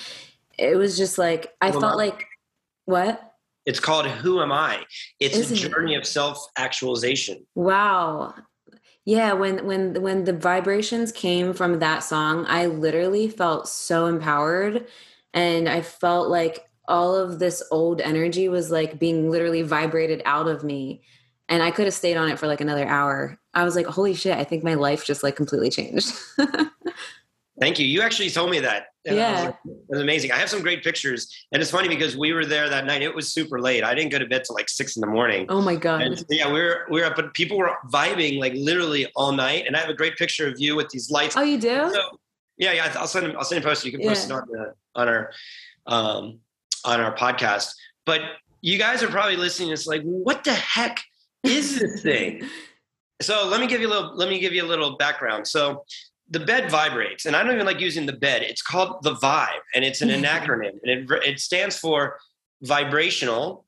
It 0.57 0.77
was 0.77 0.97
just 0.97 1.17
like 1.17 1.53
I 1.61 1.71
felt 1.71 1.97
like 1.97 2.25
what? 2.85 3.26
It's 3.67 3.81
called 3.81 4.07
Who 4.07 4.41
Am 4.41 4.51
I? 4.51 4.85
It's 5.19 5.35
Isn't 5.37 5.57
a 5.57 5.69
journey 5.69 5.93
it? 5.93 5.97
of 5.97 6.07
self 6.07 6.39
actualization. 6.57 7.45
Wow. 7.53 8.33
Yeah, 9.03 9.33
when 9.33 9.65
when 9.65 10.01
when 10.01 10.23
the 10.23 10.33
vibrations 10.33 11.11
came 11.11 11.53
from 11.53 11.79
that 11.79 11.99
song, 11.99 12.45
I 12.47 12.67
literally 12.67 13.27
felt 13.27 13.67
so 13.67 14.05
empowered 14.05 14.87
and 15.33 15.67
I 15.67 15.81
felt 15.81 16.29
like 16.29 16.63
all 16.87 17.13
of 17.13 17.39
this 17.39 17.61
old 17.69 17.99
energy 17.99 18.47
was 18.47 18.71
like 18.71 18.97
being 18.97 19.29
literally 19.29 19.63
vibrated 19.63 20.21
out 20.23 20.47
of 20.47 20.63
me 20.63 21.01
and 21.49 21.61
I 21.61 21.71
could 21.71 21.85
have 21.85 21.93
stayed 21.93 22.15
on 22.15 22.29
it 22.29 22.39
for 22.39 22.47
like 22.47 22.61
another 22.61 22.87
hour. 22.87 23.37
I 23.53 23.65
was 23.65 23.75
like, 23.75 23.85
"Holy 23.85 24.13
shit, 24.13 24.37
I 24.37 24.45
think 24.45 24.63
my 24.63 24.75
life 24.75 25.05
just 25.05 25.23
like 25.23 25.35
completely 25.35 25.69
changed." 25.69 26.13
Thank 27.59 27.79
you. 27.79 27.85
You 27.85 28.01
actually 28.01 28.29
told 28.29 28.51
me 28.51 28.59
that. 28.59 28.87
Yeah. 29.03 29.49
It 29.49 29.55
was 29.89 30.01
amazing. 30.01 30.31
I 30.31 30.35
have 30.35 30.49
some 30.49 30.61
great 30.61 30.83
pictures. 30.83 31.33
And 31.51 31.61
it's 31.61 31.71
funny 31.71 31.87
because 31.87 32.15
we 32.15 32.33
were 32.33 32.45
there 32.45 32.69
that 32.69 32.85
night. 32.85 33.01
It 33.01 33.15
was 33.15 33.31
super 33.31 33.59
late. 33.59 33.83
I 33.83 33.95
didn't 33.95 34.11
go 34.11 34.19
to 34.19 34.27
bed 34.27 34.43
till 34.45 34.55
like 34.55 34.69
six 34.69 34.95
in 34.95 35.01
the 35.01 35.07
morning. 35.07 35.45
Oh 35.49 35.61
my 35.61 35.75
God. 35.75 36.01
And 36.01 36.23
yeah, 36.29 36.51
we 36.51 36.59
were 36.59 36.85
we 36.91 36.99
were 36.99 37.07
up, 37.07 37.15
but 37.15 37.33
people 37.33 37.57
were 37.57 37.71
vibing 37.91 38.39
like 38.39 38.53
literally 38.55 39.07
all 39.15 39.31
night. 39.31 39.65
And 39.65 39.75
I 39.75 39.79
have 39.79 39.89
a 39.89 39.95
great 39.95 40.17
picture 40.17 40.47
of 40.47 40.59
you 40.59 40.75
with 40.75 40.89
these 40.89 41.09
lights. 41.09 41.35
Oh, 41.37 41.41
you 41.41 41.57
do? 41.57 41.89
So, 41.91 42.19
yeah, 42.57 42.73
yeah. 42.73 42.93
I'll 42.97 43.07
send 43.07 43.35
I'll 43.35 43.43
send 43.43 43.63
a 43.63 43.67
post. 43.67 43.85
You 43.85 43.91
can 43.91 44.01
post 44.01 44.29
yeah. 44.29 44.37
it 44.37 44.41
on 44.41 44.47
the 44.49 44.73
on 44.95 45.07
our 45.07 45.31
um 45.87 46.39
on 46.85 46.99
our 46.99 47.15
podcast. 47.15 47.73
But 48.05 48.21
you 48.61 48.77
guys 48.77 49.03
are 49.03 49.09
probably 49.09 49.37
listening. 49.37 49.71
It's 49.71 49.87
like, 49.87 50.01
what 50.03 50.43
the 50.43 50.53
heck 50.53 50.99
is 51.43 51.79
this 51.79 52.01
thing? 52.01 52.47
so 53.21 53.47
let 53.47 53.59
me 53.59 53.67
give 53.67 53.81
you 53.81 53.87
a 53.87 53.89
little 53.89 54.15
let 54.15 54.29
me 54.29 54.39
give 54.39 54.53
you 54.53 54.63
a 54.63 54.67
little 54.67 54.97
background. 54.97 55.47
So 55.47 55.85
the 56.29 56.39
bed 56.39 56.69
vibrates 56.69 57.25
and 57.25 57.35
i 57.35 57.43
don't 57.43 57.53
even 57.53 57.65
like 57.65 57.79
using 57.79 58.05
the 58.05 58.13
bed. 58.13 58.41
It's 58.41 58.61
called 58.61 59.03
the 59.03 59.15
vibe 59.15 59.63
and 59.73 59.83
it's 59.85 60.01
an 60.01 60.09
acronym 60.23 60.77
and 60.83 61.11
it, 61.11 61.11
it 61.25 61.39
stands 61.39 61.77
for 61.77 62.17
vibrational 62.61 63.65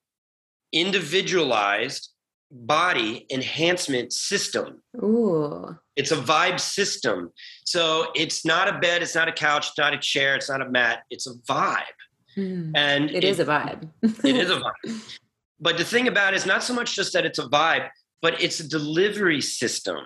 individualized 0.72 2.10
body 2.52 3.26
enhancement 3.30 4.12
system. 4.12 4.82
Ooh. 4.98 5.78
it's 5.96 6.12
a 6.12 6.16
vibe 6.16 6.60
system. 6.60 7.32
So 7.66 8.08
it's 8.16 8.46
not 8.46 8.68
a 8.68 8.80
bed 8.80 9.02
it's 9.02 9.16
not 9.16 9.28
a 9.28 9.32
couch 9.32 9.70
it's 9.70 9.78
not 9.78 9.94
a 9.94 10.00
chair 10.00 10.36
it's 10.36 10.50
not 10.50 10.62
a 10.62 10.70
mat 10.70 11.04
it's 11.10 11.28
a 11.28 11.34
vibe. 11.50 12.00
Mm. 12.38 12.72
and 12.76 13.10
it, 13.10 13.18
it 13.18 13.24
is 13.24 13.40
a 13.40 13.46
vibe. 13.46 13.90
It 14.24 14.36
is 14.36 14.50
a 14.50 14.58
vibe. 14.58 15.18
But 15.60 15.78
the 15.78 15.84
thing 15.84 16.08
about 16.08 16.34
it 16.34 16.38
is 16.38 16.46
not 16.46 16.64
so 16.64 16.74
much 16.74 16.96
just 16.96 17.14
that 17.14 17.26
it's 17.26 17.40
a 17.40 17.48
vibe 17.48 17.90
but 18.22 18.42
it's 18.42 18.60
a 18.60 18.68
delivery 18.68 19.42
system 19.42 19.98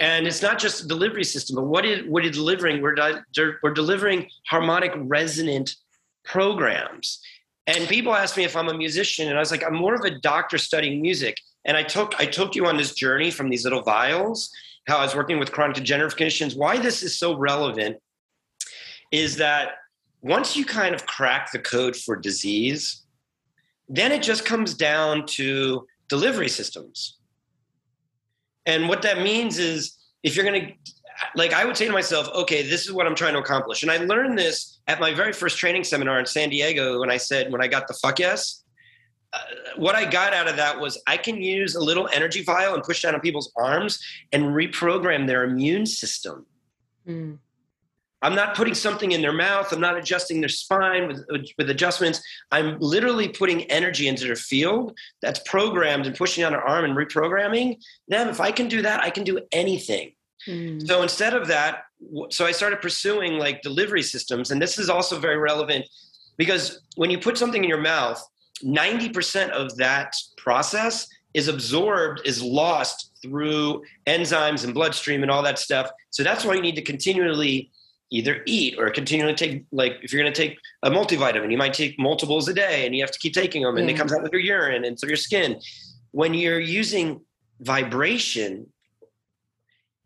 and 0.00 0.26
it's 0.26 0.42
not 0.42 0.58
just 0.58 0.86
delivery 0.86 1.24
system, 1.24 1.56
but 1.56 1.66
what 1.66 1.84
is 1.84 2.06
what 2.08 2.24
is 2.24 2.36
delivering? 2.36 2.80
We're 2.80 2.94
di- 2.94 3.20
we're 3.62 3.72
delivering 3.74 4.28
harmonic 4.46 4.92
resonant 4.96 5.74
programs. 6.24 7.20
And 7.66 7.88
people 7.88 8.14
ask 8.14 8.36
me 8.36 8.44
if 8.44 8.56
I'm 8.56 8.68
a 8.68 8.74
musician, 8.74 9.28
and 9.28 9.36
I 9.36 9.40
was 9.40 9.50
like, 9.50 9.64
I'm 9.64 9.74
more 9.74 9.94
of 9.94 10.00
a 10.02 10.18
doctor 10.20 10.56
studying 10.56 11.02
music. 11.02 11.36
And 11.64 11.76
I 11.76 11.82
took 11.82 12.14
I 12.20 12.26
took 12.26 12.54
you 12.54 12.66
on 12.66 12.76
this 12.76 12.94
journey 12.94 13.30
from 13.30 13.48
these 13.48 13.64
little 13.64 13.82
vials, 13.82 14.50
how 14.86 14.98
I 14.98 15.02
was 15.02 15.16
working 15.16 15.38
with 15.38 15.52
chronic 15.52 15.76
degenerative 15.76 16.16
conditions. 16.16 16.54
Why 16.54 16.78
this 16.78 17.02
is 17.02 17.18
so 17.18 17.36
relevant 17.36 17.96
is 19.10 19.36
that 19.36 19.72
once 20.22 20.56
you 20.56 20.64
kind 20.64 20.94
of 20.94 21.06
crack 21.06 21.50
the 21.50 21.58
code 21.58 21.96
for 21.96 22.14
disease, 22.16 23.04
then 23.88 24.12
it 24.12 24.22
just 24.22 24.44
comes 24.44 24.74
down 24.74 25.26
to 25.26 25.86
delivery 26.08 26.48
systems 26.48 27.17
and 28.68 28.88
what 28.88 29.02
that 29.02 29.22
means 29.22 29.58
is 29.58 29.96
if 30.22 30.36
you're 30.36 30.44
going 30.44 30.66
to, 30.66 30.72
like, 31.34 31.52
I 31.52 31.64
would 31.64 31.76
say 31.76 31.86
to 31.86 31.92
myself, 31.92 32.28
okay, 32.34 32.62
this 32.62 32.84
is 32.84 32.92
what 32.92 33.06
I'm 33.06 33.14
trying 33.14 33.32
to 33.32 33.40
accomplish. 33.40 33.82
And 33.82 33.90
I 33.90 33.96
learned 33.96 34.38
this 34.38 34.80
at 34.86 35.00
my 35.00 35.12
very 35.12 35.32
first 35.32 35.58
training 35.58 35.84
seminar 35.84 36.20
in 36.20 36.26
San 36.26 36.50
Diego 36.50 37.00
when 37.00 37.10
I 37.10 37.16
said, 37.16 37.50
when 37.50 37.62
I 37.62 37.66
got 37.66 37.88
the 37.88 37.94
fuck 37.94 38.18
yes. 38.18 38.62
Uh, 39.32 39.38
what 39.76 39.94
I 39.94 40.08
got 40.08 40.32
out 40.32 40.48
of 40.48 40.56
that 40.56 40.78
was 40.78 41.02
I 41.06 41.16
can 41.16 41.42
use 41.42 41.74
a 41.74 41.80
little 41.80 42.08
energy 42.12 42.42
vial 42.42 42.74
and 42.74 42.82
push 42.82 43.02
down 43.02 43.14
on 43.14 43.20
people's 43.20 43.52
arms 43.56 44.00
and 44.32 44.44
reprogram 44.44 45.26
their 45.26 45.44
immune 45.44 45.86
system. 45.86 46.46
Mm. 47.06 47.38
I'm 48.22 48.34
not 48.34 48.56
putting 48.56 48.74
something 48.74 49.12
in 49.12 49.22
their 49.22 49.32
mouth. 49.32 49.72
I'm 49.72 49.80
not 49.80 49.96
adjusting 49.96 50.40
their 50.40 50.48
spine 50.48 51.06
with, 51.06 51.24
with 51.56 51.70
adjustments. 51.70 52.20
I'm 52.50 52.78
literally 52.80 53.28
putting 53.28 53.62
energy 53.64 54.08
into 54.08 54.24
their 54.24 54.36
field 54.36 54.96
that's 55.22 55.40
programmed 55.46 56.06
and 56.06 56.16
pushing 56.16 56.44
on 56.44 56.52
their 56.52 56.62
arm 56.62 56.84
and 56.84 56.96
reprogramming 56.96 57.78
them. 58.08 58.28
If 58.28 58.40
I 58.40 58.50
can 58.50 58.68
do 58.68 58.82
that, 58.82 59.00
I 59.00 59.10
can 59.10 59.24
do 59.24 59.40
anything. 59.52 60.12
Mm. 60.48 60.86
So 60.86 61.02
instead 61.02 61.34
of 61.34 61.46
that, 61.48 61.82
so 62.30 62.44
I 62.44 62.52
started 62.52 62.80
pursuing 62.80 63.38
like 63.38 63.62
delivery 63.62 64.02
systems. 64.02 64.50
And 64.50 64.60
this 64.60 64.78
is 64.78 64.88
also 64.88 65.18
very 65.18 65.36
relevant 65.36 65.86
because 66.36 66.80
when 66.96 67.10
you 67.10 67.18
put 67.18 67.38
something 67.38 67.62
in 67.62 67.68
your 67.68 67.80
mouth, 67.80 68.24
90% 68.64 69.50
of 69.50 69.76
that 69.76 70.14
process 70.36 71.06
is 71.34 71.48
absorbed, 71.48 72.22
is 72.24 72.42
lost 72.42 73.12
through 73.22 73.82
enzymes 74.06 74.64
and 74.64 74.74
bloodstream 74.74 75.22
and 75.22 75.30
all 75.30 75.42
that 75.42 75.58
stuff. 75.58 75.90
So 76.10 76.22
that's 76.22 76.44
why 76.44 76.54
you 76.54 76.62
need 76.62 76.76
to 76.76 76.82
continually 76.82 77.70
either 78.10 78.42
eat 78.46 78.74
or 78.78 78.90
continually 78.90 79.34
take 79.34 79.64
like 79.70 79.96
if 80.02 80.12
you're 80.12 80.22
going 80.22 80.32
to 80.32 80.42
take 80.48 80.58
a 80.82 80.90
multivitamin 80.90 81.50
you 81.50 81.58
might 81.58 81.74
take 81.74 81.98
multiples 81.98 82.48
a 82.48 82.54
day 82.54 82.86
and 82.86 82.94
you 82.94 83.02
have 83.02 83.10
to 83.10 83.18
keep 83.18 83.34
taking 83.34 83.62
them 83.62 83.76
and 83.76 83.90
it 83.90 83.94
comes 83.94 84.12
out 84.12 84.22
with 84.22 84.32
your 84.32 84.40
urine 84.40 84.84
and 84.84 84.98
through 84.98 85.10
your 85.10 85.16
skin. 85.16 85.60
When 86.12 86.32
you're 86.34 86.60
using 86.60 87.20
vibration 87.60 88.66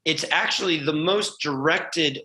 it's 0.04 0.24
actually 0.32 0.78
the 0.78 0.92
most 0.92 1.40
directed 1.40 2.22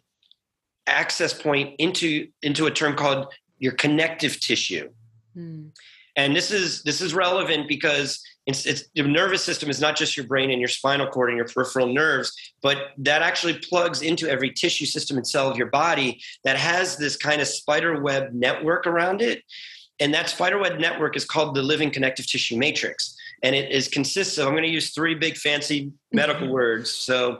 access 0.87 1.33
point 1.33 1.75
into 1.79 2.27
into 2.41 2.65
a 2.65 2.71
term 2.71 2.95
called 2.95 3.27
your 3.59 3.73
connective 3.73 4.39
tissue. 4.39 4.89
Mm. 5.35 5.69
and 6.15 6.35
this 6.35 6.49
is 6.49 6.81
this 6.81 6.99
is 6.99 7.13
relevant 7.13 7.67
because 7.67 8.23
it's, 8.47 8.65
it's 8.65 8.85
the 8.95 9.03
nervous 9.03 9.43
system 9.43 9.69
is 9.69 9.81
not 9.81 9.97
just 9.97 10.15
your 10.15 10.25
brain 10.25 10.51
and 10.51 10.59
your 10.59 10.69
spinal 10.69 11.07
cord 11.07 11.29
and 11.29 11.37
your 11.37 11.47
peripheral 11.47 11.87
nerves, 11.87 12.31
but 12.61 12.91
that 12.97 13.21
actually 13.21 13.59
plugs 13.59 14.01
into 14.01 14.29
every 14.29 14.51
tissue 14.51 14.85
system 14.85 15.17
and 15.17 15.27
cell 15.27 15.51
of 15.51 15.57
your 15.57 15.67
body 15.67 16.21
that 16.45 16.57
has 16.57 16.97
this 16.97 17.17
kind 17.17 17.41
of 17.41 17.47
spider 17.47 18.01
web 18.01 18.31
network 18.33 18.87
around 18.87 19.21
it. 19.21 19.43
And 19.99 20.13
that 20.13 20.29
spider 20.29 20.57
web 20.57 20.79
network 20.79 21.17
is 21.17 21.25
called 21.25 21.55
the 21.55 21.61
living 21.61 21.91
connective 21.91 22.25
tissue 22.25 22.57
matrix. 22.57 23.17
And 23.43 23.53
it 23.53 23.71
is 23.71 23.89
consists 23.89 24.37
of, 24.37 24.47
I'm 24.47 24.53
going 24.53 24.63
to 24.63 24.69
use 24.69 24.91
three 24.91 25.13
big 25.13 25.35
fancy 25.35 25.91
medical 26.13 26.43
mm-hmm. 26.43 26.53
words. 26.53 26.89
So 26.89 27.39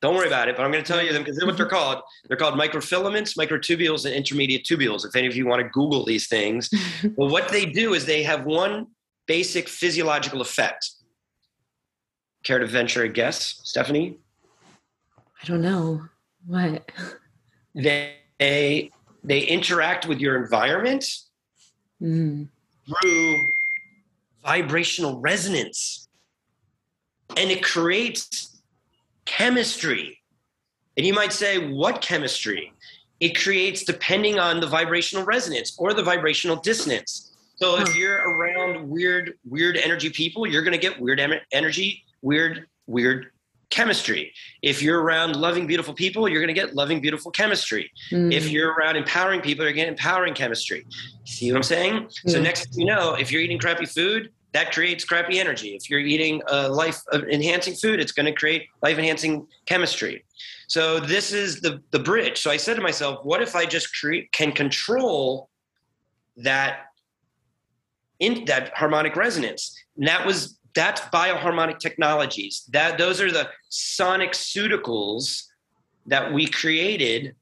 don't 0.00 0.16
worry 0.16 0.28
about 0.28 0.48
it, 0.48 0.56
but 0.56 0.64
I'm 0.64 0.72
going 0.72 0.82
to 0.82 0.90
tell 0.90 1.04
you 1.04 1.12
them 1.12 1.22
because 1.22 1.36
is 1.36 1.44
what 1.44 1.58
they're 1.58 1.66
called. 1.66 2.00
They're 2.26 2.38
called 2.38 2.54
microfilaments, 2.54 3.36
microtubules, 3.36 4.06
and 4.06 4.14
intermediate 4.14 4.64
tubules. 4.64 5.04
If 5.04 5.14
any 5.14 5.26
of 5.26 5.36
you 5.36 5.46
want 5.46 5.62
to 5.62 5.68
Google 5.68 6.06
these 6.06 6.26
things, 6.26 6.70
well, 7.16 7.28
what 7.28 7.50
they 7.50 7.66
do 7.66 7.92
is 7.92 8.06
they 8.06 8.22
have 8.22 8.46
one 8.46 8.86
basic 9.30 9.68
physiological 9.68 10.40
effect. 10.40 10.90
Care 12.42 12.58
to 12.58 12.66
venture 12.66 13.04
a 13.04 13.08
guess, 13.08 13.60
Stephanie? 13.62 14.18
I 15.40 15.46
don't 15.46 15.62
know. 15.62 16.02
What? 16.48 16.90
They 17.72 18.16
they, 18.40 18.90
they 19.22 19.42
interact 19.42 20.08
with 20.08 20.18
your 20.18 20.42
environment 20.42 21.04
mm. 22.02 22.48
through 22.88 23.36
vibrational 24.42 25.20
resonance. 25.20 26.08
And 27.36 27.52
it 27.52 27.62
creates 27.62 28.60
chemistry. 29.26 30.18
And 30.96 31.06
you 31.06 31.14
might 31.14 31.32
say, 31.32 31.70
what 31.70 32.00
chemistry? 32.02 32.72
It 33.20 33.40
creates 33.40 33.84
depending 33.84 34.40
on 34.40 34.58
the 34.58 34.66
vibrational 34.66 35.24
resonance 35.24 35.76
or 35.78 35.94
the 35.94 36.02
vibrational 36.02 36.56
dissonance. 36.56 37.29
So 37.60 37.78
if 37.78 37.94
you're 37.94 38.16
around 38.16 38.88
weird, 38.88 39.34
weird 39.44 39.76
energy 39.76 40.08
people, 40.08 40.46
you're 40.46 40.62
going 40.62 40.72
to 40.72 40.78
get 40.78 40.98
weird 40.98 41.20
em- 41.20 41.40
energy, 41.52 42.04
weird, 42.22 42.66
weird 42.86 43.32
chemistry. 43.68 44.32
If 44.62 44.82
you're 44.82 45.02
around 45.02 45.36
loving, 45.36 45.66
beautiful 45.66 45.92
people, 45.92 46.28
you're 46.28 46.40
going 46.40 46.54
to 46.54 46.60
get 46.60 46.74
loving, 46.74 47.00
beautiful 47.00 47.30
chemistry. 47.30 47.90
Mm. 48.10 48.32
If 48.32 48.50
you're 48.50 48.72
around 48.72 48.96
empowering 48.96 49.42
people, 49.42 49.64
you're 49.64 49.74
going 49.74 49.86
to 49.86 49.92
get 49.92 49.98
empowering 49.98 50.34
chemistry. 50.34 50.86
See 51.24 51.52
what 51.52 51.56
I'm 51.58 51.62
saying? 51.62 51.94
Mm. 51.94 52.30
So 52.30 52.40
next 52.40 52.76
you 52.76 52.86
know, 52.86 53.14
if 53.14 53.30
you're 53.30 53.42
eating 53.42 53.58
crappy 53.58 53.86
food, 53.86 54.30
that 54.52 54.72
creates 54.72 55.04
crappy 55.04 55.38
energy. 55.38 55.76
If 55.76 55.88
you're 55.88 56.00
eating 56.00 56.42
a 56.48 56.68
life 56.68 57.00
enhancing 57.12 57.74
food, 57.74 58.00
it's 58.00 58.10
going 58.10 58.26
to 58.26 58.32
create 58.32 58.66
life 58.82 58.98
enhancing 58.98 59.46
chemistry. 59.66 60.24
So 60.66 60.98
this 60.98 61.32
is 61.32 61.60
the 61.60 61.80
the 61.90 62.00
bridge. 62.00 62.40
So 62.40 62.50
I 62.50 62.56
said 62.56 62.74
to 62.74 62.82
myself, 62.82 63.24
what 63.24 63.42
if 63.42 63.54
I 63.54 63.66
just 63.66 63.94
create 64.00 64.32
can 64.32 64.50
control 64.50 65.50
that 66.38 66.89
in 68.20 68.44
that 68.44 68.72
harmonic 68.74 69.16
resonance. 69.16 69.76
And 69.96 70.06
that 70.06 70.24
was 70.24 70.58
that's 70.74 71.00
bioharmonic 71.02 71.78
technologies. 71.78 72.64
That 72.70 72.98
those 72.98 73.20
are 73.20 73.32
the 73.32 73.48
sonic 73.68 74.32
pseuticals 74.32 75.44
that 76.06 76.32
we 76.32 76.46
created 76.46 77.34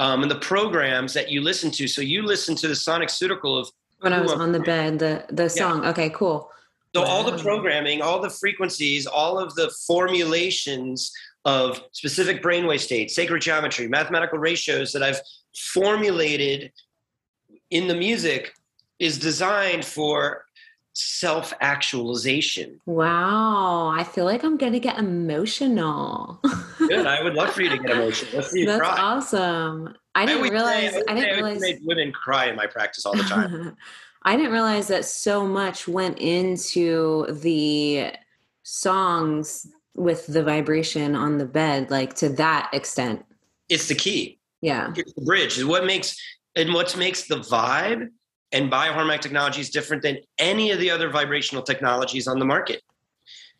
um, 0.00 0.22
and 0.22 0.30
the 0.30 0.38
programs 0.38 1.14
that 1.14 1.30
you 1.30 1.40
listen 1.40 1.70
to. 1.72 1.88
So 1.88 2.02
you 2.02 2.22
listen 2.22 2.54
to 2.56 2.68
the 2.68 2.76
sonic 2.76 3.08
pseutical 3.08 3.60
of 3.60 3.70
when 4.00 4.12
I 4.12 4.20
was 4.20 4.32
on 4.32 4.52
the 4.52 4.60
bed, 4.60 4.98
the 4.98 5.24
the 5.30 5.48
song. 5.48 5.82
Yeah. 5.82 5.90
Okay, 5.90 6.10
cool. 6.10 6.50
So 6.94 7.02
wow. 7.02 7.08
all 7.08 7.24
the 7.30 7.38
programming, 7.38 8.02
all 8.02 8.20
the 8.20 8.30
frequencies, 8.30 9.06
all 9.06 9.38
of 9.38 9.54
the 9.54 9.72
formulations 9.86 11.12
of 11.44 11.82
specific 11.92 12.42
brainwave 12.42 12.80
states, 12.80 13.14
sacred 13.14 13.42
geometry, 13.42 13.88
mathematical 13.88 14.38
ratios 14.38 14.92
that 14.92 15.02
I've 15.02 15.20
formulated 15.56 16.72
in 17.70 17.88
the 17.88 17.94
music 17.94 18.52
is 18.98 19.18
designed 19.18 19.84
for 19.84 20.44
self 20.94 21.52
actualization. 21.60 22.80
Wow. 22.86 23.88
I 23.88 24.04
feel 24.04 24.24
like 24.24 24.44
I'm 24.44 24.56
going 24.56 24.72
to 24.72 24.80
get 24.80 24.98
emotional. 24.98 26.40
Good. 26.78 27.06
I 27.06 27.22
would 27.22 27.34
love 27.34 27.52
for 27.52 27.62
you 27.62 27.70
to 27.70 27.78
get 27.78 27.90
emotional. 27.90 28.42
That's 28.42 28.52
cry. 28.78 28.96
awesome. 28.98 29.94
I 30.14 30.26
didn't 30.26 30.46
I 30.46 30.48
realize. 30.48 30.92
Say, 30.92 31.02
I, 31.08 31.12
I, 31.12 31.14
didn't 31.14 31.34
realize. 31.34 31.60
Make 31.60 31.80
women 31.82 32.12
cry 32.12 32.46
in 32.46 32.56
my 32.56 32.66
practice 32.66 33.04
all 33.04 33.16
the 33.16 33.24
time. 33.24 33.76
I 34.22 34.36
didn't 34.36 34.52
realize 34.52 34.88
that 34.88 35.04
so 35.04 35.46
much 35.46 35.86
went 35.86 36.18
into 36.18 37.26
the 37.30 38.12
songs 38.62 39.66
with 39.94 40.26
the 40.26 40.42
vibration 40.42 41.14
on 41.14 41.36
the 41.36 41.44
bed, 41.44 41.90
like 41.90 42.14
to 42.14 42.30
that 42.30 42.70
extent. 42.72 43.24
It's 43.68 43.88
the 43.88 43.94
key. 43.94 44.38
Yeah. 44.60 44.92
It's 44.96 45.12
the 45.12 45.22
bridge. 45.22 45.62
What 45.62 45.84
makes 45.84 46.18
and 46.56 46.72
what 46.72 46.96
makes 46.96 47.26
the 47.28 47.36
vibe 47.36 48.08
and 48.54 48.70
bioharmonic 48.70 49.20
technology 49.20 49.60
is 49.60 49.68
different 49.68 50.02
than 50.02 50.18
any 50.38 50.70
of 50.70 50.78
the 50.78 50.90
other 50.90 51.10
vibrational 51.10 51.62
technologies 51.62 52.26
on 52.26 52.38
the 52.38 52.44
market. 52.46 52.80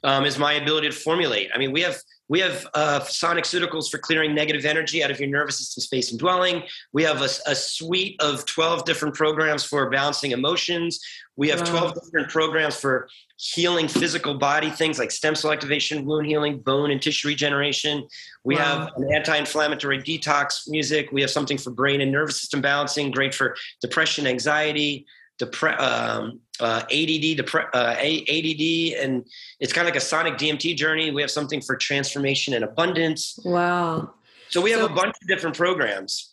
Um, 0.04 0.26
is 0.26 0.38
my 0.38 0.52
ability 0.52 0.90
to 0.90 0.94
formulate. 0.94 1.48
I 1.54 1.58
mean, 1.58 1.72
we 1.72 1.80
have 1.80 1.96
we 2.28 2.40
have 2.40 2.66
uh, 2.74 3.00
sonic 3.00 3.44
pseuticals 3.44 3.90
for 3.90 3.96
clearing 3.98 4.34
negative 4.34 4.66
energy 4.66 5.02
out 5.02 5.10
of 5.10 5.18
your 5.18 5.30
nervous 5.30 5.58
system 5.58 5.80
space 5.82 6.10
and 6.10 6.20
dwelling. 6.20 6.62
We 6.92 7.02
have 7.04 7.22
a, 7.22 7.28
a 7.46 7.54
suite 7.54 8.20
of 8.20 8.44
12 8.44 8.84
different 8.84 9.14
programs 9.14 9.64
for 9.64 9.88
balancing 9.88 10.32
emotions. 10.32 11.00
We 11.36 11.48
have 11.48 11.60
wow. 11.60 11.80
12 11.80 12.04
different 12.04 12.28
programs 12.28 12.76
for 12.76 13.08
healing 13.36 13.88
physical 13.88 14.34
body 14.34 14.70
things 14.70 14.98
like 14.98 15.10
stem 15.10 15.34
cell 15.34 15.52
activation, 15.52 16.04
wound 16.04 16.26
healing, 16.26 16.60
bone 16.60 16.90
and 16.90 17.02
tissue 17.02 17.28
regeneration. 17.28 18.06
We 18.44 18.56
wow. 18.56 18.62
have 18.62 18.92
an 18.96 19.12
anti-inflammatory 19.12 19.98
detox 20.00 20.68
music. 20.68 21.10
We 21.12 21.20
have 21.22 21.30
something 21.30 21.58
for 21.58 21.70
brain 21.70 22.00
and 22.00 22.12
nervous 22.12 22.40
system 22.40 22.60
balancing, 22.60 23.10
great 23.10 23.34
for 23.34 23.56
depression, 23.80 24.26
anxiety, 24.26 25.06
depre- 25.40 25.78
um, 25.80 26.40
uh, 26.60 26.82
ADD, 26.84 27.36
depre- 27.36 27.68
uh, 27.74 27.96
ADD, 27.98 29.04
and 29.04 29.26
it's 29.58 29.72
kind 29.72 29.88
of 29.88 29.92
like 29.92 30.00
a 30.00 30.04
sonic 30.04 30.34
DMT 30.34 30.76
journey. 30.76 31.10
We 31.10 31.20
have 31.20 31.30
something 31.30 31.60
for 31.60 31.76
transformation 31.76 32.54
and 32.54 32.64
abundance. 32.64 33.38
Wow. 33.44 34.14
So 34.50 34.60
we 34.60 34.70
have 34.70 34.80
so- 34.80 34.86
a 34.86 34.94
bunch 34.94 35.14
of 35.20 35.28
different 35.28 35.56
programs. 35.56 36.30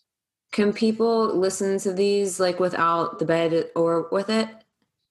Can 0.52 0.74
people 0.74 1.34
listen 1.34 1.80
to 1.80 1.93
these 1.93 2.38
like 2.38 2.60
without 2.60 3.20
the 3.20 3.26
bed 3.26 3.70
or 3.74 4.10
with 4.12 4.30
it? 4.30 4.49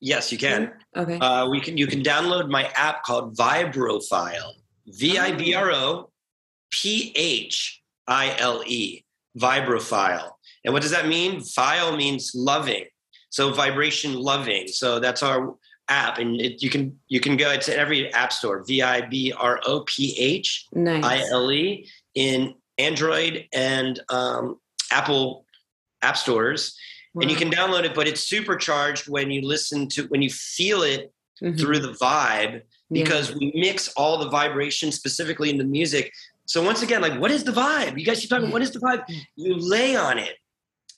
Yes, 0.01 0.33
you 0.33 0.39
can. 0.39 0.73
Okay. 0.97 1.19
Uh, 1.19 1.49
we 1.49 1.61
can. 1.61 1.77
You 1.77 1.87
can 1.87 2.03
download 2.03 2.49
my 2.49 2.65
app 2.75 3.03
called 3.05 3.37
Vibrophile. 3.37 4.53
V 4.87 5.19
i 5.19 5.33
b 5.33 5.55
r 5.55 5.71
o 5.71 6.11
p 6.71 7.13
h 7.15 7.83
i 8.07 8.35
l 8.39 8.63
e. 8.67 9.05
Vibrophile. 9.39 10.31
And 10.65 10.73
what 10.75 10.83
does 10.83 10.91
that 10.91 11.07
mean? 11.07 11.41
File 11.41 11.97
means 11.97 12.33
loving. 12.35 12.85
So 13.31 13.53
vibration 13.53 14.15
loving. 14.15 14.67
So 14.69 14.99
that's 14.99 15.23
our 15.23 15.55
app, 15.89 16.19
and 16.19 16.41
it, 16.41 16.63
you 16.63 16.71
can 16.71 16.99
you 17.09 17.21
can 17.21 17.37
go 17.37 17.57
to 17.57 17.77
every 17.77 18.13
app 18.15 18.33
store. 18.33 18.65
V 18.65 18.83
i 18.83 19.03
b 19.03 19.33
r 19.37 19.61
o 19.67 19.85
p 19.87 20.17
h 20.19 20.67
i 20.75 21.25
l 21.31 21.53
e 21.53 21.87
in 22.15 22.55
Android 22.79 23.47
and 23.53 24.01
um, 24.09 24.59
Apple 24.91 25.45
app 26.03 26.17
stores 26.17 26.75
wow. 27.15 27.23
and 27.23 27.31
you 27.31 27.37
can 27.37 27.51
download 27.51 27.85
it 27.85 27.95
but 27.95 28.07
it's 28.07 28.23
supercharged 28.23 29.09
when 29.09 29.31
you 29.31 29.43
listen 29.43 29.89
to 29.89 30.05
when 30.09 30.23
you 30.23 30.31
feel 30.31 30.83
it 30.83 31.13
mm-hmm. 31.43 31.57
through 31.57 31.79
the 31.79 31.93
vibe 31.93 32.63
because 32.91 33.31
yeah. 33.31 33.37
we 33.39 33.53
mix 33.55 33.89
all 33.95 34.19
the 34.19 34.29
vibration 34.29 34.93
specifically 34.93 35.51
in 35.51 35.59
the 35.59 35.65
music 35.65 36.13
so 36.47 36.63
once 36.63 36.83
again 36.83 37.01
like 37.01 37.19
what 37.21 37.31
is 37.31 37.45
the 37.45 37.53
vibe 37.53 37.99
you 37.99 38.05
guys 38.05 38.21
keep 38.21 38.31
talking 38.31 38.51
what 38.51 38.63
is 38.63 38.71
the 38.71 38.81
vibe 38.81 39.03
you 39.37 39.57
lay 39.57 39.97
on 39.97 40.19
it 40.19 40.37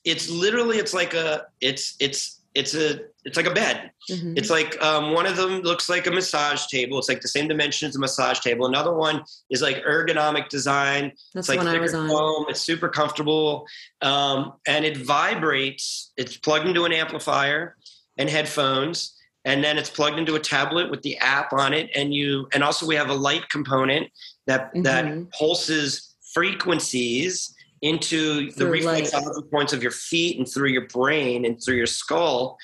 it's 0.04 0.28
literally 0.28 0.78
it's 0.78 0.94
like 0.94 1.14
a 1.14 1.44
it's 1.60 1.96
it's 2.00 2.41
it's 2.54 2.74
a 2.74 3.00
it's 3.24 3.36
like 3.36 3.46
a 3.46 3.54
bed. 3.54 3.92
Mm-hmm. 4.10 4.34
It's 4.36 4.50
like 4.50 4.82
um, 4.82 5.12
one 5.12 5.26
of 5.26 5.36
them 5.36 5.60
looks 5.60 5.88
like 5.88 6.06
a 6.06 6.10
massage 6.10 6.66
table. 6.66 6.98
It's 6.98 7.08
like 7.08 7.20
the 7.20 7.28
same 7.28 7.46
dimension 7.46 7.88
as 7.88 7.94
a 7.94 7.98
massage 8.00 8.40
table. 8.40 8.66
Another 8.66 8.92
one 8.92 9.22
is 9.48 9.62
like 9.62 9.84
ergonomic 9.84 10.48
design. 10.48 11.12
That's 11.34 11.48
it's 11.48 11.56
like 11.56 11.60
I 11.60 11.78
was 11.78 11.94
on. 11.94 12.08
Foam. 12.08 12.46
It's 12.48 12.60
super 12.60 12.88
comfortable, 12.88 13.66
um, 14.00 14.54
and 14.66 14.84
it 14.84 14.98
vibrates. 14.98 16.12
It's 16.16 16.36
plugged 16.36 16.66
into 16.66 16.84
an 16.84 16.92
amplifier 16.92 17.76
and 18.18 18.28
headphones, 18.28 19.16
and 19.44 19.62
then 19.62 19.78
it's 19.78 19.90
plugged 19.90 20.18
into 20.18 20.34
a 20.34 20.40
tablet 20.40 20.90
with 20.90 21.02
the 21.02 21.16
app 21.18 21.52
on 21.52 21.72
it. 21.72 21.90
And 21.94 22.12
you 22.12 22.48
and 22.52 22.64
also 22.64 22.86
we 22.86 22.96
have 22.96 23.08
a 23.08 23.14
light 23.14 23.48
component 23.50 24.08
that 24.46 24.72
mm-hmm. 24.74 24.82
that 24.82 25.30
pulses 25.32 26.16
frequencies 26.34 27.54
into 27.82 28.50
the 28.52 28.64
reflexology 28.64 29.50
points 29.50 29.72
of 29.72 29.82
your 29.82 29.90
feet 29.90 30.38
and 30.38 30.48
through 30.48 30.68
your 30.68 30.86
brain 30.86 31.44
and 31.44 31.62
through 31.62 31.76
your 31.76 31.86
skull. 31.86 32.56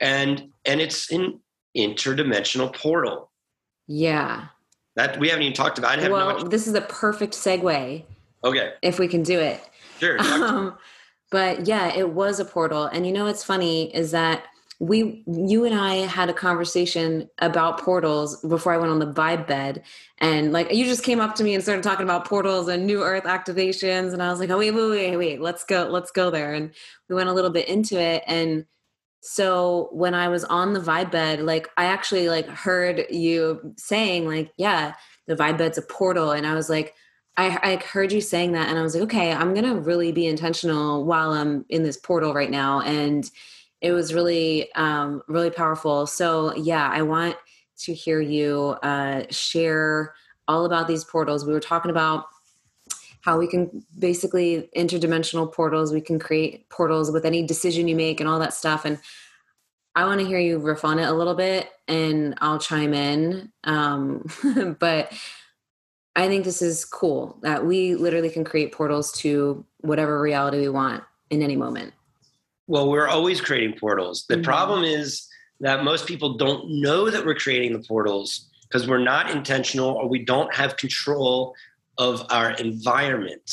And 0.00 0.50
and 0.64 0.80
it's 0.80 1.10
an 1.10 1.40
interdimensional 1.76 2.74
portal. 2.74 3.30
Yeah. 3.86 4.46
That 4.96 5.18
we 5.18 5.28
haven't 5.28 5.42
even 5.42 5.54
talked 5.54 5.78
about 5.78 5.98
I 5.98 6.08
well 6.08 6.44
this 6.44 6.66
is 6.66 6.74
a 6.74 6.80
perfect 6.82 7.34
segue 7.34 8.04
okay. 8.44 8.72
if 8.82 8.98
we 8.98 9.08
can 9.08 9.22
do 9.22 9.38
it. 9.38 9.60
Sure. 10.00 10.18
Um, 10.20 10.76
but 11.30 11.66
yeah 11.66 11.94
it 11.94 12.10
was 12.10 12.40
a 12.40 12.44
portal. 12.44 12.84
And 12.84 13.06
you 13.06 13.12
know 13.12 13.24
what's 13.24 13.44
funny 13.44 13.94
is 13.94 14.10
that 14.10 14.44
we 14.78 15.22
you 15.26 15.64
and 15.64 15.74
i 15.74 15.94
had 15.94 16.28
a 16.28 16.34
conversation 16.34 17.28
about 17.38 17.80
portals 17.80 18.40
before 18.42 18.74
i 18.74 18.76
went 18.76 18.90
on 18.90 18.98
the 18.98 19.10
vibe 19.10 19.46
bed. 19.46 19.82
And 20.18 20.52
like 20.52 20.72
you 20.72 20.84
just 20.84 21.02
came 21.02 21.20
up 21.20 21.34
to 21.36 21.44
me 21.44 21.54
and 21.54 21.62
started 21.62 21.82
talking 21.82 22.04
about 22.04 22.26
portals 22.26 22.68
and 22.68 22.86
new 22.86 23.02
earth 23.02 23.24
activations. 23.24 24.12
And 24.12 24.22
i 24.22 24.30
was 24.30 24.38
like 24.38 24.50
oh 24.50 24.58
wait 24.58 24.72
wait 24.72 24.90
wait 24.90 25.16
wait 25.16 25.40
let's 25.40 25.64
go 25.64 25.88
let's 25.90 26.10
go 26.10 26.30
there. 26.30 26.52
And 26.52 26.72
we 27.08 27.14
went 27.14 27.28
a 27.28 27.32
little 27.32 27.50
bit 27.50 27.68
into 27.68 27.98
it. 27.98 28.22
And 28.26 28.66
so 29.20 29.88
when 29.92 30.14
i 30.14 30.28
was 30.28 30.44
on 30.44 30.74
the 30.74 30.80
vibe 30.80 31.10
bed 31.10 31.40
like 31.40 31.68
i 31.76 31.86
actually 31.86 32.28
like 32.28 32.46
heard 32.46 33.06
you 33.10 33.74
saying 33.76 34.26
like 34.26 34.52
yeah 34.56 34.94
the 35.26 35.34
vibe 35.34 35.56
bed's 35.58 35.78
a 35.78 35.82
portal. 35.82 36.32
And 36.32 36.46
i 36.46 36.54
was 36.54 36.68
like 36.68 36.94
I, 37.38 37.58
I 37.62 37.76
heard 37.76 38.12
you 38.12 38.20
saying 38.20 38.52
that. 38.52 38.68
And 38.68 38.78
i 38.78 38.82
was 38.82 38.94
like 38.94 39.04
okay 39.04 39.32
i'm 39.32 39.54
gonna 39.54 39.76
really 39.76 40.12
be 40.12 40.26
intentional 40.26 41.06
while 41.06 41.32
i'm 41.32 41.64
in 41.70 41.82
this 41.82 41.96
portal 41.96 42.34
right 42.34 42.50
now. 42.50 42.82
And 42.82 43.30
it 43.86 43.92
was 43.92 44.12
really 44.12 44.72
um, 44.74 45.22
really 45.28 45.50
powerful. 45.50 46.06
So 46.06 46.54
yeah 46.56 46.90
i 46.92 47.02
want 47.02 47.36
to 47.78 47.94
hear 47.94 48.20
you 48.20 48.76
uh, 48.82 49.24
share 49.30 50.14
all 50.48 50.64
about 50.64 50.88
these 50.88 51.04
portals. 51.04 51.44
We 51.44 51.52
were 51.52 51.60
talking 51.60 51.90
about 51.90 52.26
how 53.20 53.38
we 53.38 53.46
can 53.46 53.84
basically 53.98 54.70
interdimensional 54.76 55.52
portals 55.52 55.92
we 55.92 56.00
can 56.00 56.18
create 56.18 56.68
portals 56.70 57.10
with 57.10 57.24
any 57.24 57.42
decision 57.42 57.88
you 57.88 57.96
make 57.96 58.20
and 58.20 58.28
all 58.28 58.38
that 58.38 58.54
stuff. 58.54 58.84
And 58.84 58.98
i 59.96 60.04
want 60.04 60.20
to 60.20 60.26
hear 60.26 60.38
you 60.38 60.58
riff 60.58 60.84
on 60.84 60.98
it 60.98 61.08
a 61.08 61.12
little 61.12 61.34
bit 61.34 61.70
and 61.88 62.34
i'll 62.40 62.58
chime 62.58 62.94
in 62.94 63.50
um, 63.64 64.24
but 64.78 65.12
i 66.14 66.28
think 66.28 66.44
this 66.44 66.62
is 66.62 66.84
cool 66.84 67.38
that 67.42 67.64
we 67.64 67.96
literally 67.96 68.30
can 68.30 68.44
create 68.44 68.72
portals 68.72 69.10
to 69.10 69.64
whatever 69.78 70.20
reality 70.20 70.58
we 70.58 70.68
want 70.68 71.02
in 71.30 71.42
any 71.42 71.56
moment 71.56 71.92
well, 72.66 72.90
we're 72.90 73.08
always 73.08 73.40
creating 73.40 73.78
portals. 73.78 74.24
The 74.28 74.36
mm-hmm. 74.36 74.44
problem 74.44 74.84
is 74.84 75.28
that 75.60 75.84
most 75.84 76.06
people 76.06 76.34
don't 76.34 76.80
know 76.80 77.10
that 77.10 77.24
we're 77.24 77.34
creating 77.34 77.72
the 77.72 77.86
portals 77.86 78.50
because 78.62 78.88
we're 78.88 78.98
not 78.98 79.30
intentional 79.30 79.90
or 79.90 80.08
we 80.08 80.24
don't 80.24 80.52
have 80.54 80.76
control 80.76 81.54
of 81.98 82.24
our 82.30 82.50
environment. 82.52 83.50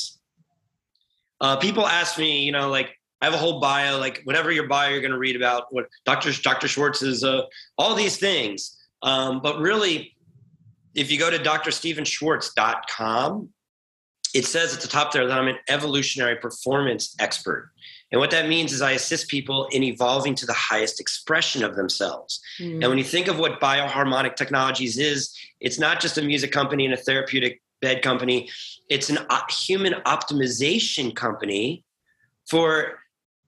Uh, 1.39 1.57
people 1.57 1.87
ask 1.87 2.17
me, 2.17 2.43
you 2.43 2.51
know, 2.51 2.69
like 2.69 2.99
I 3.21 3.25
have 3.25 3.33
a 3.33 3.37
whole 3.37 3.59
bio, 3.59 3.99
like 3.99 4.21
whatever 4.25 4.51
your 4.51 4.67
bio 4.67 4.89
you're 4.89 5.01
going 5.01 5.11
to 5.11 5.17
read 5.17 5.35
about 5.35 5.65
what 5.71 5.87
Dr. 6.05 6.31
Dr. 6.41 6.67
Schwartz 6.67 7.01
is, 7.01 7.23
uh, 7.23 7.43
all 7.77 7.95
these 7.95 8.17
things. 8.17 8.77
Um, 9.01 9.41
but 9.41 9.59
really, 9.59 10.15
if 10.95 11.11
you 11.11 11.17
go 11.17 11.29
to 11.29 11.37
drstevenschwartz.com, 11.37 13.49
it 14.33 14.45
says 14.45 14.73
at 14.73 14.81
the 14.81 14.87
top 14.87 15.11
there 15.11 15.27
that 15.27 15.37
I'm 15.37 15.47
an 15.47 15.57
evolutionary 15.69 16.37
performance 16.37 17.15
expert. 17.19 17.71
And 18.13 18.19
what 18.19 18.29
that 18.29 18.47
means 18.47 18.71
is 18.71 18.83
I 18.83 18.91
assist 18.91 19.27
people 19.27 19.65
in 19.71 19.81
evolving 19.81 20.35
to 20.35 20.45
the 20.45 20.53
highest 20.53 21.01
expression 21.01 21.63
of 21.63 21.75
themselves. 21.75 22.39
Mm. 22.59 22.73
And 22.73 22.87
when 22.87 22.99
you 22.99 23.03
think 23.03 23.27
of 23.27 23.39
what 23.39 23.59
bioharmonic 23.59 24.35
technologies 24.35 24.99
is, 24.99 25.35
it's 25.59 25.79
not 25.79 25.99
just 25.99 26.19
a 26.19 26.21
music 26.21 26.51
company 26.51 26.85
and 26.85 26.93
a 26.93 26.97
therapeutic 26.97 27.59
bed 27.81 28.03
company, 28.03 28.51
it's 28.87 29.09
an 29.09 29.17
uh, 29.31 29.41
human 29.49 29.93
optimization 30.05 31.15
company 31.15 31.83
for 32.47 32.99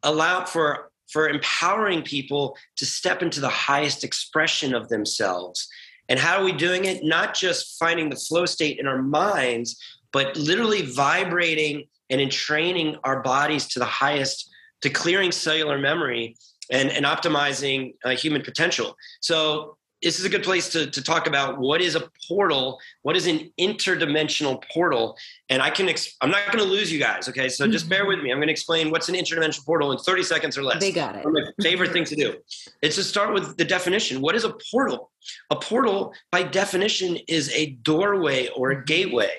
allow 0.01 0.43
for 0.45 0.91
for 1.11 1.29
empowering 1.29 2.01
people 2.01 2.57
to 2.77 2.85
step 2.87 3.21
into 3.21 3.39
the 3.39 3.49
highest 3.49 4.03
expression 4.03 4.73
of 4.73 4.89
themselves. 4.89 5.67
And 6.09 6.19
how 6.19 6.39
are 6.39 6.43
we 6.43 6.51
doing 6.51 6.85
it? 6.85 7.03
Not 7.03 7.35
just 7.35 7.77
finding 7.77 8.09
the 8.09 8.15
flow 8.15 8.47
state 8.47 8.79
in 8.79 8.87
our 8.87 9.03
minds, 9.03 9.79
but 10.11 10.35
literally 10.35 10.81
vibrating 10.81 11.85
and 12.09 12.19
entraining 12.19 12.95
our 13.03 13.21
bodies 13.21 13.67
to 13.67 13.79
the 13.79 13.85
highest 13.85 14.49
to 14.85 14.89
clearing 14.91 15.31
cellular 15.31 15.79
memory 15.79 16.35
and, 16.71 16.91
and 16.91 17.05
optimizing 17.07 17.95
uh, 18.03 18.11
human 18.11 18.43
potential. 18.43 18.95
So 19.19 19.77
this 20.03 20.19
is 20.19 20.25
a 20.25 20.29
good 20.29 20.43
place 20.43 20.69
to, 20.69 20.85
to 20.91 21.01
talk 21.01 21.25
about 21.25 21.57
what 21.57 21.81
is 21.81 21.95
a 21.95 22.07
portal, 22.27 22.79
what 23.01 23.15
is 23.15 23.25
an 23.25 23.51
interdimensional 23.59 24.63
portal. 24.71 25.17
And 25.49 25.59
I 25.59 25.71
can, 25.71 25.89
I'm 26.21 26.29
not 26.29 26.51
going 26.51 26.63
to 26.63 26.69
lose 26.69 26.93
you 26.93 26.99
guys. 26.99 27.27
Okay. 27.27 27.49
So 27.49 27.67
just 27.67 27.89
bear 27.89 28.05
with 28.05 28.19
me. 28.19 28.31
I'm 28.31 28.37
going 28.37 28.47
to 28.47 28.51
explain 28.51 28.91
what's 28.91 29.09
an 29.09 29.15
interdimensional 29.15 29.65
portal 29.65 29.91
in 29.91 29.97
30 29.97 30.21
seconds 30.21 30.55
or 30.55 30.61
less. 30.61 30.79
They 30.79 30.91
got 30.91 31.15
it. 31.15 31.25
One 31.25 31.35
of 31.35 31.43
my 31.57 31.63
favorite 31.63 31.91
things 31.91 32.09
to 32.11 32.15
do. 32.15 32.35
It's 32.83 32.97
to 32.97 33.03
start 33.03 33.33
with 33.33 33.57
the 33.57 33.65
definition. 33.65 34.21
What 34.21 34.35
is 34.35 34.43
a 34.43 34.53
portal? 34.71 35.09
A 35.49 35.55
portal 35.55 36.13
by 36.31 36.43
definition 36.43 37.17
is 37.27 37.51
a 37.55 37.71
doorway 37.81 38.49
or 38.49 38.69
a 38.69 38.85
gateway. 38.85 39.31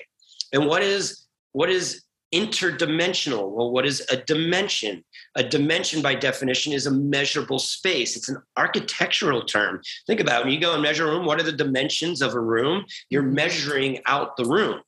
And 0.51 0.67
what 0.67 0.81
is, 0.81 1.25
what 1.53 1.69
is 1.69 2.03
interdimensional? 2.33 3.49
Well, 3.49 3.71
what 3.71 3.85
is 3.85 4.05
a 4.11 4.17
dimension? 4.17 5.03
A 5.35 5.43
dimension, 5.43 6.01
by 6.01 6.15
definition, 6.15 6.73
is 6.73 6.85
a 6.85 6.91
measurable 6.91 7.59
space. 7.59 8.15
It's 8.15 8.29
an 8.29 8.41
architectural 8.57 9.43
term. 9.43 9.81
Think 10.05 10.19
about 10.19 10.41
it. 10.41 10.45
when 10.45 10.53
you 10.53 10.59
go 10.59 10.73
and 10.73 10.81
measure 10.81 11.07
a 11.07 11.11
room, 11.11 11.25
what 11.25 11.39
are 11.39 11.43
the 11.43 11.51
dimensions 11.51 12.21
of 12.21 12.33
a 12.33 12.39
room? 12.39 12.85
You're 13.09 13.23
mm-hmm. 13.23 13.35
measuring 13.35 13.99
out 14.05 14.35
the 14.37 14.45
room. 14.45 14.81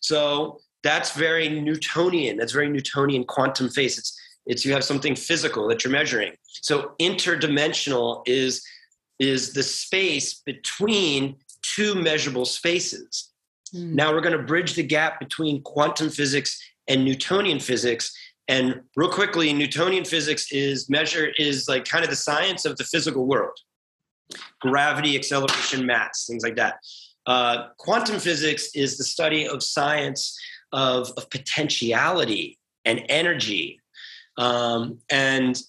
So 0.00 0.60
that's 0.82 1.12
very 1.12 1.48
Newtonian. 1.48 2.36
That's 2.36 2.52
very 2.52 2.68
Newtonian 2.68 3.24
quantum 3.24 3.68
phase. 3.68 3.98
It's 3.98 4.18
it's 4.46 4.64
you 4.64 4.72
have 4.72 4.84
something 4.84 5.14
physical 5.14 5.68
that 5.68 5.84
you're 5.84 5.92
measuring. 5.92 6.32
So 6.62 6.92
interdimensional 7.00 8.22
is 8.26 8.64
is 9.18 9.52
the 9.52 9.62
space 9.62 10.40
between 10.46 11.36
two 11.62 11.94
measurable 11.94 12.44
spaces. 12.44 13.30
Mm. 13.74 13.94
Now 13.94 14.12
we're 14.12 14.20
going 14.20 14.36
to 14.36 14.42
bridge 14.42 14.74
the 14.74 14.82
gap 14.82 15.20
between 15.20 15.62
quantum 15.62 16.08
physics 16.08 16.60
and 16.88 17.04
Newtonian 17.04 17.60
physics. 17.60 18.16
And 18.48 18.80
real 18.96 19.10
quickly, 19.10 19.52
Newtonian 19.52 20.04
physics 20.04 20.50
is 20.50 20.88
measure 20.88 21.30
is 21.38 21.68
like 21.68 21.84
kind 21.84 22.02
of 22.02 22.10
the 22.10 22.16
science 22.16 22.64
of 22.64 22.76
the 22.76 22.84
physical 22.84 23.26
world, 23.26 23.56
gravity, 24.60 25.16
acceleration, 25.16 25.84
mass, 25.86 26.26
things 26.26 26.42
like 26.42 26.56
that. 26.56 26.78
Uh, 27.26 27.68
quantum 27.76 28.18
physics 28.18 28.70
is 28.74 28.96
the 28.96 29.04
study 29.04 29.46
of 29.46 29.62
science 29.62 30.38
of, 30.72 31.12
of 31.18 31.28
potentiality 31.28 32.58
and 32.86 33.04
energy, 33.08 33.80
um, 34.38 34.98
and 35.10 35.60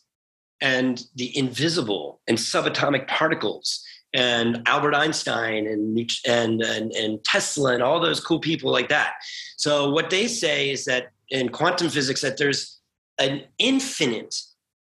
and 0.61 1.03
the 1.15 1.37
invisible 1.37 2.21
and 2.27 2.37
subatomic 2.37 3.07
particles 3.07 3.83
and 4.13 4.63
Albert 4.65 4.95
Einstein 4.95 5.67
and, 5.67 6.11
and, 6.27 6.61
and, 6.61 6.91
and 6.93 7.23
Tesla 7.23 7.73
and 7.73 7.83
all 7.83 7.99
those 7.99 8.19
cool 8.19 8.39
people 8.39 8.71
like 8.71 8.89
that. 8.89 9.13
So 9.57 9.89
what 9.91 10.09
they 10.09 10.27
say 10.27 10.71
is 10.71 10.85
that 10.85 11.11
in 11.29 11.49
quantum 11.49 11.89
physics 11.89 12.21
that 12.21 12.37
there's 12.37 12.79
an 13.19 13.43
infinite, 13.59 14.35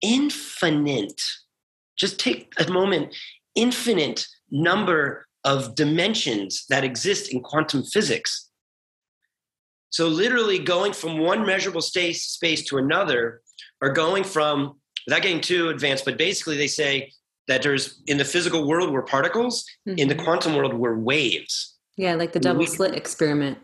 infinite, 0.01 1.21
just 1.97 2.19
take 2.19 2.51
a 2.57 2.71
moment, 2.71 3.15
infinite 3.55 4.25
number 4.49 5.27
of 5.43 5.75
dimensions 5.75 6.65
that 6.69 6.83
exist 6.83 7.31
in 7.31 7.41
quantum 7.41 7.83
physics. 7.83 8.49
So 9.89 10.07
literally 10.07 10.57
going 10.57 10.93
from 10.93 11.19
one 11.19 11.45
measurable 11.45 11.81
space, 11.81 12.25
space 12.25 12.63
to 12.65 12.77
another, 12.77 13.41
or 13.81 13.91
going 13.91 14.23
from 14.23 14.79
without 15.05 15.21
getting 15.23 15.41
too 15.41 15.69
advanced, 15.69 16.05
but 16.05 16.17
basically 16.17 16.57
they 16.57 16.67
say 16.67 17.11
that 17.51 17.63
there's 17.63 18.01
in 18.07 18.17
the 18.17 18.23
physical 18.23 18.65
world 18.65 18.93
we're 18.93 19.01
particles, 19.01 19.65
mm-hmm. 19.87 19.99
in 19.99 20.07
the 20.07 20.15
mm-hmm. 20.15 20.23
quantum 20.23 20.55
world 20.55 20.73
we're 20.73 20.97
waves. 20.97 21.75
Yeah, 21.97 22.15
like 22.15 22.31
the 22.31 22.39
double 22.39 22.59
we, 22.59 22.65
slit 22.65 22.95
experiment. 22.95 23.57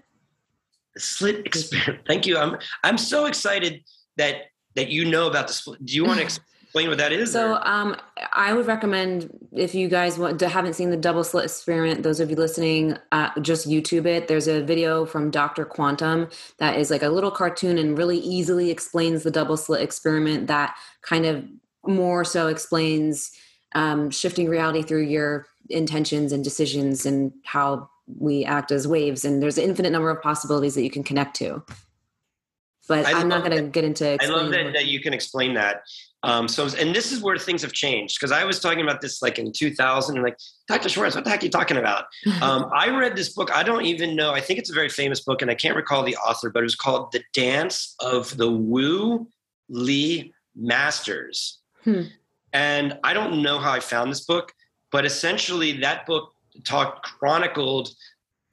The 0.94 1.00
slit 1.00 1.46
experiment. 1.46 2.06
Thank 2.06 2.28
you. 2.28 2.38
I'm 2.38 2.58
I'm 2.84 2.98
so 2.98 3.26
excited 3.26 3.84
that 4.18 4.48
that 4.76 4.90
you 4.90 5.06
know 5.06 5.28
about 5.28 5.48
the 5.48 5.54
split. 5.54 5.86
Do 5.86 5.96
you 5.96 6.04
want 6.04 6.20
to 6.20 6.24
explain 6.68 6.90
what 6.90 6.98
that 6.98 7.14
is? 7.14 7.32
So, 7.32 7.56
um, 7.64 7.96
I 8.34 8.52
would 8.52 8.68
recommend 8.68 9.30
if 9.54 9.74
you 9.74 9.88
guys 9.88 10.20
want 10.20 10.38
to, 10.40 10.50
haven't 10.50 10.74
seen 10.74 10.90
the 10.90 10.98
double 10.98 11.24
slit 11.24 11.46
experiment, 11.46 12.04
those 12.04 12.20
of 12.20 12.30
you 12.30 12.36
listening, 12.36 12.98
uh, 13.14 13.40
just 13.40 13.70
YouTube 13.70 14.06
it. 14.06 14.28
There's 14.28 14.50
a 14.50 14.62
video 14.62 15.06
from 15.06 15.32
Dr. 15.32 15.64
Quantum 15.64 16.28
that 16.60 16.78
is 16.78 16.92
like 16.92 17.04
a 17.04 17.10
little 17.10 17.32
cartoon 17.32 17.78
and 17.78 17.98
really 17.98 18.20
easily 18.20 18.70
explains 18.70 19.24
the 19.24 19.32
double 19.32 19.56
slit 19.56 19.82
experiment 19.82 20.48
that 20.48 20.76
kind 21.02 21.26
of 21.26 21.46
more 21.86 22.26
so 22.26 22.48
explains 22.48 23.32
um, 23.76 24.10
shifting 24.10 24.50
reality 24.50 24.82
through 24.82 25.04
your 25.04 25.46
intentions 25.70 26.32
and 26.32 26.44
decisions 26.44 27.06
and 27.06 27.34
how 27.44 27.90
we 28.08 28.46
act 28.46 28.72
as 28.72 28.88
waves. 28.88 29.26
And 29.26 29.42
there's 29.42 29.58
an 29.58 29.66
infinite 29.66 29.92
number 29.92 30.10
of 30.10 30.22
possibilities 30.22 30.76
that 30.76 30.84
you 30.84 30.90
can 30.90 31.04
connect 31.04 31.36
to. 31.38 31.64
But 32.88 33.06
I 33.06 33.20
am 33.20 33.28
not 33.28 33.44
going 33.44 33.58
to 33.58 33.70
get 33.70 33.84
into. 33.84 34.18
I 34.22 34.28
love 34.28 34.50
that, 34.52 34.72
that 34.74 34.86
you 34.86 35.02
can 35.02 35.14
explain 35.14 35.54
that. 35.56 35.82
Um, 36.24 36.48
so, 36.48 36.68
and 36.80 36.96
this 36.96 37.12
is 37.12 37.22
where 37.22 37.38
things 37.38 37.62
have 37.62 37.74
changed 37.74 38.18
because 38.20 38.32
I 38.32 38.44
was 38.44 38.60
talking 38.60 38.82
about 38.82 39.02
this 39.02 39.22
like 39.22 39.38
in 39.38 39.52
2000 39.52 40.16
and 40.16 40.24
like, 40.24 40.38
Dr. 40.68 40.90
Schwartz, 40.90 41.16
what 41.16 41.24
the 41.24 41.30
heck 41.30 41.42
are 41.42 41.46
you 41.46 41.52
talking 41.52 41.78
about? 41.78 42.06
Um, 42.42 42.70
I 42.74 42.90
read 42.90 43.16
this 43.16 43.30
book. 43.30 43.54
I 43.54 43.64
don't 43.64 43.86
even 43.86 44.16
know. 44.16 44.32
I 44.32 44.42
think 44.42 44.60
it's 44.60 44.70
a 44.70 44.74
very 44.74 44.90
famous 44.90 45.22
book 45.22 45.42
and 45.42 45.50
I 45.50 45.56
can't 45.56 45.76
recall 45.76 46.04
the 46.04 46.16
author, 46.18 46.50
but 46.50 46.60
it 46.60 46.64
was 46.64 46.76
called 46.76 47.12
The 47.12 47.24
Dance 47.34 47.96
of 48.00 48.36
the 48.38 48.50
Wu 48.50 49.28
Li 49.70 50.34
Masters. 50.56 51.60
Hmm. 51.84 52.04
And 52.54 52.98
I 53.04 53.14
don't 53.14 53.42
know 53.42 53.60
how 53.60 53.72
I 53.72 53.80
found 53.80 54.12
this 54.12 54.26
book, 54.26 54.54
but 54.92 55.06
essentially 55.06 55.74
that 55.80 56.06
book 56.06 56.32
talked 56.64 57.04
chronicled 57.04 57.90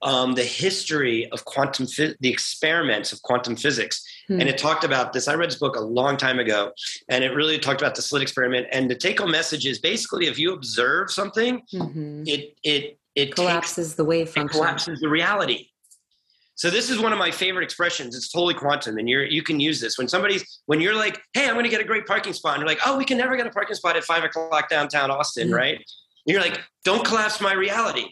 um, 0.01 0.33
the 0.33 0.43
history 0.43 1.29
of 1.31 1.45
quantum, 1.45 1.87
the 2.19 2.29
experiments 2.29 3.11
of 3.11 3.21
quantum 3.23 3.55
physics. 3.55 4.03
Hmm. 4.27 4.39
And 4.39 4.49
it 4.49 4.57
talked 4.57 4.83
about 4.83 5.13
this. 5.13 5.27
I 5.27 5.33
read 5.33 5.49
this 5.49 5.57
book 5.57 5.75
a 5.75 5.81
long 5.81 6.17
time 6.17 6.39
ago, 6.39 6.71
and 7.09 7.23
it 7.23 7.29
really 7.29 7.57
talked 7.57 7.81
about 7.81 7.95
the 7.95 8.01
slit 8.01 8.21
experiment. 8.21 8.67
And 8.71 8.89
the 8.89 8.95
take 8.95 9.19
home 9.19 9.31
message 9.31 9.65
is 9.65 9.79
basically 9.79 10.27
if 10.27 10.37
you 10.37 10.53
observe 10.53 11.09
something, 11.11 11.61
mm-hmm. 11.73 12.23
it, 12.27 12.55
it, 12.63 12.99
it 13.15 13.35
collapses 13.35 13.89
takes, 13.89 13.95
the 13.95 14.05
wave 14.05 14.29
function. 14.29 14.49
It 14.49 14.51
collapses 14.51 14.99
the 14.99 15.09
reality. 15.09 15.69
So 16.55 16.69
this 16.69 16.89
is 16.89 16.99
one 16.99 17.11
of 17.11 17.19
my 17.19 17.31
favorite 17.31 17.63
expressions. 17.63 18.15
It's 18.15 18.31
totally 18.31 18.53
quantum, 18.53 18.97
and 18.97 19.09
you're 19.09 19.25
you 19.25 19.43
can 19.43 19.59
use 19.59 19.81
this 19.81 19.97
when 19.97 20.07
somebody's 20.07 20.61
when 20.65 20.79
you're 20.79 20.95
like, 20.95 21.21
"Hey, 21.33 21.47
I'm 21.47 21.53
going 21.53 21.65
to 21.65 21.69
get 21.69 21.81
a 21.81 21.85
great 21.85 22.05
parking 22.05 22.33
spot," 22.33 22.53
and 22.55 22.61
you're 22.61 22.67
like, 22.67 22.79
"Oh, 22.85 22.97
we 22.97 23.05
can 23.05 23.17
never 23.17 23.35
get 23.35 23.45
a 23.45 23.51
parking 23.51 23.75
spot 23.75 23.97
at 23.97 24.03
five 24.05 24.23
o'clock 24.23 24.69
downtown 24.69 25.11
Austin, 25.11 25.47
mm-hmm. 25.47 25.55
right?" 25.55 25.75
And 25.75 25.85
you're 26.25 26.41
like, 26.41 26.61
"Don't 26.83 27.05
collapse 27.05 27.41
my 27.41 27.53
reality." 27.53 28.07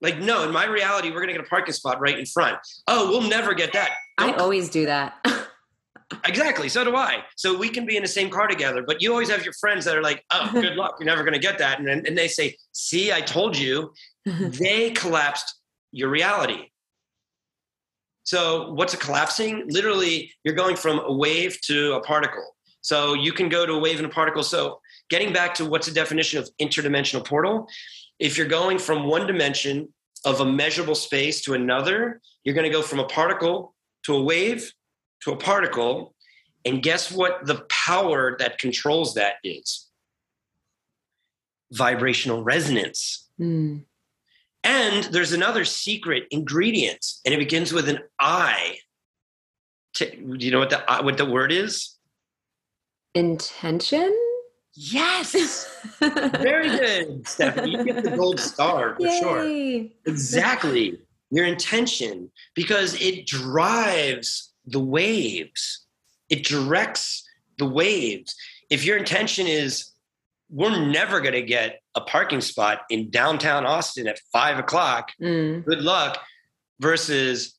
Like, 0.00 0.18
no, 0.18 0.42
in 0.42 0.50
my 0.50 0.64
reality, 0.64 1.10
we're 1.10 1.20
going 1.20 1.28
to 1.28 1.34
get 1.34 1.46
a 1.46 1.48
parking 1.48 1.72
spot 1.72 2.00
right 2.00 2.18
in 2.18 2.26
front. 2.26 2.58
Oh, 2.88 3.08
we'll 3.08 3.28
never 3.28 3.54
get 3.54 3.72
that. 3.72 3.92
Don't 4.18 4.34
I 4.34 4.42
always 4.42 4.68
do 4.68 4.84
that. 4.86 5.24
exactly. 6.24 6.68
So 6.68 6.82
do 6.82 6.96
I. 6.96 7.22
So 7.36 7.56
we 7.56 7.68
can 7.68 7.86
be 7.86 7.96
in 7.96 8.02
the 8.02 8.08
same 8.08 8.28
car 8.28 8.48
together, 8.48 8.82
but 8.84 9.00
you 9.00 9.12
always 9.12 9.30
have 9.30 9.44
your 9.44 9.54
friends 9.60 9.84
that 9.84 9.96
are 9.96 10.02
like, 10.02 10.24
oh, 10.32 10.50
good 10.60 10.74
luck. 10.74 10.96
You're 10.98 11.06
never 11.06 11.22
going 11.22 11.34
to 11.34 11.38
get 11.38 11.56
that. 11.58 11.78
And, 11.78 11.88
and 11.88 12.18
they 12.18 12.26
say, 12.26 12.56
see, 12.72 13.12
I 13.12 13.20
told 13.20 13.56
you. 13.56 13.92
they 14.24 14.90
collapsed 14.90 15.60
your 15.92 16.08
reality. 16.08 16.68
So 18.24 18.72
what's 18.72 18.94
a 18.94 18.96
collapsing? 18.96 19.64
Literally, 19.68 20.32
you're 20.44 20.54
going 20.54 20.76
from 20.76 21.00
a 21.00 21.12
wave 21.12 21.60
to 21.62 21.94
a 21.94 22.00
particle. 22.00 22.54
So 22.80 23.14
you 23.14 23.32
can 23.32 23.48
go 23.48 23.64
to 23.64 23.72
a 23.74 23.78
wave 23.78 23.98
and 23.98 24.06
a 24.06 24.08
particle. 24.08 24.42
So 24.42 24.80
getting 25.10 25.32
back 25.32 25.54
to 25.54 25.64
what's 25.64 25.86
the 25.86 25.94
definition 25.94 26.38
of 26.38 26.50
interdimensional 26.60 27.24
portal? 27.24 27.66
If 28.18 28.36
you're 28.36 28.46
going 28.46 28.78
from 28.78 29.06
one 29.06 29.26
dimension 29.26 29.88
of 30.24 30.40
a 30.40 30.44
measurable 30.44 30.94
space 30.94 31.42
to 31.42 31.54
another, 31.54 32.20
you're 32.44 32.54
going 32.54 32.70
to 32.70 32.76
go 32.76 32.82
from 32.82 32.98
a 32.98 33.06
particle 33.06 33.74
to 34.04 34.14
a 34.14 34.22
wave 34.22 34.72
to 35.22 35.32
a 35.32 35.36
particle. 35.36 36.14
And 36.64 36.82
guess 36.82 37.10
what 37.10 37.46
the 37.46 37.64
power 37.68 38.36
that 38.38 38.58
controls 38.58 39.14
that 39.14 39.34
is? 39.42 39.88
Vibrational 41.72 42.42
resonance. 42.42 43.28
Mm. 43.40 43.84
And 44.64 45.04
there's 45.04 45.32
another 45.32 45.64
secret 45.64 46.26
ingredient, 46.30 47.04
and 47.24 47.34
it 47.34 47.38
begins 47.38 47.72
with 47.72 47.88
an 47.88 47.98
I. 48.18 48.78
Do 49.94 50.36
you 50.38 50.50
know 50.50 50.60
what 50.60 50.70
the 50.70 50.90
uh, 50.90 51.02
what 51.02 51.18
the 51.18 51.26
word 51.26 51.52
is? 51.52 51.96
Intention. 53.14 54.16
Yes. 54.74 55.68
Very 56.00 56.70
good, 56.70 57.28
Stephanie. 57.28 57.72
You 57.72 57.84
get 57.84 58.04
the 58.04 58.16
gold 58.16 58.40
star 58.40 58.96
for 58.96 59.02
Yay. 59.02 59.20
sure. 59.20 59.88
Exactly. 60.06 60.98
Your 61.30 61.46
intention, 61.46 62.30
because 62.54 63.00
it 63.00 63.26
drives 63.26 64.52
the 64.66 64.80
waves, 64.80 65.86
it 66.28 66.44
directs 66.44 67.26
the 67.58 67.66
waves. 67.66 68.34
If 68.70 68.84
your 68.84 68.96
intention 68.96 69.46
is, 69.46 69.91
we're 70.52 70.86
never 70.86 71.20
going 71.20 71.34
to 71.34 71.42
get 71.42 71.80
a 71.94 72.00
parking 72.00 72.40
spot 72.40 72.82
in 72.90 73.10
downtown 73.10 73.64
Austin 73.66 74.06
at 74.06 74.18
five 74.32 74.58
o'clock, 74.58 75.10
mm. 75.20 75.64
good 75.64 75.80
luck, 75.80 76.20
versus, 76.80 77.58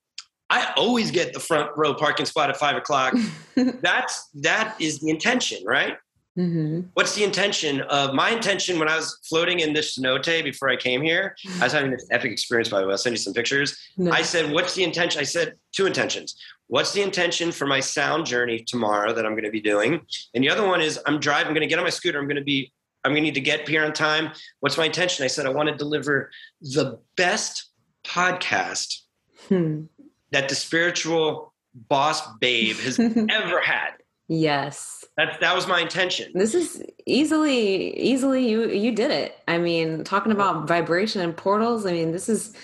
I 0.49 0.71
always 0.77 1.09
get 1.09 1.33
the 1.33 1.39
front 1.39 1.71
row 1.75 1.93
parking 1.95 2.25
spot 2.25 2.49
at 2.49 2.57
five 2.57 2.77
o'clock. 2.77 3.15
That's 3.55 4.29
that 4.41 4.75
is 4.79 4.99
the 4.99 5.09
intention, 5.09 5.63
right? 5.65 5.97
Mm-hmm. 6.37 6.87
What's 6.95 7.13
the 7.13 7.23
intention 7.23 7.81
of 7.81 8.15
my 8.15 8.31
intention 8.31 8.79
when 8.79 8.89
I 8.89 8.95
was 8.95 9.19
floating 9.29 9.59
in 9.59 9.73
this 9.73 9.97
cenote 9.97 10.43
before 10.43 10.69
I 10.69 10.75
came 10.75 11.01
here? 11.01 11.35
I 11.59 11.65
was 11.65 11.73
having 11.73 11.91
this 11.91 12.07
epic 12.09 12.31
experience, 12.31 12.69
by 12.69 12.81
the 12.81 12.87
way. 12.87 12.93
I'll 12.93 12.97
send 12.97 13.13
you 13.13 13.21
some 13.21 13.33
pictures. 13.33 13.77
No. 13.97 14.11
I 14.11 14.23
said, 14.23 14.51
What's 14.51 14.73
the 14.73 14.83
intention? 14.83 15.19
I 15.19 15.25
said, 15.25 15.53
Two 15.73 15.85
intentions. 15.85 16.35
What's 16.67 16.91
the 16.91 17.01
intention 17.01 17.51
for 17.51 17.67
my 17.67 17.79
sound 17.79 18.25
journey 18.25 18.63
tomorrow 18.65 19.13
that 19.13 19.25
I'm 19.25 19.33
going 19.33 19.43
to 19.43 19.51
be 19.51 19.61
doing? 19.61 20.01
And 20.33 20.43
the 20.43 20.49
other 20.49 20.65
one 20.65 20.81
is, 20.81 20.99
I'm 21.05 21.19
driving, 21.19 21.47
I'm 21.47 21.53
going 21.53 21.61
to 21.61 21.67
get 21.67 21.77
on 21.77 21.83
my 21.83 21.91
scooter, 21.91 22.19
I'm 22.19 22.25
going 22.25 22.37
to 22.37 22.43
be, 22.43 22.71
I'm 23.03 23.11
going 23.11 23.23
to 23.23 23.27
need 23.27 23.35
to 23.35 23.41
get 23.41 23.67
here 23.67 23.83
on 23.83 23.93
time. 23.93 24.31
What's 24.61 24.77
my 24.77 24.85
intention? 24.85 25.23
I 25.23 25.27
said, 25.27 25.45
I 25.45 25.49
want 25.49 25.69
to 25.69 25.75
deliver 25.75 26.31
the 26.61 26.99
best 27.17 27.69
podcast 28.05 29.01
hmm. 29.47 29.83
that 30.31 30.49
the 30.49 30.55
spiritual 30.55 31.53
boss 31.73 32.21
babe 32.37 32.77
has 32.77 32.99
ever 33.29 33.61
had. 33.61 33.89
Yes. 34.29 35.03
That 35.17 35.41
that 35.41 35.53
was 35.53 35.67
my 35.67 35.81
intention. 35.81 36.31
This 36.33 36.55
is 36.55 36.81
easily 37.05 37.95
easily 37.99 38.49
you 38.49 38.69
you 38.69 38.91
did 38.93 39.11
it. 39.11 39.37
I 39.47 39.57
mean, 39.57 40.03
talking 40.03 40.31
about 40.31 40.67
vibration 40.67 41.21
and 41.21 41.35
portals, 41.35 41.85
I 41.85 41.91
mean, 41.91 42.11
this 42.11 42.29
is 42.29 42.55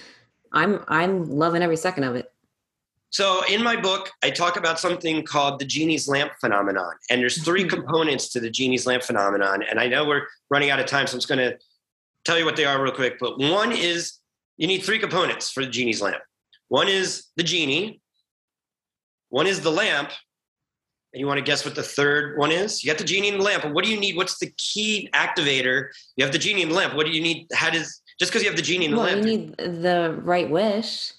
I'm 0.52 0.84
I'm 0.88 1.30
loving 1.30 1.62
every 1.62 1.78
second 1.78 2.06
of 2.06 2.16
it. 2.16 2.32
So 3.12 3.42
in 3.50 3.64
my 3.64 3.76
book, 3.76 4.12
I 4.24 4.30
talk 4.30 4.56
about 4.56 4.80
something 4.80 5.24
called 5.24 5.60
the 5.60 5.66
genie's 5.66 6.08
lamp 6.08 6.32
phenomenon. 6.40 6.94
And 7.10 7.22
there's 7.22 7.42
three 7.44 7.64
mm-hmm. 7.64 7.76
components 7.76 8.30
to 8.30 8.40
the 8.40 8.50
genie's 8.50 8.86
lamp 8.86 9.04
phenomenon. 9.04 9.64
And 9.64 9.80
I 9.80 9.88
know 9.88 10.06
we're 10.06 10.28
running 10.50 10.70
out 10.70 10.80
of 10.80 10.86
time, 10.86 11.08
so 11.08 11.14
I'm 11.14 11.20
just 11.20 11.28
going 11.28 11.40
to 11.40 11.58
tell 12.24 12.38
you 12.38 12.46
what 12.46 12.56
they 12.56 12.66
are 12.66 12.82
real 12.82 12.94
quick. 12.94 13.18
But 13.20 13.40
one 13.40 13.72
is 13.72 14.20
you 14.58 14.68
need 14.68 14.84
three 14.84 15.00
components 15.00 15.50
for 15.50 15.66
the 15.66 15.72
genie's 15.72 16.02
lamp. 16.02 16.22
One 16.68 16.88
is 16.88 17.26
the 17.36 17.44
genie, 17.44 18.00
one 19.30 19.48
is 19.48 19.62
the 19.62 19.72
lamp, 19.72 20.12
and 21.14 21.20
you 21.20 21.26
want 21.26 21.40
to 21.40 21.44
guess 21.44 21.66
what 21.66 21.74
the 21.74 21.84
third 21.84 22.38
one 22.38 22.52
is? 22.52 22.84
You 22.84 22.92
got 22.92 23.00
the 23.00 23.04
genie 23.04 23.30
and 23.30 23.40
the 23.40 23.44
lamp. 23.44 23.66
What 23.74 23.84
do 23.84 23.90
you 23.90 24.00
need? 24.00 24.16
What's 24.16 24.38
the 24.38 24.54
key 24.58 25.10
activator? 25.16 25.88
You 26.16 26.24
have 26.24 26.32
the 26.32 26.38
genie 26.38 26.62
and 26.62 26.70
the 26.70 26.76
lamp. 26.76 26.94
What 26.94 27.08
do 27.08 27.12
you 27.12 27.22
need? 27.22 27.48
How 27.54 27.72
does 27.72 28.02
just 28.20 28.32
because 28.32 28.44
you 28.44 28.50
have 28.50 28.58
the 28.58 28.62
genie 28.62 28.86
and 28.86 28.94
the 28.94 28.98
well, 28.98 29.08
lamp? 29.08 29.26
You 29.26 29.38
need 29.38 29.58
the 29.58 30.20
right 30.22 30.50
wish. 30.50 31.14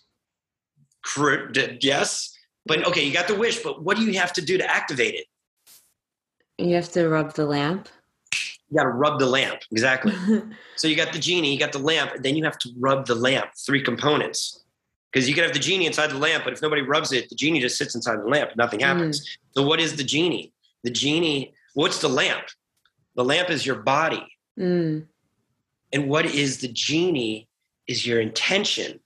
Yes, 1.81 2.37
but 2.67 2.87
okay, 2.87 3.05
you 3.05 3.13
got 3.13 3.29
the 3.29 3.35
wish. 3.35 3.63
But 3.63 3.83
what 3.83 3.97
do 3.97 4.05
you 4.05 4.19
have 4.19 4.33
to 4.35 4.43
do 4.43 4.59
to 4.59 4.71
activate 4.71 5.15
it? 5.15 5.27
You 6.59 6.75
have 6.75 6.93
to 6.93 7.09
rub 7.09 7.35
the 7.35 7.47
lamp. 7.47 7.89
You 8.69 8.77
got 8.77 8.85
to 8.85 8.91
rub 8.91 9.19
the 9.19 9.27
lamp 9.27 9.61
exactly. 9.73 10.15
so 10.77 10.87
you 10.87 10.95
got 10.95 11.13
the 11.13 11.19
genie, 11.19 11.53
you 11.53 11.59
got 11.59 11.73
the 11.73 11.79
lamp, 11.79 12.13
then 12.21 12.37
you 12.37 12.45
have 12.45 12.59
to 12.59 12.71
rub 12.79 13.07
the 13.07 13.15
lamp. 13.15 13.51
Three 13.67 13.83
components 13.83 14.65
because 15.13 15.29
you 15.29 15.35
can 15.35 15.45
have 15.45 15.53
the 15.53 15.59
genie 15.59 15.87
inside 15.87 16.11
the 16.11 16.19
lamp, 16.19 16.45
but 16.45 16.53
if 16.53 16.63
nobody 16.63 16.83
rubs 16.83 17.13
it, 17.13 17.29
the 17.29 17.35
genie 17.35 17.61
just 17.61 17.77
sits 17.77 17.95
inside 17.95 18.21
the 18.21 18.29
lamp. 18.29 18.53
Nothing 18.57 18.81
happens. 18.81 19.21
Mm. 19.21 19.39
So, 19.57 19.63
what 19.63 19.81
is 19.81 19.97
the 19.97 20.05
genie? 20.05 20.53
The 20.85 20.91
genie, 20.91 21.55
what's 21.75 22.01
the 22.01 22.09
lamp? 22.09 22.45
The 23.17 23.25
lamp 23.25 23.51
is 23.51 23.67
your 23.67 23.77
body. 23.77 24.27
Mm. 24.59 25.07
And 25.93 26.09
what 26.09 26.27
is 26.27 26.59
the 26.59 26.69
genie 26.69 27.49
is 27.89 28.07
your 28.07 28.21
intention. 28.21 29.01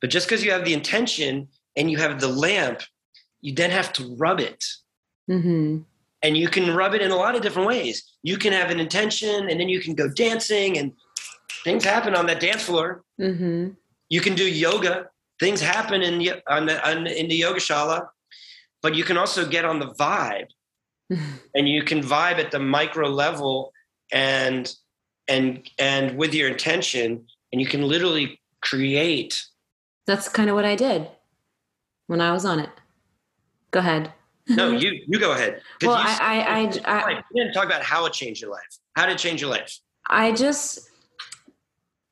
But 0.00 0.10
just 0.10 0.28
because 0.28 0.44
you 0.44 0.50
have 0.52 0.64
the 0.64 0.74
intention 0.74 1.48
and 1.76 1.90
you 1.90 1.98
have 1.98 2.20
the 2.20 2.28
lamp, 2.28 2.82
you 3.40 3.54
then 3.54 3.70
have 3.70 3.92
to 3.94 4.14
rub 4.16 4.40
it. 4.40 4.64
Mm-hmm. 5.30 5.78
And 6.22 6.36
you 6.36 6.48
can 6.48 6.74
rub 6.74 6.94
it 6.94 7.02
in 7.02 7.10
a 7.10 7.16
lot 7.16 7.36
of 7.36 7.42
different 7.42 7.68
ways. 7.68 8.02
You 8.22 8.38
can 8.38 8.52
have 8.52 8.70
an 8.70 8.80
intention 8.80 9.48
and 9.48 9.60
then 9.60 9.68
you 9.68 9.80
can 9.80 9.94
go 9.94 10.08
dancing 10.08 10.78
and 10.78 10.92
things 11.62 11.84
happen 11.84 12.14
on 12.14 12.26
that 12.26 12.40
dance 12.40 12.62
floor. 12.62 13.04
Mm-hmm 13.20 13.70
you 14.08 14.20
can 14.20 14.34
do 14.34 14.48
yoga. 14.48 15.08
Things 15.40 15.60
happen 15.60 16.02
in 16.02 16.28
on 16.48 16.66
the, 16.66 16.88
on, 16.88 17.06
in 17.06 17.28
the 17.28 17.36
yoga 17.36 17.60
shala, 17.60 18.08
but 18.82 18.94
you 18.94 19.04
can 19.04 19.16
also 19.16 19.48
get 19.48 19.64
on 19.64 19.78
the 19.78 19.88
vibe, 19.94 20.48
and 21.54 21.68
you 21.68 21.82
can 21.82 22.00
vibe 22.00 22.38
at 22.38 22.50
the 22.50 22.58
micro 22.58 23.08
level, 23.08 23.72
and 24.12 24.74
and 25.28 25.68
and 25.78 26.16
with 26.16 26.34
your 26.34 26.48
intention, 26.48 27.24
and 27.52 27.60
you 27.60 27.66
can 27.66 27.82
literally 27.82 28.40
create. 28.62 29.40
That's 30.08 30.26
kind 30.26 30.48
of 30.48 30.56
what 30.56 30.64
I 30.64 30.74
did 30.74 31.06
when 32.06 32.22
I 32.22 32.32
was 32.32 32.46
on 32.46 32.60
it. 32.60 32.70
Go 33.72 33.80
ahead. 33.80 34.14
no, 34.48 34.70
you 34.70 35.02
you 35.06 35.20
go 35.20 35.32
ahead. 35.32 35.60
Well, 35.82 35.96
I 35.96 36.16
I, 36.18 36.36
I, 36.40 37.00
I, 37.00 37.16
I 37.18 37.22
didn't 37.34 37.52
talk 37.52 37.66
about 37.66 37.82
how 37.82 38.06
it 38.06 38.14
changed 38.14 38.40
your 38.40 38.50
life. 38.50 38.78
How 38.96 39.04
did 39.04 39.16
it 39.16 39.18
change 39.18 39.42
your 39.42 39.50
life? 39.50 39.78
I 40.06 40.32
just 40.32 40.88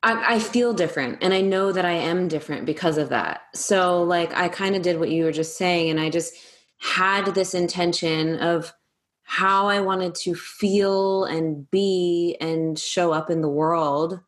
I, 0.02 0.34
I 0.34 0.38
feel 0.40 0.74
different 0.74 1.22
and 1.22 1.32
I 1.32 1.40
know 1.40 1.72
that 1.72 1.86
I 1.86 1.92
am 1.92 2.28
different 2.28 2.66
because 2.66 2.98
of 2.98 3.08
that. 3.08 3.40
So, 3.54 4.02
like, 4.02 4.36
I 4.36 4.48
kind 4.48 4.76
of 4.76 4.82
did 4.82 5.00
what 5.00 5.08
you 5.08 5.24
were 5.24 5.32
just 5.32 5.56
saying, 5.56 5.88
and 5.88 5.98
I 5.98 6.10
just 6.10 6.34
had 6.76 7.34
this 7.34 7.54
intention 7.54 8.38
of 8.40 8.74
how 9.22 9.68
I 9.68 9.80
wanted 9.80 10.14
to 10.16 10.34
feel 10.34 11.24
and 11.24 11.68
be 11.70 12.36
and 12.42 12.78
show 12.78 13.12
up 13.12 13.30
in 13.30 13.40
the 13.40 13.48
world. 13.48 14.20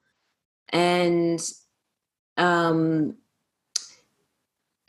And 0.71 1.39
um 2.39 3.17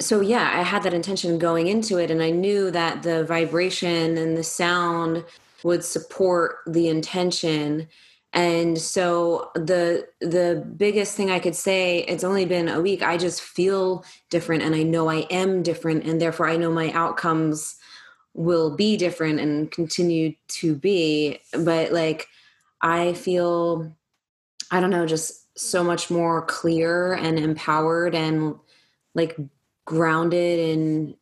so 0.02 0.22
yeah, 0.22 0.52
I 0.54 0.64
had 0.64 0.84
that 0.84 0.93
intention 0.93 1.38
going 1.38 1.68
into 1.68 1.97
it 1.97 2.10
and 2.10 2.24
I 2.24 2.30
knew 2.30 2.72
that 2.72 3.04
the 3.04 3.26
vibration 3.26 4.18
and 4.18 4.38
the 4.38 4.43
sound 4.43 5.26
would 5.64 5.84
support 5.84 6.58
the 6.66 6.88
intention. 6.88 7.88
And 8.32 8.80
so 8.80 9.52
the 9.56 10.08
the 10.22 10.64
biggest 10.78 11.16
thing 11.16 11.32
i 11.32 11.39
could 11.39 11.56
say 11.56 12.00
it's 12.08 12.24
only 12.24 12.45
been 12.45 12.70
a 12.70 12.80
week 12.80 13.02
i 13.02 13.18
just 13.18 13.41
feel 13.41 14.06
different 14.30 14.62
and 14.62 14.76
i 14.76 14.84
know 14.84 15.10
i 15.10 15.26
am 15.32 15.64
different 15.64 16.04
and 16.04 16.22
therefore 16.22 16.47
i 16.47 16.56
know 16.56 16.72
my 16.72 16.91
outcomes 16.91 17.76
will 18.36 18.76
be 18.76 18.97
different 18.97 19.39
and 19.39 19.72
continue 19.72 20.34
to 20.47 20.76
be. 20.76 21.39
But 21.58 21.91
like 21.91 22.28
i 22.82 23.14
feel 23.14 23.91
i 24.72 24.80
don't 24.80 24.91
know 24.91 25.08
just 25.08 25.47
so 25.60 25.84
much 25.84 26.10
more 26.10 26.43
clear 26.43 27.14
and 27.14 27.39
empowered 27.39 28.14
and 28.14 28.56
like 29.16 29.36
grounded 29.89 30.59
in 30.59 31.15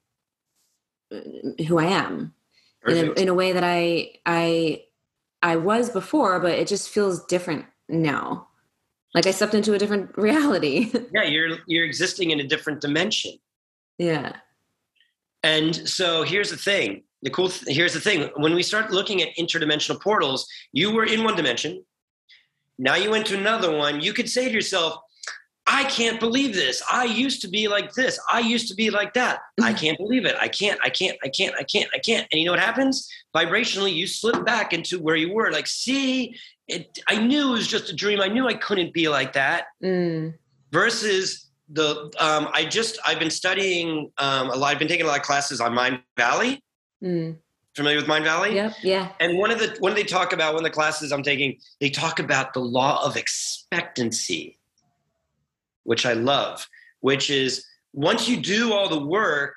who 1.68 1.80
i 1.80 1.86
am 1.86 2.34
in 2.86 2.98
a, 2.98 3.12
in 3.14 3.28
a 3.30 3.34
way 3.34 3.54
that 3.54 3.64
i 3.64 4.12
i 4.26 4.82
I 5.42 5.56
was 5.56 5.90
before, 5.90 6.40
but 6.40 6.54
it 6.54 6.68
just 6.68 6.90
feels 6.90 7.26
different 7.26 7.66
now. 7.88 8.48
Like 9.14 9.28
I 9.28 9.32
stepped 9.32 9.54
into 9.54 9.74
a 9.74 9.80
different 9.80 10.18
reality. 10.18 10.92
yeah, 11.14 11.24
you're 11.24 11.58
you're 11.68 11.86
existing 11.86 12.32
in 12.32 12.40
a 12.40 12.44
different 12.44 12.82
dimension. 12.82 13.34
Yeah. 13.98 14.34
And 15.44 15.76
so 15.76 16.24
here's 16.24 16.50
the 16.50 16.58
thing. 16.58 17.04
The 17.22 17.30
cool 17.30 17.50
th- 17.50 17.76
here's 17.76 17.94
the 17.94 18.00
thing. 18.00 18.30
When 18.36 18.54
we 18.54 18.64
start 18.64 18.92
looking 18.92 19.22
at 19.22 19.30
interdimensional 19.38 20.02
portals, 20.02 20.48
you 20.72 20.92
were 20.92 21.06
in 21.06 21.24
one 21.24 21.36
dimension. 21.36 21.84
Now 22.78 22.96
you 22.96 23.10
went 23.10 23.26
to 23.28 23.38
another 23.38 23.76
one. 23.76 24.02
You 24.02 24.14
could 24.14 24.30
say 24.30 24.46
to 24.46 24.54
yourself, 24.54 25.00
I 25.70 25.84
can't 25.84 26.20
believe 26.20 26.54
this. 26.54 26.82
I 26.90 27.04
used 27.04 27.42
to 27.42 27.50
be 27.50 27.68
like 27.68 27.92
this. 27.94 28.18
I 28.32 28.40
used 28.40 28.70
to 28.70 28.76
be 28.76 28.90
like 28.90 29.14
that. 29.16 29.40
I 29.62 29.74
mm. 29.74 29.80
can't 29.80 29.98
believe 29.98 30.26
it. 30.26 30.36
I 30.40 30.48
can't, 30.48 30.80
I 30.82 30.90
can't, 30.90 31.18
I 31.24 31.28
can't, 31.28 31.54
I 31.60 31.64
can't, 31.64 31.90
I 31.94 32.00
can't. 32.00 32.26
And 32.32 32.40
you 32.40 32.46
know 32.46 32.54
what 32.54 32.62
happens? 32.62 33.10
Vibrationally, 33.36 33.94
you 33.94 34.08
slip 34.08 34.46
back 34.46 34.72
into 34.72 34.98
where 34.98 35.18
you 35.18 35.34
were. 35.34 35.52
Like, 35.52 35.68
see, 35.68 36.36
it, 36.70 36.98
I 37.10 37.18
knew 37.18 37.50
it 37.50 37.52
was 37.52 37.68
just 37.68 37.90
a 37.90 37.96
dream. 37.96 38.22
I 38.22 38.28
knew 38.28 38.48
I 38.48 38.54
couldn't 38.54 38.94
be 38.94 39.10
like 39.10 39.34
that. 39.34 39.66
Mm. 39.84 40.36
Versus 40.72 41.50
the, 41.70 42.12
um, 42.18 42.48
I 42.54 42.64
just, 42.64 42.98
I've 43.06 43.20
been 43.20 43.30
studying 43.30 44.10
um, 44.18 44.50
a 44.50 44.56
lot. 44.56 44.72
I've 44.72 44.80
been 44.80 44.88
taking 44.88 45.06
a 45.06 45.10
lot 45.10 45.20
of 45.20 45.26
classes 45.26 45.60
on 45.60 45.74
Mindvalley. 45.74 46.62
Mm. 47.04 47.38
Familiar 47.76 47.98
with 47.98 48.08
Mind 48.08 48.24
Valley? 48.24 48.56
Yep. 48.56 48.74
Yeah. 48.82 49.12
And 49.20 49.38
one 49.38 49.52
of 49.52 49.60
the, 49.60 49.76
when 49.80 49.96
they 49.96 50.04
talk 50.04 50.32
about, 50.32 50.54
one 50.54 50.64
of 50.66 50.72
the 50.72 50.74
classes 50.74 51.12
I'm 51.12 51.24
taking, 51.24 51.60
they 51.80 51.90
talk 51.90 52.20
about 52.20 52.54
the 52.54 52.62
law 52.62 53.06
of 53.06 53.18
expectancy 53.18 54.58
which 55.88 56.06
I 56.06 56.12
love, 56.12 56.68
which 57.00 57.30
is 57.30 57.66
once 57.94 58.28
you 58.28 58.36
do 58.36 58.74
all 58.74 58.90
the 58.90 59.04
work, 59.04 59.56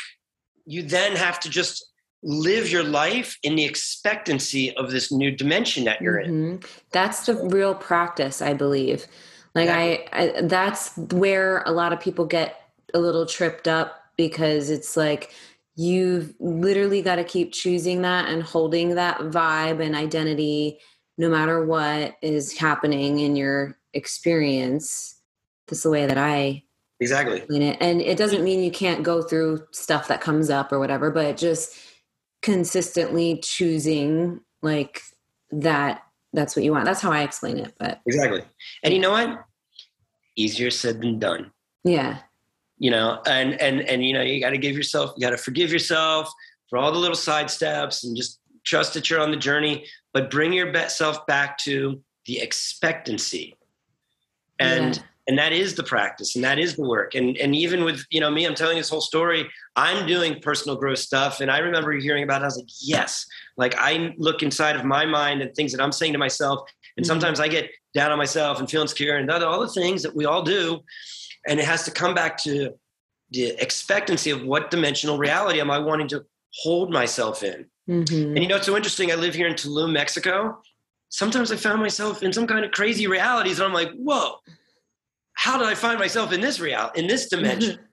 you 0.65 0.83
then 0.83 1.17
have 1.17 1.41
to 1.41 1.51
just 1.51 1.85
live 2.23 2.71
your 2.71 2.85
life 2.85 3.37
in 3.43 3.57
the 3.57 3.65
expectancy 3.65 4.73
of 4.77 4.93
this 4.93 5.11
new 5.11 5.33
dimension 5.33 5.83
that 5.85 6.01
you're 6.01 6.21
mm-hmm. 6.21 6.53
in. 6.53 6.61
That's 6.93 7.27
the 7.27 7.35
real 7.35 7.75
practice, 7.75 8.41
I 8.41 8.55
believe. 8.55 9.07
Like 9.57 9.67
yeah. 9.67 9.77
I, 9.77 10.07
I 10.13 10.41
that's 10.43 10.97
where 10.97 11.65
a 11.67 11.73
lot 11.73 11.93
of 11.93 11.99
people 11.99 12.27
get 12.27 12.61
a 12.95 13.01
little 13.01 13.27
tripped 13.27 13.67
up 13.67 13.97
because 14.17 14.71
it's 14.71 14.97
like 14.97 15.35
you've 15.75 16.33
literally 16.39 17.03
got 17.03 17.17
to 17.17 17.25
keep 17.25 17.53
choosing 17.53 18.03
that 18.03 18.29
and 18.29 18.45
holding 18.45 18.95
that 18.95 19.19
vibe 19.19 19.85
and 19.85 19.97
identity 19.97 20.79
no 21.19 21.29
matter 21.29 21.65
what 21.65 22.15
is 22.23 22.57
happening 22.57 23.19
in 23.19 23.35
your 23.35 23.77
experience 23.95 25.20
that's 25.71 25.83
the 25.83 25.91
way 25.91 26.07
that 26.07 26.19
I 26.19 26.65
exactly 27.01 27.39
explain 27.39 27.63
it. 27.63 27.79
And 27.81 28.01
it 28.01 28.19
doesn't 28.19 28.45
mean 28.45 28.63
you 28.63 28.71
can't 28.71 29.03
go 29.03 29.23
through 29.23 29.67
stuff 29.73 30.09
that 30.09 30.21
comes 30.21 30.51
up 30.51 30.73
or 30.73 30.79
whatever, 30.79 31.11
but 31.11 31.37
just 31.37 31.77
consistently 32.43 33.41
choosing 33.43 34.41
like 34.63 35.01
that 35.51 36.03
that's 36.33 36.55
what 36.55 36.65
you 36.65 36.73
want. 36.73 36.85
That's 36.85 37.01
how 37.01 37.11
I 37.11 37.23
explain 37.23 37.59
it. 37.59 37.75
But 37.79 38.01
exactly. 38.07 38.43
And 38.85 38.95
you 38.95 39.01
know 39.01 39.11
what? 39.11 39.45
Easier 40.37 40.71
said 40.71 41.01
than 41.01 41.19
done. 41.19 41.51
Yeah. 41.83 42.19
You 42.79 42.91
know, 42.91 43.21
and 43.27 43.61
and 43.61 43.81
and 43.83 44.05
you 44.05 44.13
know, 44.13 44.23
you 44.23 44.41
got 44.41 44.51
to 44.51 44.59
give 44.59 44.77
yourself, 44.77 45.13
you 45.17 45.27
got 45.27 45.31
to 45.31 45.43
forgive 45.43 45.73
yourself 45.73 46.31
for 46.69 46.79
all 46.79 46.93
the 46.93 46.99
little 46.99 47.17
side 47.17 47.51
steps 47.51 48.05
and 48.05 48.17
just 48.17 48.39
trust 48.65 48.95
that 48.95 49.11
you're 49.11 49.21
on 49.21 49.33
the 49.33 49.37
journey, 49.37 49.87
but 50.13 50.31
bring 50.31 50.53
yourself 50.53 51.27
back 51.27 51.59
to 51.59 52.01
the 52.27 52.41
expectancy. 52.41 53.57
And 54.59 54.97
yeah 54.97 55.03
and 55.27 55.39
that 55.39 55.53
is 55.53 55.75
the 55.75 55.83
practice 55.83 56.35
and 56.35 56.45
that 56.45 56.59
is 56.59 56.77
the 56.77 56.83
work. 56.83 57.15
And 57.15 57.37
and 57.37 57.55
even 57.55 57.85
with 57.85 58.05
you 58.11 58.21
know 58.21 58.31
me 58.31 58.45
i'm 58.47 58.55
telling 58.55 58.77
this 58.77 58.89
whole 58.89 59.01
story 59.01 59.49
i'm 59.77 60.07
doing 60.07 60.41
personal 60.41 60.77
growth 60.77 60.99
stuff 60.99 61.41
and 61.41 61.51
i 61.51 61.59
remember 61.59 61.93
hearing 61.93 62.25
about 62.25 62.43
it 62.43 62.45
i 62.45 62.47
was 62.47 62.57
like 62.57 62.69
yes. 62.83 63.27
Like 63.57 63.75
i 63.79 64.15
look 64.19 64.43
inside 64.43 64.77
of 64.77 64.85
my 64.85 65.05
mind 65.07 65.43
and 65.43 65.55
things 65.55 65.73
that 65.73 65.81
i'm 65.81 65.93
saying 65.93 66.13
to 66.13 66.19
myself 66.19 66.61
and 66.97 67.05
mm-hmm. 67.05 67.11
sometimes 67.11 67.41
i 67.41 67.49
get 67.49 67.71
down 67.95 68.11
on 68.13 68.19
myself 68.19 68.59
and 68.59 68.71
feel 68.71 68.83
insecure 68.83 69.17
and 69.17 69.31
all 69.31 69.61
the 69.61 69.69
things 69.69 70.03
that 70.03 70.15
we 70.15 70.25
all 70.25 70.43
do 70.43 70.81
and 71.47 71.59
it 71.61 71.67
has 71.67 71.85
to 71.85 71.91
come 71.91 72.15
back 72.15 72.37
to 72.39 72.73
the 73.31 73.51
expectancy 73.63 74.31
of 74.31 74.43
what 74.43 74.71
dimensional 74.71 75.19
reality 75.19 75.61
am 75.61 75.71
i 75.71 75.79
wanting 75.79 76.09
to 76.09 76.25
hold 76.63 76.93
myself 76.93 77.43
in. 77.43 77.67
Mm-hmm. 77.89 78.37
and 78.37 78.39
you 78.39 78.49
know 78.49 78.57
it's 78.57 78.67
so 78.67 78.77
interesting 78.77 79.13
i 79.13 79.15
live 79.15 79.35
here 79.35 79.47
in 79.47 79.55
tulum 79.55 79.93
mexico. 79.93 80.61
Sometimes 81.13 81.51
i 81.53 81.57
found 81.57 81.81
myself 81.81 82.23
in 82.23 82.33
some 82.33 82.47
kind 82.47 82.65
of 82.65 82.71
crazy 82.71 83.07
realities 83.07 83.59
and 83.59 83.67
i'm 83.67 83.75
like 83.75 83.93
whoa 83.93 84.37
how 85.41 85.57
did 85.57 85.67
I 85.67 85.75
find 85.75 85.99
myself 85.99 86.33
in 86.35 86.43
this 86.43 86.61
reality, 86.61 87.01
in 87.01 87.07
this 87.07 87.27
dimension? 87.35 87.77
Mm-hmm. 87.77 87.85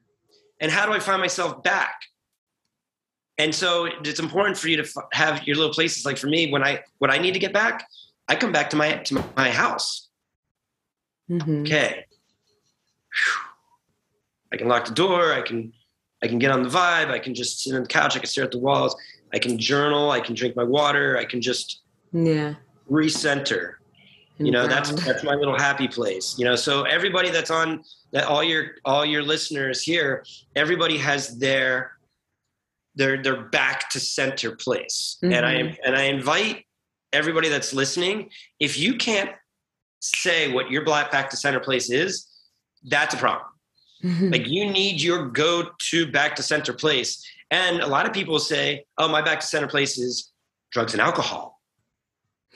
and 0.60 0.70
how 0.70 0.86
do 0.86 0.91
I 0.91 1.00
find 1.00 1.22
myself 1.22 1.64
back? 1.64 1.95
And 3.38 3.56
so 3.56 3.86
it's 4.04 4.20
important 4.20 4.58
for 4.58 4.68
you 4.68 4.76
to 4.78 4.84
f- 4.84 5.08
have 5.14 5.48
your 5.48 5.56
little 5.56 5.72
places. 5.74 6.06
Like 6.06 6.18
for 6.18 6.28
me, 6.28 6.52
when 6.52 6.62
I 6.62 6.84
when 6.98 7.10
I 7.10 7.20
need 7.20 7.34
to 7.36 7.39
get 7.39 7.54
back, 7.54 7.88
I 8.28 8.36
come 8.36 8.52
back 8.52 8.70
to 8.72 8.76
my 8.76 8.98
to 9.08 9.24
my 9.38 9.50
house. 9.50 10.10
Mm-hmm. 11.30 11.62
Okay, 11.62 12.04
I 14.52 14.58
can 14.58 14.68
lock 14.68 14.86
the 14.86 14.93
door. 14.93 15.32
I 15.32 15.41
can 15.41 15.72
I 16.22 16.28
can 16.28 16.39
get 16.39 16.52
on 16.52 16.64
the 16.64 16.70
vibe. 16.70 17.12
I 17.12 17.20
can 17.20 17.34
just 17.34 17.62
sit 17.62 17.76
on 17.76 17.84
the 17.84 17.88
couch. 17.88 18.16
I 18.18 18.20
can 18.20 18.28
stare 18.28 18.43
at 18.43 18.52
the 18.52 18.60
walls. 18.60 18.93
I 19.34 19.39
can 19.39 19.58
journal. 19.58 20.12
I 20.12 20.20
can 20.20 20.36
drink 20.36 20.56
my 20.58 20.64
water. 20.64 21.18
I 21.18 21.24
can 21.24 21.39
just 21.39 21.84
yeah 22.12 22.56
recenter 22.91 23.76
you 24.40 24.52
know 24.52 24.68
that's 24.68 24.92
that's 25.04 25.24
my 25.24 25.34
little 25.34 25.58
happy 25.58 25.88
place 25.88 26.36
you 26.38 26.46
know 26.46 26.56
so 26.56 26.84
everybody 26.84 27.30
that's 27.30 27.50
on 27.50 27.84
that 28.12 28.26
all 28.26 28.44
your 28.44 28.76
all 28.86 29.06
your 29.06 29.24
listeners 29.24 29.82
here 29.82 30.24
everybody 30.56 30.98
has 30.98 31.38
their 31.40 31.94
their 32.96 33.22
their 33.22 33.44
back 33.46 33.90
to 33.90 34.00
center 34.00 34.56
place 34.56 35.18
mm-hmm. 35.24 35.34
and 35.34 35.46
i 35.46 35.54
mm-hmm. 35.56 35.76
and 35.86 35.96
i 35.96 36.04
invite 36.04 36.66
everybody 37.14 37.50
that's 37.50 37.74
listening 37.74 38.30
if 38.60 38.78
you 38.78 38.96
can't 38.96 39.32
say 40.02 40.52
what 40.52 40.70
your 40.70 40.84
black 40.84 41.12
back 41.12 41.30
to 41.30 41.38
center 41.38 41.60
place 41.60 41.90
is 41.90 42.28
that's 42.90 43.16
a 43.16 43.18
problem 43.18 43.48
mm-hmm. 44.04 44.30
like 44.30 44.48
you 44.48 44.70
need 44.70 45.02
your 45.02 45.28
go 45.28 45.70
to 45.80 46.12
back 46.12 46.36
to 46.36 46.44
center 46.44 46.74
place 46.74 47.26
and 47.50 47.80
a 47.80 47.88
lot 47.88 48.06
of 48.06 48.14
people 48.14 48.38
say 48.38 48.86
oh 48.98 49.08
my 49.08 49.22
back 49.22 49.40
to 49.40 49.48
center 49.48 49.68
place 49.68 49.98
is 49.98 50.32
drugs 50.72 50.94
and 50.94 51.02
alcohol 51.02 51.57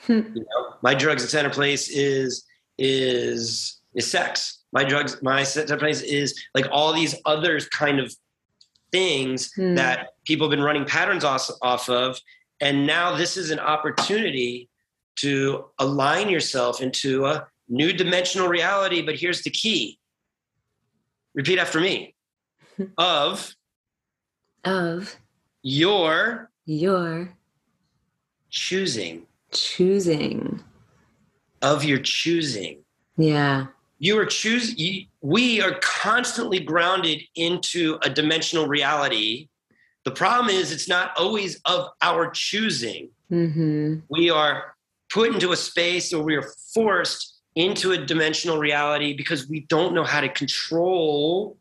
you 0.08 0.34
know, 0.34 0.74
my 0.82 0.94
drugs 0.94 1.22
at 1.24 1.30
center 1.30 1.50
place 1.50 1.88
is 1.88 2.44
is 2.78 3.80
is 3.94 4.10
sex. 4.10 4.60
My 4.72 4.84
drugs, 4.84 5.22
my 5.22 5.42
center 5.42 5.76
place 5.76 6.00
is 6.00 6.40
like 6.54 6.66
all 6.70 6.92
these 6.92 7.14
other 7.26 7.60
kind 7.60 8.00
of 8.00 8.14
things 8.90 9.52
hmm. 9.54 9.74
that 9.74 10.10
people 10.24 10.46
have 10.46 10.50
been 10.50 10.64
running 10.64 10.84
patterns 10.84 11.24
off, 11.24 11.50
off 11.60 11.88
of. 11.88 12.18
And 12.60 12.86
now 12.86 13.16
this 13.16 13.36
is 13.36 13.50
an 13.50 13.58
opportunity 13.58 14.68
to 15.16 15.66
align 15.78 16.30
yourself 16.30 16.80
into 16.80 17.26
a 17.26 17.46
new 17.68 17.92
dimensional 17.92 18.48
reality. 18.48 19.02
But 19.02 19.16
here's 19.16 19.42
the 19.42 19.50
key. 19.50 19.98
Repeat 21.34 21.58
after 21.58 21.80
me. 21.80 22.14
of 22.98 23.54
of 24.64 25.16
your 25.62 26.50
your 26.64 27.36
choosing 28.50 29.26
choosing. 29.52 30.62
Of 31.60 31.84
your 31.84 31.98
choosing. 31.98 32.82
Yeah. 33.16 33.66
You 33.98 34.18
are 34.18 34.26
choosing 34.26 35.06
we 35.20 35.60
are 35.60 35.78
constantly 35.80 36.58
grounded 36.58 37.22
into 37.36 37.98
a 38.02 38.10
dimensional 38.10 38.66
reality. 38.66 39.48
The 40.04 40.10
problem 40.10 40.52
is 40.54 40.72
it's 40.72 40.88
not 40.88 41.16
always 41.16 41.60
of 41.64 41.90
our 42.02 42.30
choosing. 42.30 43.10
Mm-hmm. 43.30 44.00
we 44.10 44.28
are 44.28 44.74
put 45.08 45.32
into 45.32 45.52
a 45.52 45.56
space 45.56 46.12
or 46.12 46.22
we 46.22 46.36
are 46.36 46.44
forced 46.74 47.38
into 47.54 47.92
a 47.92 47.98
dimensional 47.98 48.58
reality 48.58 49.14
because 49.16 49.48
we 49.48 49.60
don't 49.70 49.94
know 49.94 50.04
how 50.04 50.20
to 50.20 50.28
control 50.28 51.56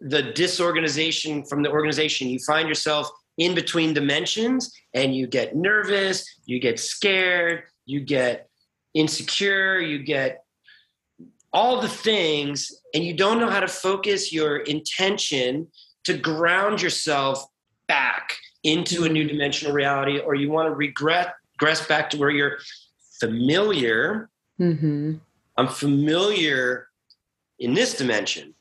the 0.00 0.22
disorganization 0.22 1.44
from 1.44 1.64
the 1.64 1.70
organization. 1.70 2.28
You 2.28 2.38
find 2.38 2.68
yourself 2.68 3.10
in 3.38 3.54
between 3.54 3.94
dimensions 3.94 4.72
and 4.94 5.14
you 5.14 5.26
get 5.26 5.56
nervous, 5.56 6.26
you 6.44 6.58
get 6.58 6.78
scared, 6.78 7.62
you 7.86 8.00
get 8.00 8.48
insecure, 8.94 9.80
you 9.80 10.02
get 10.02 10.44
all 11.52 11.80
the 11.80 11.88
things, 11.88 12.70
and 12.92 13.02
you 13.04 13.14
don't 13.14 13.40
know 13.40 13.48
how 13.48 13.60
to 13.60 13.68
focus 13.68 14.32
your 14.32 14.58
intention 14.58 15.66
to 16.04 16.14
ground 16.18 16.82
yourself 16.82 17.44
back 17.86 18.36
into 18.64 19.04
a 19.04 19.08
new 19.08 19.26
dimensional 19.26 19.72
reality, 19.72 20.18
or 20.18 20.34
you 20.34 20.50
want 20.50 20.66
to 20.66 20.74
regret, 20.74 21.34
regress 21.60 21.86
back 21.86 22.10
to 22.10 22.18
where 22.18 22.30
you're 22.30 22.58
familiar. 23.20 24.28
Mm-hmm. 24.60 25.14
I'm 25.56 25.68
familiar 25.68 26.88
in 27.58 27.72
this 27.74 27.96
dimension. 27.96 28.54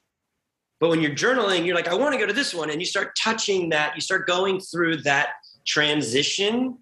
But 0.80 0.90
when 0.90 1.02
you're 1.02 1.12
journaling, 1.12 1.66
you're 1.66 1.76
like, 1.76 1.88
I 1.88 1.96
want 1.96 2.14
to 2.14 2.20
go 2.20 2.28
to 2.28 2.34
this 2.34 2.54
one. 2.54 2.70
And 2.70 2.80
you 2.80 2.86
start 2.86 3.18
touching 3.22 3.70
that, 3.70 3.96
you 3.96 4.02
start 4.02 4.28
going 4.28 4.60
through 4.60 4.98
that 5.04 5.30
transition. 5.66 6.78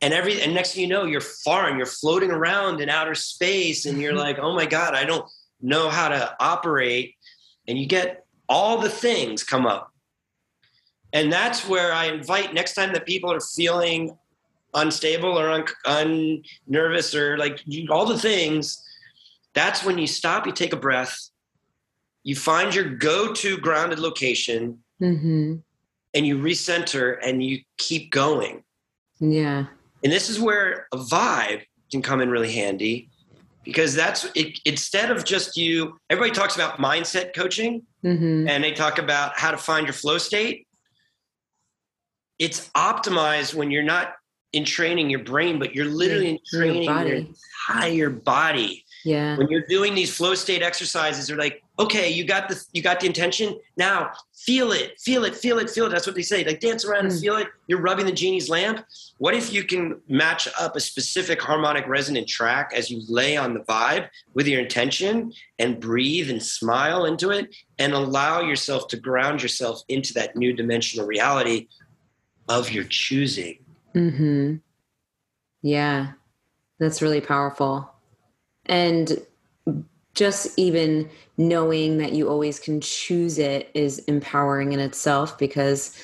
And 0.00 0.14
every 0.14 0.40
and 0.42 0.54
next 0.54 0.74
thing 0.74 0.82
you 0.82 0.88
know, 0.88 1.04
you're 1.04 1.20
far 1.20 1.68
and 1.68 1.76
you're 1.76 1.86
floating 1.86 2.30
around 2.30 2.80
in 2.80 2.88
outer 2.88 3.14
space, 3.14 3.86
and 3.86 4.00
you're 4.00 4.12
mm-hmm. 4.12 4.20
like, 4.20 4.38
oh 4.38 4.54
my 4.54 4.66
God, 4.66 4.94
I 4.94 5.04
don't 5.04 5.28
know 5.60 5.88
how 5.88 6.08
to 6.08 6.36
operate. 6.38 7.14
And 7.66 7.78
you 7.78 7.86
get 7.86 8.24
all 8.48 8.78
the 8.78 8.88
things 8.88 9.42
come 9.42 9.66
up. 9.66 9.92
And 11.12 11.32
that's 11.32 11.66
where 11.66 11.92
I 11.92 12.06
invite 12.06 12.54
next 12.54 12.74
time 12.74 12.92
that 12.92 13.06
people 13.06 13.32
are 13.32 13.40
feeling 13.40 14.16
unstable 14.74 15.38
or 15.38 15.50
un, 15.50 15.64
un 15.86 16.42
nervous 16.66 17.14
or 17.14 17.38
like 17.38 17.62
all 17.90 18.06
the 18.06 18.18
things, 18.18 18.82
that's 19.54 19.84
when 19.84 19.98
you 19.98 20.06
stop, 20.06 20.46
you 20.46 20.52
take 20.52 20.72
a 20.72 20.76
breath, 20.76 21.30
you 22.28 22.36
find 22.36 22.74
your 22.74 22.84
go-to 22.84 23.56
grounded 23.56 23.98
location, 23.98 24.78
mm-hmm. 25.00 25.54
and 26.12 26.26
you 26.26 26.36
recenter 26.36 27.16
and 27.24 27.42
you 27.42 27.60
keep 27.78 28.10
going. 28.10 28.62
Yeah. 29.18 29.64
And 30.04 30.12
this 30.12 30.28
is 30.28 30.38
where 30.38 30.88
a 30.92 30.98
vibe 30.98 31.62
can 31.90 32.02
come 32.02 32.20
in 32.20 32.28
really 32.28 32.52
handy 32.52 33.08
because 33.64 33.94
that's 33.94 34.26
it, 34.34 34.60
instead 34.66 35.10
of 35.10 35.24
just 35.24 35.56
you 35.56 35.98
everybody 36.10 36.30
talks 36.38 36.54
about 36.54 36.76
mindset 36.76 37.34
coaching 37.34 37.80
mm-hmm. 38.04 38.46
and 38.46 38.62
they 38.62 38.72
talk 38.72 38.98
about 38.98 39.32
how 39.38 39.50
to 39.50 39.56
find 39.56 39.86
your 39.86 39.94
flow 39.94 40.18
state 40.18 40.66
it's 42.38 42.68
optimized 42.76 43.54
when 43.54 43.70
you're 43.70 43.82
not 43.82 44.12
in 44.52 44.66
training 44.66 45.08
your 45.08 45.24
brain 45.24 45.58
but 45.58 45.74
you're 45.74 45.86
literally 45.86 46.30
in 46.30 46.38
training 46.46 46.84
your, 46.84 47.06
your 47.06 47.16
entire 47.16 48.10
body 48.10 48.84
yeah 49.04 49.36
when 49.36 49.48
you're 49.48 49.66
doing 49.68 49.94
these 49.94 50.14
flow 50.14 50.34
state 50.34 50.62
exercises 50.62 51.26
they're 51.26 51.36
like 51.36 51.62
okay 51.78 52.10
you 52.10 52.24
got 52.24 52.48
the 52.48 52.64
you 52.72 52.82
got 52.82 53.00
the 53.00 53.06
intention 53.06 53.58
now 53.76 54.10
feel 54.34 54.72
it 54.72 54.98
feel 55.00 55.24
it 55.24 55.34
feel 55.34 55.58
it 55.58 55.70
feel 55.70 55.86
it. 55.86 55.90
That's 55.90 56.06
what 56.06 56.16
they 56.16 56.22
say 56.22 56.44
like 56.44 56.60
dance 56.60 56.84
around 56.84 57.04
mm. 57.04 57.12
and 57.12 57.20
feel 57.20 57.36
it. 57.36 57.48
You're 57.66 57.80
rubbing 57.80 58.06
the 58.06 58.12
genie's 58.12 58.48
lamp. 58.48 58.84
What 59.18 59.34
if 59.34 59.52
you 59.52 59.64
can 59.64 60.00
match 60.08 60.48
up 60.58 60.76
a 60.76 60.80
specific 60.80 61.40
harmonic 61.40 61.86
resonant 61.86 62.28
track 62.28 62.72
as 62.74 62.90
you 62.90 63.02
lay 63.08 63.36
on 63.36 63.54
the 63.54 63.60
vibe 63.60 64.08
with 64.34 64.46
your 64.46 64.60
intention 64.60 65.32
and 65.58 65.80
breathe 65.80 66.30
and 66.30 66.42
smile 66.42 67.04
into 67.04 67.30
it 67.30 67.54
and 67.78 67.92
allow 67.92 68.40
yourself 68.40 68.88
to 68.88 68.96
ground 68.96 69.42
yourself 69.42 69.82
into 69.88 70.14
that 70.14 70.36
new 70.36 70.52
dimensional 70.52 71.06
reality 71.06 71.68
of 72.48 72.70
your 72.70 72.84
choosing? 72.84 73.58
Hmm 73.92 74.56
yeah 75.60 76.12
that's 76.78 77.02
really 77.02 77.20
powerful. 77.20 77.90
And 78.66 79.26
just 80.18 80.58
even 80.58 81.08
knowing 81.36 81.98
that 81.98 82.12
you 82.12 82.28
always 82.28 82.58
can 82.58 82.80
choose 82.80 83.38
it 83.38 83.70
is 83.72 84.00
empowering 84.00 84.72
in 84.72 84.80
itself 84.80 85.38
because 85.38 85.96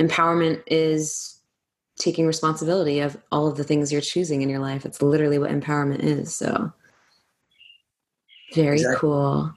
empowerment 0.00 0.60
is 0.66 1.38
taking 1.96 2.26
responsibility 2.26 2.98
of 2.98 3.16
all 3.30 3.46
of 3.46 3.56
the 3.56 3.62
things 3.62 3.92
you're 3.92 4.00
choosing 4.00 4.42
in 4.42 4.48
your 4.48 4.58
life. 4.58 4.84
It's 4.84 5.00
literally 5.00 5.38
what 5.38 5.52
empowerment 5.52 6.00
is. 6.00 6.34
So, 6.34 6.72
very 8.52 8.78
exactly. 8.80 8.98
cool. 8.98 9.54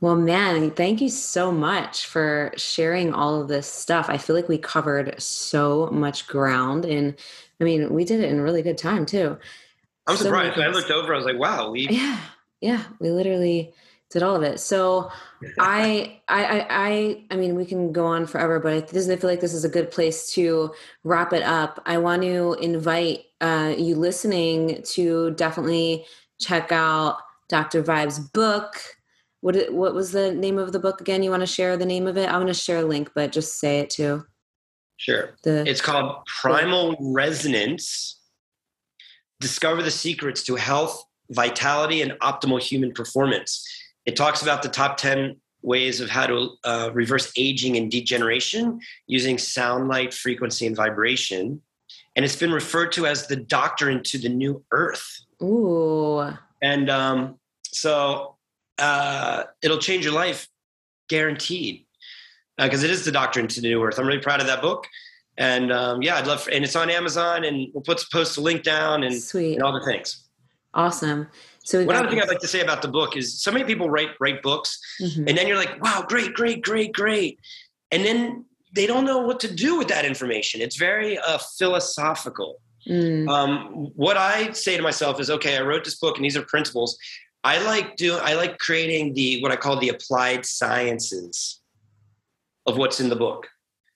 Well, 0.00 0.14
man, 0.14 0.70
thank 0.70 1.00
you 1.00 1.08
so 1.08 1.50
much 1.50 2.06
for 2.06 2.52
sharing 2.56 3.12
all 3.12 3.40
of 3.40 3.48
this 3.48 3.66
stuff. 3.66 4.08
I 4.08 4.18
feel 4.18 4.36
like 4.36 4.48
we 4.48 4.56
covered 4.58 5.20
so 5.20 5.88
much 5.90 6.28
ground, 6.28 6.84
and 6.84 7.16
I 7.60 7.64
mean, 7.64 7.92
we 7.92 8.04
did 8.04 8.20
it 8.20 8.30
in 8.30 8.40
really 8.40 8.62
good 8.62 8.78
time 8.78 9.04
too. 9.04 9.36
I'm 10.06 10.16
so 10.16 10.24
surprised. 10.24 10.56
I 10.60 10.68
looked 10.68 10.92
over. 10.92 11.12
I 11.12 11.16
was 11.16 11.26
like, 11.26 11.38
"Wow, 11.38 11.72
we 11.72 11.88
yeah, 11.88 12.20
yeah, 12.60 12.84
we 13.00 13.10
literally 13.10 13.72
did 14.10 14.22
all 14.22 14.36
of 14.36 14.42
it." 14.42 14.60
So 14.60 15.10
I, 15.58 16.20
I, 16.28 16.66
I, 16.68 17.24
I 17.30 17.36
mean, 17.36 17.54
we 17.54 17.64
can 17.64 17.92
go 17.92 18.06
on 18.06 18.26
forever, 18.26 18.58
but 18.60 18.72
it 18.74 18.88
doesn't 18.88 19.20
feel 19.20 19.30
like 19.30 19.40
this 19.40 19.54
is 19.54 19.64
a 19.64 19.68
good 19.68 19.90
place 19.90 20.32
to 20.34 20.72
wrap 21.04 21.32
it 21.32 21.42
up. 21.42 21.80
I 21.86 21.98
want 21.98 22.22
to 22.22 22.54
invite 22.54 23.24
uh, 23.40 23.74
you 23.76 23.94
listening 23.96 24.82
to 24.94 25.32
definitely 25.32 26.06
check 26.40 26.72
out 26.72 27.18
Dr. 27.48 27.82
Vibe's 27.82 28.18
book. 28.18 28.80
What 29.40 29.72
what 29.72 29.94
was 29.94 30.12
the 30.12 30.32
name 30.32 30.58
of 30.58 30.72
the 30.72 30.80
book 30.80 31.00
again? 31.00 31.22
You 31.22 31.30
want 31.30 31.42
to 31.42 31.46
share 31.46 31.76
the 31.76 31.86
name 31.86 32.06
of 32.06 32.16
it? 32.16 32.28
I'm 32.28 32.40
going 32.40 32.48
to 32.48 32.54
share 32.54 32.78
a 32.78 32.84
link, 32.84 33.10
but 33.14 33.32
just 33.32 33.60
say 33.60 33.80
it 33.80 33.90
too. 33.90 34.24
Sure. 34.96 35.36
The, 35.44 35.64
it's 35.66 35.80
called 35.80 36.26
Primal 36.26 36.96
Resonance 37.00 38.20
discover 39.40 39.82
the 39.82 39.90
secrets 39.90 40.42
to 40.44 40.56
health, 40.56 41.04
vitality, 41.30 42.02
and 42.02 42.12
optimal 42.20 42.60
human 42.60 42.92
performance. 42.92 43.66
It 44.06 44.16
talks 44.16 44.42
about 44.42 44.62
the 44.62 44.68
top 44.68 44.96
10 44.96 45.36
ways 45.62 46.00
of 46.00 46.08
how 46.08 46.26
to 46.26 46.50
uh, 46.64 46.90
reverse 46.92 47.32
aging 47.36 47.76
and 47.76 47.90
degeneration 47.90 48.80
using 49.06 49.38
sound, 49.38 49.88
light, 49.88 50.14
frequency, 50.14 50.66
and 50.66 50.76
vibration. 50.76 51.60
And 52.16 52.24
it's 52.24 52.36
been 52.36 52.52
referred 52.52 52.92
to 52.92 53.06
as 53.06 53.26
the 53.26 53.36
doctrine 53.36 54.02
to 54.04 54.18
the 54.18 54.28
new 54.28 54.64
earth. 54.72 55.20
Ooh. 55.42 56.32
And 56.62 56.90
um, 56.90 57.38
so 57.64 58.36
uh, 58.78 59.44
it'll 59.62 59.78
change 59.78 60.04
your 60.04 60.14
life, 60.14 60.48
guaranteed. 61.08 61.84
Because 62.56 62.82
uh, 62.82 62.86
it 62.86 62.90
is 62.90 63.04
the 63.04 63.12
doctrine 63.12 63.46
to 63.46 63.60
the 63.60 63.68
new 63.68 63.82
earth. 63.84 63.98
I'm 63.98 64.06
really 64.06 64.20
proud 64.20 64.40
of 64.40 64.46
that 64.48 64.60
book. 64.60 64.86
And 65.36 65.72
um, 65.72 66.02
yeah, 66.02 66.16
I'd 66.16 66.26
love, 66.26 66.42
for, 66.42 66.50
and 66.50 66.64
it's 66.64 66.74
on 66.74 66.90
Amazon, 66.90 67.44
and 67.44 67.68
we'll 67.72 67.82
put 67.82 68.04
post 68.12 68.36
a 68.38 68.40
link 68.40 68.64
down 68.64 69.04
and, 69.04 69.22
Sweet. 69.22 69.54
and 69.54 69.62
all 69.62 69.72
the 69.72 69.84
things. 69.84 70.27
Awesome. 70.74 71.28
So 71.64 71.84
one 71.84 71.96
other 71.96 72.08
thing 72.08 72.20
I'd 72.20 72.28
like 72.28 72.40
to 72.40 72.48
say 72.48 72.60
about 72.60 72.82
the 72.82 72.88
book 72.88 73.16
is 73.16 73.40
so 73.40 73.50
many 73.50 73.64
people 73.64 73.90
write 73.90 74.10
write 74.20 74.42
books, 74.42 74.78
mm-hmm. 75.00 75.28
and 75.28 75.36
then 75.36 75.46
you're 75.46 75.56
like, 75.56 75.82
wow, 75.82 76.04
great, 76.06 76.34
great, 76.34 76.62
great, 76.62 76.92
great, 76.92 77.38
and 77.90 78.04
then 78.04 78.44
they 78.74 78.86
don't 78.86 79.04
know 79.04 79.18
what 79.18 79.40
to 79.40 79.52
do 79.52 79.78
with 79.78 79.88
that 79.88 80.04
information. 80.04 80.60
It's 80.60 80.76
very 80.76 81.18
uh, 81.18 81.38
philosophical. 81.58 82.60
Mm. 82.86 83.28
Um, 83.28 83.90
what 83.96 84.16
I 84.16 84.52
say 84.52 84.76
to 84.76 84.82
myself 84.82 85.20
is, 85.20 85.30
okay, 85.30 85.56
I 85.56 85.62
wrote 85.62 85.84
this 85.84 85.98
book, 85.98 86.16
and 86.16 86.24
these 86.24 86.36
are 86.36 86.42
principles. 86.42 86.98
I 87.44 87.62
like 87.64 87.96
do 87.96 88.16
I 88.16 88.34
like 88.34 88.58
creating 88.58 89.14
the 89.14 89.40
what 89.42 89.52
I 89.52 89.56
call 89.56 89.78
the 89.78 89.90
applied 89.90 90.44
sciences 90.44 91.60
of 92.66 92.76
what's 92.76 93.00
in 93.00 93.08
the 93.08 93.16
book. 93.16 93.48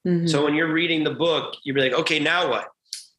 Mm-hmm. 0.06 0.26
So 0.26 0.44
when 0.44 0.54
you're 0.54 0.72
reading 0.72 1.04
the 1.04 1.14
book, 1.14 1.54
you're 1.64 1.76
like, 1.76 1.92
okay, 1.92 2.18
now 2.18 2.50
what? 2.50 2.68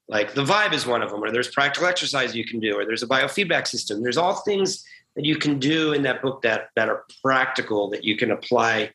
Like 0.09 0.33
the 0.33 0.43
vibe 0.43 0.73
is 0.73 0.85
one 0.85 1.01
of 1.01 1.11
them, 1.11 1.23
or 1.23 1.31
there's 1.31 1.49
practical 1.49 1.87
exercise 1.87 2.35
you 2.35 2.45
can 2.45 2.59
do, 2.59 2.77
or 2.77 2.85
there's 2.85 3.03
a 3.03 3.07
biofeedback 3.07 3.67
system. 3.67 4.03
There's 4.03 4.17
all 4.17 4.35
things 4.35 4.83
that 5.15 5.25
you 5.25 5.37
can 5.37 5.59
do 5.59 5.93
in 5.93 6.03
that 6.03 6.21
book 6.21 6.41
that 6.41 6.69
that 6.75 6.89
are 6.89 7.05
practical 7.23 7.89
that 7.91 8.03
you 8.03 8.17
can 8.17 8.31
apply 8.31 8.91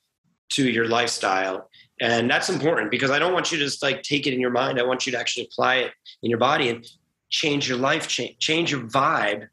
to 0.51 0.69
your 0.69 0.89
lifestyle. 0.89 1.69
And 2.01 2.31
that's 2.31 2.49
important 2.49 2.91
because 2.91 3.11
I 3.11 3.19
don't 3.19 3.33
want 3.33 3.51
you 3.51 3.59
to 3.59 3.65
just 3.65 3.83
like 3.83 4.03
take 4.03 4.27
it 4.27 4.35
in 4.35 4.41
your 4.41 4.51
mind. 4.51 4.79
I 4.79 4.85
want 4.85 5.07
you 5.07 5.13
to 5.13 5.19
actually 5.19 5.45
apply 5.45 5.77
it 5.77 5.93
in 6.23 6.31
your 6.31 6.39
body 6.39 6.69
and 6.69 6.87
change 7.31 7.69
your 7.69 7.79
life, 7.79 8.09
change, 8.09 8.39
change 8.39 8.71
your 8.71 8.83
vibe, 8.83 9.49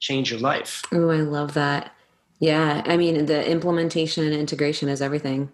change 0.00 0.30
your 0.30 0.40
life. 0.40 0.82
Oh, 0.92 1.10
I 1.10 1.20
love 1.20 1.54
that. 1.54 1.92
Yeah. 2.38 2.82
I 2.84 2.96
mean, 2.96 3.26
the 3.26 3.48
implementation 3.48 4.24
and 4.24 4.34
integration 4.34 4.88
is 4.88 5.00
everything. 5.00 5.50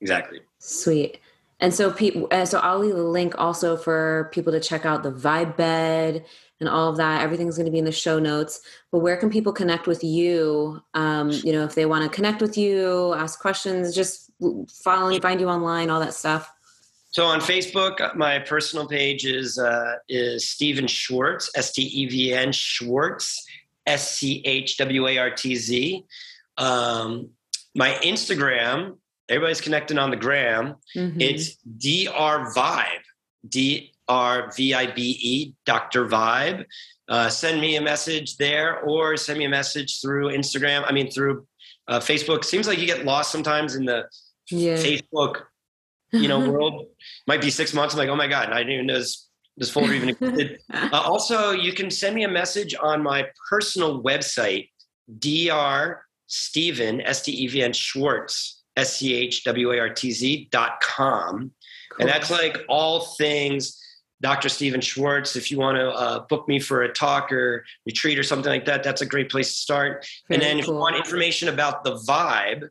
Exactly. 0.00 0.40
Sweet. 0.58 1.18
And 1.60 1.72
so, 1.72 1.90
uh, 2.30 2.44
so 2.44 2.58
I'll 2.58 2.78
leave 2.78 2.94
a 2.94 3.02
link 3.02 3.34
also 3.38 3.76
for 3.76 4.28
people 4.32 4.52
to 4.52 4.60
check 4.60 4.84
out 4.84 5.02
the 5.02 5.12
Vibe 5.12 5.56
Bed 5.56 6.24
and 6.60 6.68
all 6.68 6.88
of 6.88 6.96
that. 6.96 7.22
Everything's 7.22 7.56
going 7.56 7.66
to 7.66 7.72
be 7.72 7.78
in 7.78 7.84
the 7.84 7.92
show 7.92 8.18
notes. 8.18 8.60
But 8.90 8.98
where 8.98 9.16
can 9.16 9.30
people 9.30 9.52
connect 9.52 9.86
with 9.86 10.02
you? 10.02 10.82
Um, 10.94 11.30
you 11.30 11.52
know, 11.52 11.64
if 11.64 11.74
they 11.74 11.86
want 11.86 12.04
to 12.04 12.14
connect 12.14 12.42
with 12.42 12.58
you, 12.58 13.14
ask 13.14 13.38
questions, 13.40 13.94
just 13.94 14.30
follow, 14.82 15.18
find 15.20 15.40
you 15.40 15.48
online, 15.48 15.90
all 15.90 16.00
that 16.00 16.14
stuff. 16.14 16.50
So 17.10 17.24
on 17.24 17.40
Facebook, 17.40 18.16
my 18.16 18.40
personal 18.40 18.88
page 18.88 19.24
is 19.24 19.56
uh, 19.56 19.94
is 20.08 20.50
Steven 20.50 20.88
Schwartz, 20.88 21.48
S 21.54 21.72
T 21.72 21.82
E 21.82 22.06
V 22.06 22.34
N 22.34 22.50
Schwartz, 22.50 23.46
S 23.86 24.16
C 24.16 24.42
H 24.44 24.76
W 24.78 25.06
A 25.06 25.18
R 25.18 25.30
T 25.30 25.54
Z. 25.54 26.04
Um, 26.58 27.30
my 27.76 27.92
Instagram 28.02 28.96
everybody's 29.34 29.60
connecting 29.60 29.98
on 29.98 30.10
the 30.10 30.16
gram. 30.16 30.76
Mm-hmm. 30.96 31.20
It's 31.20 31.56
Dr. 31.56 32.50
Vibe, 32.54 33.02
D 33.48 33.92
R 34.08 34.52
V 34.56 34.74
I 34.74 34.86
B 34.92 35.18
E, 35.20 35.54
Dr. 35.66 36.06
Vibe. 36.06 36.64
Uh, 37.08 37.28
send 37.28 37.60
me 37.60 37.76
a 37.76 37.82
message 37.82 38.36
there 38.36 38.80
or 38.80 39.16
send 39.16 39.38
me 39.38 39.44
a 39.44 39.48
message 39.48 40.00
through 40.00 40.28
Instagram. 40.28 40.84
I 40.86 40.92
mean, 40.92 41.10
through 41.10 41.46
uh, 41.88 42.00
Facebook. 42.00 42.44
Seems 42.44 42.66
like 42.66 42.78
you 42.78 42.86
get 42.86 43.04
lost 43.04 43.30
sometimes 43.30 43.74
in 43.74 43.84
the 43.84 44.04
yeah. 44.50 44.76
Facebook 44.76 45.42
you 46.12 46.28
know 46.28 46.38
world. 46.50 46.86
Might 47.26 47.40
be 47.40 47.50
six 47.50 47.74
months. 47.74 47.94
I'm 47.94 47.98
like, 47.98 48.08
oh 48.08 48.16
my 48.16 48.28
god, 48.28 48.50
I 48.50 48.58
didn't 48.58 48.72
even 48.72 48.86
know 48.86 48.98
this 48.98 49.28
this 49.56 49.70
folder 49.70 49.92
even 49.92 50.08
existed. 50.08 50.60
uh, 50.72 51.02
also, 51.04 51.52
you 51.52 51.72
can 51.72 51.90
send 51.90 52.14
me 52.14 52.24
a 52.24 52.28
message 52.28 52.74
on 52.80 53.02
my 53.02 53.26
personal 53.48 54.02
website, 54.02 54.68
dr 55.18 56.00
Steven 56.26 57.00
S 57.02 57.22
T 57.22 57.32
E 57.32 57.46
V 57.46 57.62
N 57.62 57.72
Schwartz 57.72 58.63
S 58.76 58.96
C 58.96 59.14
H 59.14 59.44
W 59.44 59.72
A 59.72 59.80
R 59.80 59.88
T 59.88 60.10
Z 60.10 60.48
dot 60.50 60.80
com, 60.80 61.52
cool. 61.90 62.00
and 62.00 62.08
that's 62.08 62.30
like 62.30 62.58
all 62.68 63.00
things 63.00 63.80
Dr. 64.24 64.48
Steven 64.48 64.80
Schwartz. 64.80 65.36
If 65.36 65.50
you 65.50 65.58
want 65.58 65.76
to 65.76 65.90
uh, 65.90 66.20
book 66.20 66.48
me 66.48 66.58
for 66.58 66.80
a 66.82 66.92
talk 66.92 67.30
or 67.30 67.66
retreat 67.84 68.18
or 68.18 68.22
something 68.22 68.50
like 68.50 68.64
that, 68.64 68.82
that's 68.82 69.02
a 69.02 69.06
great 69.06 69.30
place 69.30 69.48
to 69.48 69.54
start. 69.54 70.06
Very 70.28 70.36
and 70.36 70.42
then 70.42 70.56
cool. 70.56 70.60
if 70.60 70.66
you 70.68 70.74
want 70.74 70.96
information 70.96 71.50
about 71.50 71.84
the 71.84 71.96
vibe, 71.96 72.70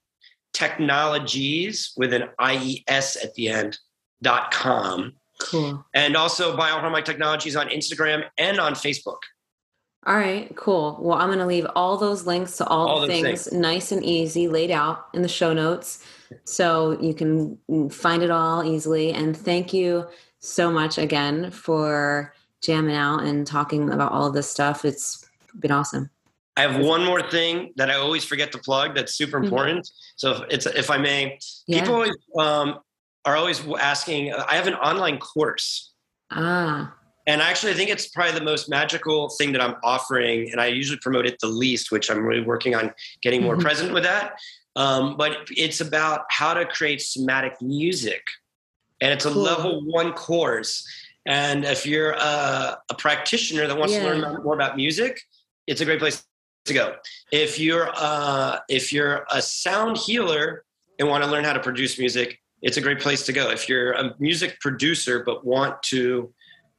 technologies 0.52 1.92
with 1.96 2.12
an 2.12 2.24
I 2.38 2.56
E 2.56 2.84
S 2.88 3.16
at 3.22 3.34
the 3.34 3.48
end 3.48 3.78
dot 4.20 4.52
com. 4.52 5.12
Cool. 5.42 5.84
And 5.94 6.16
also 6.16 6.56
Bioharmonic 6.56 7.04
Technologies 7.04 7.56
on 7.56 7.68
Instagram 7.68 8.24
and 8.38 8.58
on 8.58 8.74
Facebook. 8.74 9.18
All 10.04 10.16
right, 10.16 10.54
cool. 10.56 10.98
Well, 11.00 11.16
I'm 11.16 11.28
going 11.28 11.38
to 11.38 11.46
leave 11.46 11.66
all 11.76 11.96
those 11.96 12.26
links 12.26 12.56
to 12.56 12.66
all, 12.66 12.88
all 12.88 13.00
the 13.00 13.06
things, 13.06 13.44
things 13.44 13.52
nice 13.52 13.92
and 13.92 14.02
easy 14.02 14.48
laid 14.48 14.72
out 14.72 15.06
in 15.14 15.22
the 15.22 15.28
show 15.28 15.52
notes 15.52 16.04
so 16.44 16.98
you 17.00 17.14
can 17.14 17.56
find 17.88 18.22
it 18.22 18.30
all 18.30 18.64
easily. 18.64 19.12
And 19.12 19.36
thank 19.36 19.72
you 19.72 20.08
so 20.40 20.72
much 20.72 20.98
again 20.98 21.52
for 21.52 22.34
jamming 22.62 22.96
out 22.96 23.22
and 23.22 23.46
talking 23.46 23.90
about 23.90 24.10
all 24.10 24.26
of 24.26 24.34
this 24.34 24.50
stuff. 24.50 24.84
It's 24.84 25.24
been 25.58 25.70
awesome. 25.70 26.10
I 26.56 26.62
have 26.62 26.84
one 26.84 27.04
more 27.04 27.22
thing 27.22 27.72
that 27.76 27.88
I 27.88 27.94
always 27.94 28.24
forget 28.24 28.52
to 28.52 28.58
plug 28.58 28.94
that's 28.94 29.14
super 29.14 29.38
mm-hmm. 29.38 29.44
important. 29.44 29.84
Mm-hmm. 29.84 30.12
So 30.16 30.32
if 30.32 30.42
it's 30.50 30.66
if 30.66 30.90
I 30.90 30.98
may, 30.98 31.38
yeah. 31.66 31.80
people 31.80 31.94
always 31.94 32.16
um, 32.38 32.80
are 33.24 33.36
always 33.36 33.66
asking. 33.80 34.32
I 34.32 34.54
have 34.54 34.66
an 34.66 34.74
online 34.74 35.18
course. 35.18 35.92
Ah 36.30 36.94
and 37.26 37.40
actually, 37.40 37.72
I 37.72 37.74
think 37.74 37.90
it's 37.90 38.08
probably 38.08 38.38
the 38.38 38.44
most 38.44 38.68
magical 38.68 39.28
thing 39.30 39.52
that 39.52 39.60
I'm 39.60 39.76
offering, 39.84 40.50
and 40.50 40.60
I 40.60 40.66
usually 40.66 40.98
promote 40.98 41.26
it 41.26 41.38
the 41.40 41.46
least, 41.46 41.92
which 41.92 42.10
I'm 42.10 42.24
really 42.24 42.42
working 42.42 42.74
on 42.74 42.92
getting 43.22 43.42
more 43.42 43.54
mm-hmm. 43.54 43.62
present 43.62 43.92
with 43.92 44.02
that. 44.02 44.34
Um, 44.74 45.16
but 45.16 45.36
it's 45.50 45.80
about 45.80 46.22
how 46.30 46.54
to 46.54 46.64
create 46.64 47.00
somatic 47.00 47.60
music, 47.62 48.22
and 49.00 49.12
it's 49.12 49.24
a 49.24 49.30
cool. 49.30 49.42
level 49.42 49.84
one 49.84 50.12
course. 50.12 50.86
And 51.24 51.64
if 51.64 51.86
you're 51.86 52.12
a, 52.12 52.78
a 52.90 52.94
practitioner 52.98 53.68
that 53.68 53.78
wants 53.78 53.94
yeah. 53.94 54.00
to 54.00 54.14
learn 54.14 54.42
more 54.42 54.54
about 54.54 54.76
music, 54.76 55.20
it's 55.68 55.80
a 55.80 55.84
great 55.84 56.00
place 56.00 56.24
to 56.64 56.74
go. 56.74 56.96
If 57.30 57.60
you're 57.60 57.90
uh, 57.94 58.58
if 58.68 58.92
you're 58.92 59.26
a 59.30 59.40
sound 59.40 59.96
healer 59.96 60.64
and 60.98 61.08
want 61.08 61.22
to 61.22 61.30
learn 61.30 61.44
how 61.44 61.52
to 61.52 61.60
produce 61.60 62.00
music, 62.00 62.40
it's 62.62 62.76
a 62.76 62.80
great 62.80 63.00
place 63.00 63.26
to 63.26 63.32
go. 63.32 63.50
If 63.50 63.68
you're 63.68 63.92
a 63.92 64.14
music 64.18 64.58
producer 64.60 65.22
but 65.24 65.44
want 65.44 65.82
to 65.84 66.32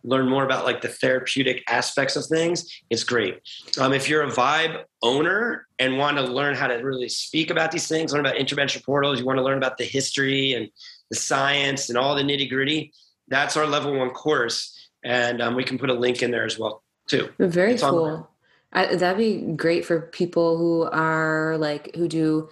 learn 0.05 0.27
more 0.27 0.43
about 0.43 0.65
like 0.65 0.81
the 0.81 0.87
therapeutic 0.87 1.63
aspects 1.69 2.15
of 2.15 2.25
things, 2.25 2.81
it's 2.89 3.03
great. 3.03 3.39
Um, 3.79 3.93
if 3.93 4.09
you're 4.09 4.23
a 4.23 4.31
vibe 4.31 4.83
owner 5.01 5.67
and 5.79 5.97
want 5.97 6.17
to 6.17 6.23
learn 6.23 6.55
how 6.55 6.67
to 6.67 6.75
really 6.75 7.09
speak 7.09 7.49
about 7.49 7.71
these 7.71 7.87
things, 7.87 8.11
learn 8.11 8.25
about 8.25 8.37
intervention 8.37 8.81
portals, 8.85 9.19
you 9.19 9.25
want 9.25 9.37
to 9.37 9.43
learn 9.43 9.57
about 9.57 9.77
the 9.77 9.85
history 9.85 10.53
and 10.53 10.69
the 11.09 11.15
science 11.15 11.89
and 11.89 11.97
all 11.97 12.15
the 12.15 12.23
nitty 12.23 12.49
gritty, 12.49 12.91
that's 13.27 13.55
our 13.55 13.65
level 13.65 13.97
one 13.97 14.09
course. 14.09 14.89
And 15.03 15.41
um, 15.41 15.55
we 15.55 15.63
can 15.63 15.77
put 15.77 15.89
a 15.89 15.93
link 15.93 16.21
in 16.21 16.31
there 16.31 16.45
as 16.45 16.57
well 16.57 16.83
too. 17.07 17.29
Very 17.39 17.73
it's 17.73 17.83
cool. 17.83 18.29
I, 18.71 18.95
that'd 18.95 19.17
be 19.17 19.53
great 19.55 19.85
for 19.85 20.01
people 20.01 20.57
who 20.57 20.83
are 20.83 21.57
like, 21.57 21.95
who 21.95 22.07
do, 22.07 22.49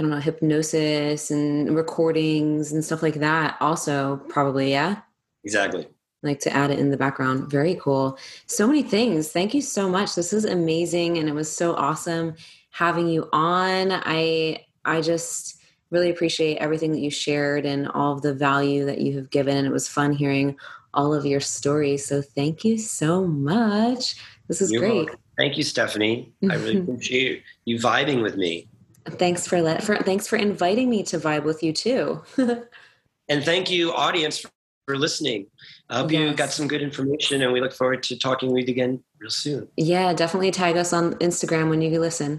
I 0.00 0.02
don't 0.02 0.12
know, 0.12 0.16
hypnosis 0.16 1.30
and 1.30 1.76
recordings 1.76 2.72
and 2.72 2.82
stuff 2.82 3.02
like 3.02 3.16
that. 3.16 3.58
Also, 3.60 4.16
probably, 4.30 4.70
yeah. 4.70 5.02
Exactly 5.44 5.88
like 6.22 6.40
to 6.40 6.52
add 6.52 6.70
it 6.70 6.78
in 6.78 6.90
the 6.90 6.96
background. 6.96 7.50
Very 7.50 7.74
cool. 7.76 8.18
So 8.46 8.66
many 8.66 8.82
things. 8.82 9.30
Thank 9.32 9.54
you 9.54 9.62
so 9.62 9.88
much. 9.88 10.14
This 10.14 10.32
is 10.32 10.44
amazing 10.44 11.18
and 11.18 11.28
it 11.28 11.34
was 11.34 11.54
so 11.54 11.74
awesome 11.74 12.34
having 12.70 13.08
you 13.08 13.28
on. 13.32 13.90
I 13.90 14.66
I 14.84 15.00
just 15.00 15.62
really 15.90 16.10
appreciate 16.10 16.58
everything 16.58 16.92
that 16.92 17.00
you 17.00 17.10
shared 17.10 17.64
and 17.64 17.88
all 17.88 18.12
of 18.12 18.22
the 18.22 18.34
value 18.34 18.84
that 18.84 19.00
you 19.00 19.16
have 19.16 19.30
given 19.30 19.56
and 19.56 19.66
it 19.66 19.72
was 19.72 19.88
fun 19.88 20.12
hearing 20.12 20.56
all 20.92 21.14
of 21.14 21.24
your 21.24 21.40
stories. 21.40 22.06
So 22.06 22.20
thank 22.20 22.64
you 22.64 22.76
so 22.76 23.26
much. 23.26 24.16
This 24.46 24.60
is 24.60 24.70
You're 24.70 24.82
great. 24.82 24.94
Welcome. 24.94 25.16
Thank 25.38 25.56
you, 25.56 25.62
Stephanie. 25.62 26.34
I 26.50 26.56
really 26.56 26.78
appreciate 26.80 27.44
you 27.64 27.78
vibing 27.78 28.22
with 28.22 28.36
me. 28.36 28.68
Thanks 29.06 29.46
for 29.46 29.62
let 29.62 29.82
for 29.82 29.96
thanks 29.96 30.26
for 30.26 30.36
inviting 30.36 30.90
me 30.90 31.02
to 31.04 31.18
vibe 31.18 31.44
with 31.44 31.62
you 31.62 31.72
too. 31.72 32.22
and 33.28 33.44
thank 33.44 33.70
you, 33.70 33.92
audience, 33.92 34.44
for 34.86 34.96
listening. 34.96 35.46
I 35.88 35.98
hope 35.98 36.10
yes. 36.10 36.20
you 36.20 36.34
got 36.34 36.50
some 36.50 36.68
good 36.68 36.82
information 36.82 37.42
and 37.42 37.52
we 37.52 37.60
look 37.60 37.72
forward 37.72 38.02
to 38.04 38.18
talking 38.18 38.52
with 38.52 38.66
you 38.66 38.72
again 38.72 39.02
real 39.20 39.30
soon. 39.30 39.68
Yeah, 39.76 40.12
definitely 40.12 40.50
tag 40.50 40.76
us 40.76 40.92
on 40.92 41.14
Instagram 41.14 41.70
when 41.70 41.80
you 41.80 41.98
listen. 42.00 42.38